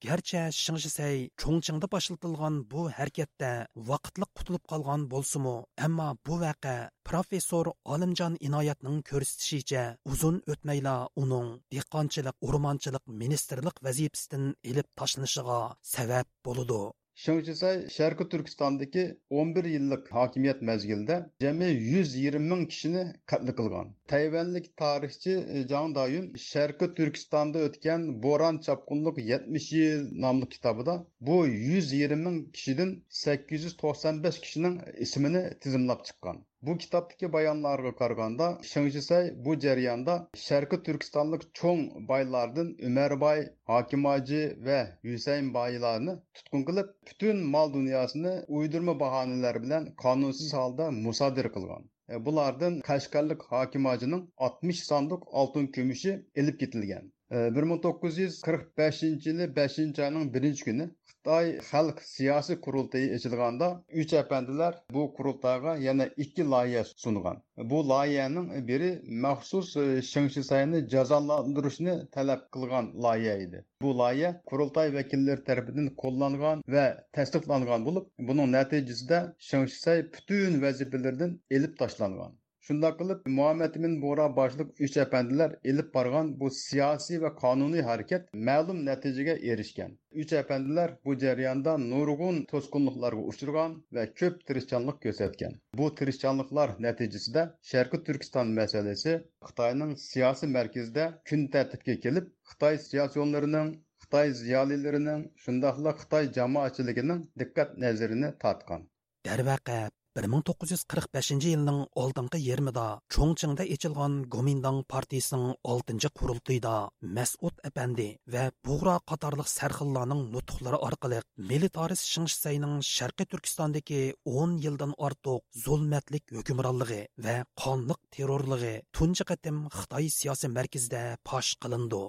Garchi 0.05 0.41
shingshisay 0.63 1.17
cho'ngchingda 1.41 1.87
başlatılgan 1.95 2.55
bu 2.71 2.81
harakatda 2.97 3.51
vaqtliq 3.89 4.31
qutulib 4.37 4.63
qolgan 4.71 5.01
bo'lsimu 5.13 5.55
ammo 5.87 6.07
bu 6.27 6.35
vaqa 6.45 6.75
professor 7.09 7.65
Olimjon 7.93 8.37
Inoyatning 8.47 8.97
ko'rsatishicha 9.09 9.83
uzun 10.13 10.35
o'tmayla 10.51 10.95
uning 11.23 11.49
dehqonchilik, 11.75 12.35
o'rmonchilik 12.47 13.03
ministrlik 13.21 13.77
vazifasidan 13.87 14.45
elib 14.71 14.87
tashlanishiga 14.99 15.59
sabab 15.93 16.27
bo'ladi. 16.45 16.81
Şangchisay 17.15 17.89
Sharqi 17.89 18.29
Turkistondagi 18.29 19.17
11 19.29 19.65
yillik 19.65 20.11
hokimiyat 20.11 20.61
mezgilida 20.61 21.31
jami 21.41 21.65
120 21.65 22.39
ming 22.51 22.69
kishini 22.69 23.03
qatl 23.31 23.51
qilgan. 23.57 23.89
Tayvanlik 24.07 24.77
tarixchi 24.77 25.33
e, 25.55 25.67
Jang 25.71 25.95
Dayun 25.95 26.33
Sharqi 26.45 26.89
Turkistonda 26.99 27.65
o'tgan 27.67 28.07
bo'ron 28.27 28.61
chapqunlik 28.67 29.17
70 29.31 29.71
yil 29.79 30.07
nomli 30.27 30.49
kitobida 30.55 30.95
bu 31.31 31.41
120 31.47 32.21
ming 32.25 32.39
kishidan 32.59 32.95
895 33.23 34.39
kishining 34.47 34.79
ismini 35.07 35.43
tizimlab 35.67 36.07
chiqqan. 36.11 36.45
Bu 36.67 36.77
kitobdagi 36.77 37.27
bayonlarga 37.33 37.91
qaraganda 37.99 38.47
Shingshisay 38.71 39.29
bu 39.45 39.53
jarayonda 39.61 40.15
Sharqi 40.41 40.77
Turkistonlik 40.87 41.45
cho'ng 41.59 41.79
boylardan 42.11 42.67
Umarbay, 42.89 43.41
Hokimaji 43.71 44.41
va 44.67 44.75
Husayn 45.07 45.49
boylarni 45.55 46.15
tutqun 46.39 46.65
qilib, 46.67 46.91
butun 47.11 47.41
mol 47.55 47.73
dunyosini 47.77 48.33
uydurma 48.59 48.95
bahonalar 48.99 49.59
bilan 49.63 49.89
qonunsiz 50.03 50.53
holda 50.59 50.91
musodir 50.99 51.49
qilgan. 51.57 51.89
E, 52.13 52.25
bulardan 52.25 52.79
Qashqarlik 52.91 53.47
Hakimajining 53.55 54.23
60 54.51 54.85
sondiq 54.91 55.27
oltin 55.43 55.67
kumushi 55.79 56.15
ilib 56.43 56.59
ketilgan. 56.63 57.11
E, 57.31 57.37
1945 57.57 59.03
yili 59.03 59.55
5 59.55 59.79
oyning 59.79 60.33
1 60.39 60.63
kuni 60.69 60.91
Xitoy 61.21 61.49
xalq 61.65 61.99
siyosiy 62.03 62.57
qurultayi 62.65 63.09
ochilganda 63.15 63.67
uch 64.03 64.13
apandilar 64.19 64.77
bu 64.95 65.03
qurultayga 65.17 65.75
yana 65.81 66.07
ikki 66.23 66.45
loyiha 66.53 66.81
sungan. 67.03 67.37
Bu 67.73 67.81
loyihaning 67.89 68.47
biri 68.69 68.89
maxsus 69.25 69.69
Shingshisayni 70.09 70.81
jazolantirishni 70.95 71.95
talab 72.17 72.49
qilgan 72.57 72.89
loyiha 73.07 73.37
edi. 73.45 73.63
Bu 73.85 73.93
loyiha 74.01 74.33
qurultay 74.53 74.93
vakillari 74.97 75.45
tomonidan 75.51 75.93
qo'llangan 76.05 76.67
va 76.77 76.89
tasdiqlangan 77.19 77.89
bo'lib, 77.91 78.11
buning 78.31 78.53
natijasida 78.57 79.23
Shingshisay 79.51 80.05
butun 80.17 80.61
vazifalardan 80.65 81.41
elib 81.59 81.77
tashlangan. 81.83 82.40
Shundoq 82.71 82.93
qilib 82.99 83.25
Muhammad 83.37 83.73
ibn 83.77 83.95
Bora 84.01 84.25
boshliq 84.35 84.69
uch 84.85 84.93
apandilar 85.01 85.55
ilib 85.71 85.87
borgan 85.95 86.27
bu 86.43 86.51
siyosiy 86.57 87.17
va 87.23 87.31
qonuniy 87.41 87.83
harakat 87.87 88.29
ma'lum 88.49 88.79
natijaga 88.89 89.35
erishgan. 89.55 89.91
Uch 90.23 90.33
apandilar 90.41 90.93
bu 91.09 91.15
jarayonda 91.23 91.73
nurg'un 91.81 92.39
to'sqinliklarga 92.53 93.25
uchragan 93.33 93.75
va 93.97 94.07
ko'p 94.21 94.39
tirishchanlik 94.47 95.03
ko'rsatgan. 95.07 95.59
Bu 95.81 95.91
tirishchanliklar 95.99 96.75
natijasida 96.87 97.45
Sharqiy 97.73 98.03
Turkiston 98.07 98.57
masalasi 98.61 99.19
Xitoyning 99.51 99.93
siyosiy 100.07 100.55
markazida 100.57 101.11
kun 101.31 101.47
tartibga 101.57 101.99
kelib, 102.05 102.33
Xitoy 102.51 102.83
siyosiyonlarining 102.89 103.77
Xitoy 104.05 104.37
ziyolilarining, 104.43 105.31
shundoqla 105.43 105.99
Xitoy 106.03 106.35
jamoatchiligining 106.39 107.25
diqqat 107.43 107.79
nazarini 107.85 108.37
tortgan. 108.45 108.87
darvaqa 109.27 109.81
1945 110.19 111.45
yilning 111.47 111.77
oldingi 112.01 112.39
yarmida 112.45 112.85
cho'ngchingda 113.15 113.63
echilgan 113.75 114.17
gomindang 114.33 114.79
partiyasining 114.93 115.53
6 115.73 116.11
qurultiyda 116.19 116.73
masud 117.17 117.61
apandi 117.69 118.07
va 118.33 118.43
bug'ro 118.67 118.95
qatorliq 119.11 119.49
sarxillarning 119.53 120.23
nutqlari 120.35 120.81
orqali 120.87 121.21
militaris 121.51 122.03
shingsayning 122.11 122.75
sharqiy 122.93 123.29
turkistondagi 123.31 124.01
10 124.35 124.57
yildan 124.65 124.95
ortiq 125.07 125.63
zulmatlik 125.65 126.35
hukmronligi 126.37 127.01
va 127.27 127.37
qonliq 127.63 128.01
terrorligi 128.17 128.75
tunji 128.97 129.29
qatim 129.31 129.67
xitoy 129.77 130.11
siyosiy 130.19 130.51
markazida 130.57 131.03
fosh 131.29 131.55
qilindi. 131.63 132.03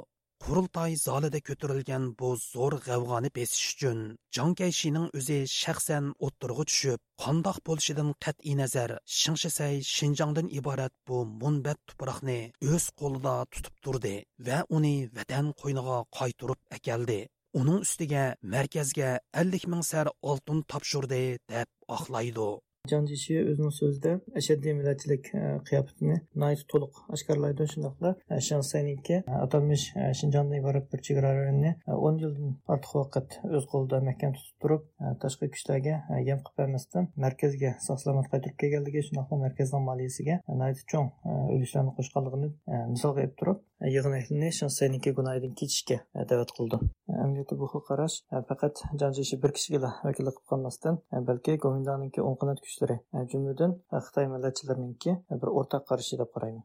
Qurultoy 0.44 0.92
zalida 1.06 1.40
ko'tarilgan 1.48 2.04
bu 2.20 2.28
zo'r 2.44 2.74
g'avg'oni 2.86 3.30
besish 3.38 3.66
uchun 3.72 3.98
jonkayshining 4.36 5.04
o'zi 5.18 5.36
shaxsan 5.52 6.08
o'ttirg'i 6.28 6.64
tushib 6.70 7.02
qandoq 7.24 7.58
bo'lishidan 7.68 8.10
qat'iy 8.26 8.56
nazar 8.62 8.94
shingshisay 9.18 9.76
shinjongdan 9.94 10.48
iborat 10.60 10.94
bu 11.08 11.20
munbat 11.42 11.78
tuproqni 11.92 12.40
o'z 12.72 12.88
qo'lida 13.02 13.36
tutib 13.54 13.76
turdi 13.84 14.16
va 14.48 14.58
uni 14.78 14.96
vatan 15.20 15.54
qo'yniga 15.62 15.98
qaytirib 16.18 16.60
akeldi 16.78 17.20
uning 17.60 17.80
ustiga 17.86 18.24
markazga 18.56 19.08
50 19.44 19.70
ming 19.72 19.86
sar 19.92 20.06
oltin 20.32 20.60
topshirdi 20.72 21.22
deb 21.52 21.68
oqlaydi. 21.96 22.50
Can 22.90 23.04
Cishi 23.06 23.34
o'zining 23.40 23.70
so'zida 23.74 24.12
ashaddiy 24.38 24.72
millatchilik 24.74 25.28
e, 25.38 25.42
qiyofatini 25.68 26.16
nihoyat 26.42 26.62
to'liq 26.72 26.96
oshkorlaydi 27.16 27.66
shundoqla 27.72 28.10
shansayninki 28.46 29.14
e, 29.18 29.20
e, 29.20 29.36
atalmish 29.44 29.84
shinjondan 30.20 30.56
iborat 30.58 30.88
bir 30.94 31.04
chegara 31.08 31.30
rayonni 31.36 31.70
o'n 32.08 32.18
yildan 32.22 32.56
ortiq 32.76 32.96
vaqt 33.00 33.36
o'z 33.58 33.68
qo'lida 33.74 34.00
mahkam 34.08 34.34
tutib 34.38 34.66
turib 34.66 34.88
tashqi 35.26 35.50
kuchlarga 35.54 35.94
yam 36.30 36.42
qilib 36.48 36.62
bermasdan 36.62 37.06
markazga 37.26 37.72
sog' 37.86 38.02
salomat 38.04 38.32
qaytirib 38.32 38.58
kelganligi 38.64 39.04
shundoqla 39.10 39.38
markazning 39.44 39.86
moliyasiga 39.90 40.40
nihoyat 40.48 40.82
cho'ng 40.94 41.12
ulushlarni 41.58 41.94
qo'shganligini 42.00 42.50
misol 42.96 43.14
qilib 43.20 43.38
turib 43.44 43.62
yig'in 43.94 44.18
ahlini 44.18 44.50
shansayninki 44.58 45.14
gunohidan 45.20 45.54
kechishga 45.62 46.00
da'vat 46.34 46.50
qildi 46.58 46.82
amaliyotda 47.22 47.60
bu 47.62 47.70
xil 47.72 47.82
qarash 47.88 48.18
faqat 48.50 48.84
Can 49.00 49.16
Cishi 49.16 49.38
bir 49.42 49.54
kishiga 49.56 49.80
vakillik 49.86 50.36
qilib 50.36 50.46
qolmasdan 50.52 51.00
balki 51.30 51.56
gomindaniki 51.64 52.22
o'ng 52.28 52.38
qanot 52.42 52.62
kuchlari 52.72 52.96
jumladan 53.32 53.72
xitoy 54.06 54.26
millatchilarininki 54.34 55.16
bir 55.40 55.48
o'rtaq 55.58 55.82
qarashi 55.90 56.20
deb 56.22 56.30
qarayman 56.36 56.64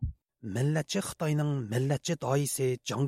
millatchi 0.58 1.00
xitoyning 1.08 1.52
millatchi 1.74 2.14
doisi 2.26 2.68
jang 2.90 3.08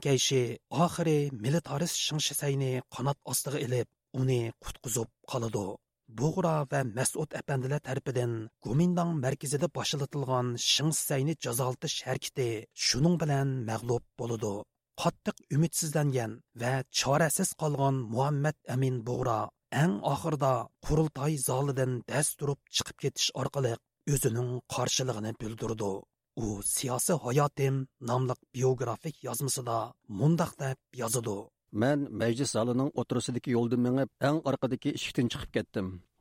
oxiri 0.85 1.17
militaris 1.45 1.93
shingshisayni 2.05 2.71
qanot 2.95 3.17
ostiga 3.31 3.59
ilib 3.67 3.87
uni 4.21 4.41
qutqizib 4.63 5.09
qoladi 5.31 5.65
bug'ro 6.19 6.55
va 6.71 6.79
mas'ud 6.97 7.29
apandilar 7.41 7.81
tarafidan 7.87 8.31
gumindang 8.65 9.11
markazida 9.25 9.67
boshlatilgan 9.77 10.47
shingsayni 10.71 11.33
jazolatish 11.45 11.97
harakati 12.07 12.49
shuning 12.85 13.15
bilan 13.21 13.47
mag'lub 13.69 14.03
bo'ladi 14.19 14.53
qattiq 15.01 15.37
umidsizlangan 15.55 16.31
va 16.61 16.73
chorasiz 16.99 17.49
qolgan 17.61 17.95
muhammad 18.13 18.57
amin 18.75 18.95
bug'ro 19.07 19.39
әң 19.71 19.99
ақырда 20.13 20.53
құрылтай 20.85 21.37
залыдан 21.37 22.01
дәс 22.09 22.33
тұрып 22.39 22.59
шығып 22.79 22.97
кетіш 23.03 23.29
арқылық 23.41 23.79
өзінің 24.13 24.47
қаршылығыны 24.73 25.33
bildirdi. 25.41 25.91
U 26.43 26.45
siyasi 26.63 27.13
hayatım 27.25 27.87
nomliq 28.09 28.39
biografik 28.55 29.23
yozmasida 29.23 29.93
mundoq 30.07 30.51
deb. 30.59 30.77
Мен 31.71 32.07
залының. 32.45 32.91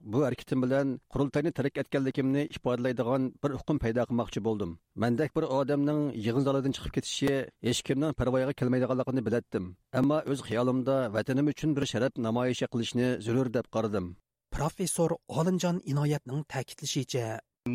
Bu 0.01 0.25
harakatim 0.25 0.63
bilan 0.63 1.01
qurultayni 1.13 1.53
tark 1.59 1.79
etganligimni 1.83 2.43
ifodalaydigan 2.57 3.23
bir 3.43 3.51
hukm 3.61 3.79
paydo 3.85 4.03
qilmoqchi 4.11 4.41
bo'ldim 4.47 4.71
mandak 5.03 5.37
bir 5.37 5.45
odamning 5.59 6.01
yig'in 6.27 6.45
zalidan 6.49 6.73
chiqib 6.77 6.93
ketishi 6.97 7.33
hech 7.69 7.81
kimning 7.89 8.13
parvoyiga 8.21 8.53
kelmaydiganligini 8.61 9.23
bilatdim 9.29 9.65
ammo 10.01 10.19
o'z 10.33 10.41
xiyolimda 10.49 10.97
vatanim 11.17 11.47
uchun 11.53 11.77
bir 11.77 11.85
sharaf 11.93 12.13
namoyish 12.29 12.63
qilishni 12.73 13.09
zarur 13.27 13.49
deb 13.59 13.67
qaradim 13.77 14.07
professor 14.57 15.11
olimjon 15.41 15.77
inoyatning 15.93 16.41
ta'kidlashicha 16.55 17.27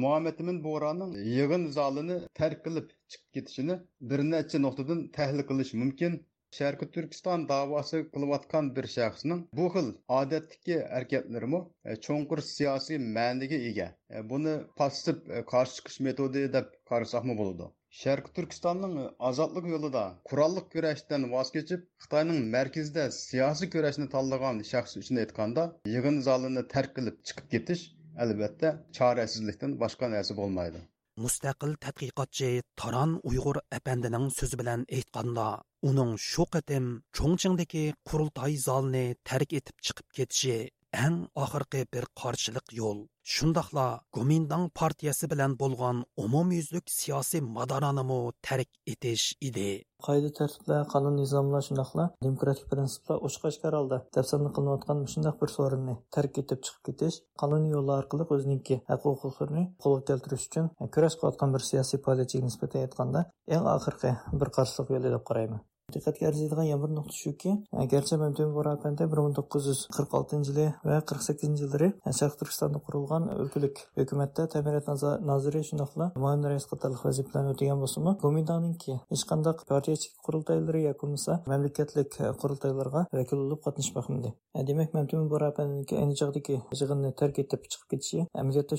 muhammad 0.04 0.38
ibn 0.44 0.58
bo'ronning 0.68 1.12
yig'in 1.38 1.64
zalini 1.78 2.18
tark 2.40 2.60
qilib 2.66 2.86
chiqib 3.12 3.32
ketishini 3.36 3.76
bir 4.10 4.20
necha 4.34 4.58
nuqtadan 4.66 5.00
tahlil 5.18 5.44
qilish 5.50 5.74
mumkin 5.82 6.14
sharqi 6.56 6.88
turkiston 6.96 7.44
davosi 7.50 8.00
qilayotgan 8.16 8.68
bir 8.78 8.88
shaxsning 8.96 9.40
bu 9.60 9.68
xil 9.76 9.88
odatdagi 10.18 10.76
harakatlarimi 10.94 11.62
e, 11.90 11.96
cho'nqur 12.08 12.42
siyosiy 12.50 13.00
ma'niga 13.18 13.60
ega 13.70 13.88
e, 14.16 14.22
buni 14.34 14.54
passiv 14.82 15.24
e, 15.38 15.42
qarshi 15.54 15.80
chiqish 15.80 16.00
metodi 16.08 16.44
deb 16.58 16.70
qarasaqmi 16.92 17.38
bo'ladi? 17.42 17.70
Sharqi 18.02 18.32
turkistonning 18.38 18.94
ozodlik 19.32 19.72
yo'lida 19.74 20.04
qurolliq 20.30 20.70
kurashdan 20.76 21.28
voz 21.34 21.52
kechib 21.58 21.84
xitoyning 22.06 22.40
markazida 22.56 23.10
siyosiy 23.18 23.74
kurashni 23.76 24.08
tanlagan 24.16 24.64
shaxs 24.72 25.02
uchun 25.04 25.22
aytganda 25.26 25.68
yig'in 25.96 26.24
zalini 26.30 26.66
tark 26.76 26.98
qilib 26.98 27.22
chiqib 27.28 27.52
ketish 27.58 27.84
albatta 28.26 28.74
chorasizlikdan 29.00 29.80
boshqa 29.86 30.16
narsa 30.16 30.42
bo'lmaydi. 30.42 30.88
Mustaqil 31.22 31.74
tadqiqotchi 31.84 32.50
taron 32.82 33.12
uyg'ur 33.32 33.58
apandining 33.78 34.26
so'zi 34.38 34.58
bilan 34.62 34.86
aytganda 34.98 35.48
uning 35.90 36.14
shu 36.30 36.46
qatim 36.56 36.86
cho'ngchingdagi 37.18 37.84
qurultoy 38.10 38.54
zalni 38.68 39.06
tark 39.30 39.54
etib 39.60 39.76
chiqib 39.86 40.08
ketishi 40.18 40.58
ən 41.02 41.16
axırqı 41.44 41.82
bir 41.94 42.06
qarşılıq 42.22 42.78
yo'l 42.80 43.00
Şundaqla 43.26 44.02
gomindang 44.14 44.72
partiyası 44.76 45.30
bilan 45.32 45.60
bo'lgan 45.60 46.04
umumyuzlik 46.18 46.92
siyosiy 46.92 47.42
madoranimi 47.58 48.18
tərk 48.48 48.68
etiş 48.94 49.24
idi. 49.48 49.70
Qayda 50.08 50.34
tərtiblər, 50.40 50.84
qanun 50.92 51.16
nizamlar 51.22 51.64
şundaqla 51.70 52.10
demokratik 52.28 52.68
prinsiplər 52.74 53.24
ochiq 53.30 53.48
oshkor 53.52 53.80
holda 53.80 54.02
tafsirni 54.20 54.52
qilinayotgan 54.58 55.06
shundoq 55.16 55.40
bir 55.42 55.56
sorunni 55.56 55.98
tərk 56.18 56.44
etib 56.44 56.66
çıxıb 56.68 56.86
ketish 56.92 57.24
qonuniy 57.44 57.78
yo'llar 57.78 58.04
arqılıq 58.04 58.38
o'ziniki 58.38 58.82
haqq-hüquqlarını 58.92 59.68
qo'lga 59.86 60.08
keltirish 60.10 60.50
uchun 60.50 60.72
kurash 60.98 61.20
qilayotgan 61.22 61.56
bir 61.56 61.70
siyosiy 61.72 62.04
faoliyatchiga 62.08 62.50
nisbatan 62.50 62.88
aytganda 62.88 63.28
eng 63.58 63.76
oxirgi 63.78 64.18
bir 64.42 64.58
qarşılıq 64.58 64.98
yo'li 64.98 65.16
deb 65.16 65.30
qarayman 65.32 65.70
diqqatga 65.92 66.28
arziydigan 66.30 66.68
yana 66.72 66.84
bir 66.84 66.92
nuqta 66.98 67.16
shuki 67.24 67.52
garchi 67.94 68.18
mamtun 68.24 68.54
borapanda 68.58 69.04
bir 69.12 69.20
ming 69.26 69.36
to'qqiz 69.40 69.64
yuz 69.72 69.82
qirq 69.96 70.12
oltinchi 70.20 70.52
yili 70.52 70.68
va 70.90 71.00
qirq 71.10 71.24
sakkizinchi 71.28 71.64
yillari 71.66 71.90
sharq 72.20 72.36
turkistonda 72.40 72.80
qurilgan 72.86 73.24
o'lkalik 73.44 73.76
hukumatda 74.00 74.48
ta'minot 74.54 74.88
noziri 75.32 75.62
shundoqla 75.70 76.06
muayyan 76.24 76.48
rais 76.52 76.66
qatorliq 76.72 77.02
vazifalarni 77.08 77.52
o'tagan 77.54 77.84
bo'lsimi 77.84 78.12
gomindaninki 78.24 78.94
hech 79.12 79.26
qanday 79.32 79.54
partiyachilik 79.72 80.16
qurultaylari 80.28 80.86
yoki 80.88 81.00
bo'lmasa 81.04 81.32
mamlakatlik 81.52 82.12
qurultaylarga 82.42 83.02
vakil 83.20 83.38
bo'lib 83.44 83.62
qatnashmoqmidi 83.68 84.34
demak 84.70 84.90
borapaniki 85.34 86.00
ayni 86.02 86.16
chog'dagi 86.22 86.56
yig'inni 86.80 87.12
tark 87.22 87.36
etib 87.44 87.62
chiqib 87.72 87.88
ketishi 87.94 88.26
amaliyotda 88.42 88.76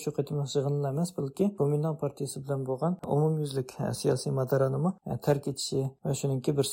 emas 0.95 1.11
balki 1.19 1.45
gomindan 1.61 1.97
partiyasi 2.03 2.45
bilan 2.45 2.61
bo'lgan 2.69 2.93
umumyuzlik 3.17 3.71
siyosiy 4.01 4.33
madaranimi 4.41 4.91
tark 5.27 5.49
etishi 5.53 5.81
va 6.05 6.13
bir 6.59 6.67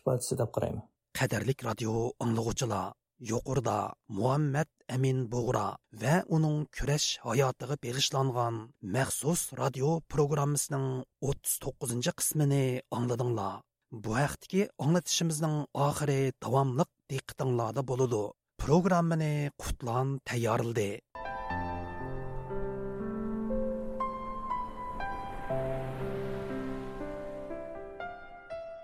ifodasi 0.00 0.34
deb 0.40 0.50
qarayman. 0.56 0.84
Qadrlik 1.18 1.60
radio 1.68 1.92
anglag'uvchilar 2.24 2.92
yuqorida 3.30 3.78
muhammad 4.18 4.68
amin 4.94 5.18
bug'ra 5.32 5.66
va 6.02 6.14
uning 6.36 6.56
kurash 6.76 7.08
hayotiga 7.26 7.76
beg'ishlangan 7.84 8.56
maxsus 8.96 9.42
radio 9.60 9.88
programmasining 10.14 10.86
o'ttiz 11.28 11.54
to'qqizinchi 11.64 12.12
qismini 12.20 12.64
angladinglar. 12.98 13.54
Bu 14.02 14.10
haqdagi 14.22 14.62
anglatishimizning 14.84 15.56
oxiri 15.86 16.20
davomliq 16.44 16.90
diqqatinglarda 17.12 17.82
bo'ladi 17.90 18.22
programmani 18.62 19.34
qutlan 19.62 20.08
tayyorildi 20.28 20.88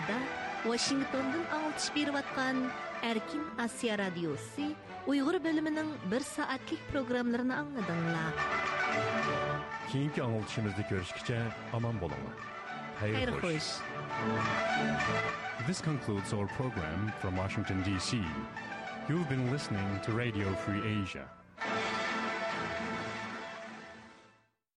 арада 0.00 0.18
Вашингтондан 0.64 1.44
алтыш 1.52 1.90
беріп 1.94 2.16
аткан 2.16 2.70
Эркин 3.02 3.44
Асия 3.58 3.96
радиосы 3.96 4.74
уйгыр 5.08 5.40
бөлімінің 5.44 5.90
бир 6.12 6.24
сааттык 6.24 6.80
программаларын 6.92 7.52
аңдыңлар. 7.56 8.40
Кийинки 9.90 10.20
аңылтышыбызды 10.24 10.84
көрүшкүчө 10.90 11.40
аман 11.76 12.00
болуңар. 12.00 12.46
Хайыр 13.00 13.32
хош. 13.40 13.80
This 15.66 15.80
concludes 15.80 16.32
our 16.32 16.46
program 16.56 17.12
from 17.20 17.36
Washington 17.36 17.82
DC. 17.84 18.20
You've 19.08 19.28
been 19.28 19.50
listening 19.50 20.00
to 20.04 20.12
Radio 20.12 20.54
Free 20.64 20.80
Asia. 21.02 21.28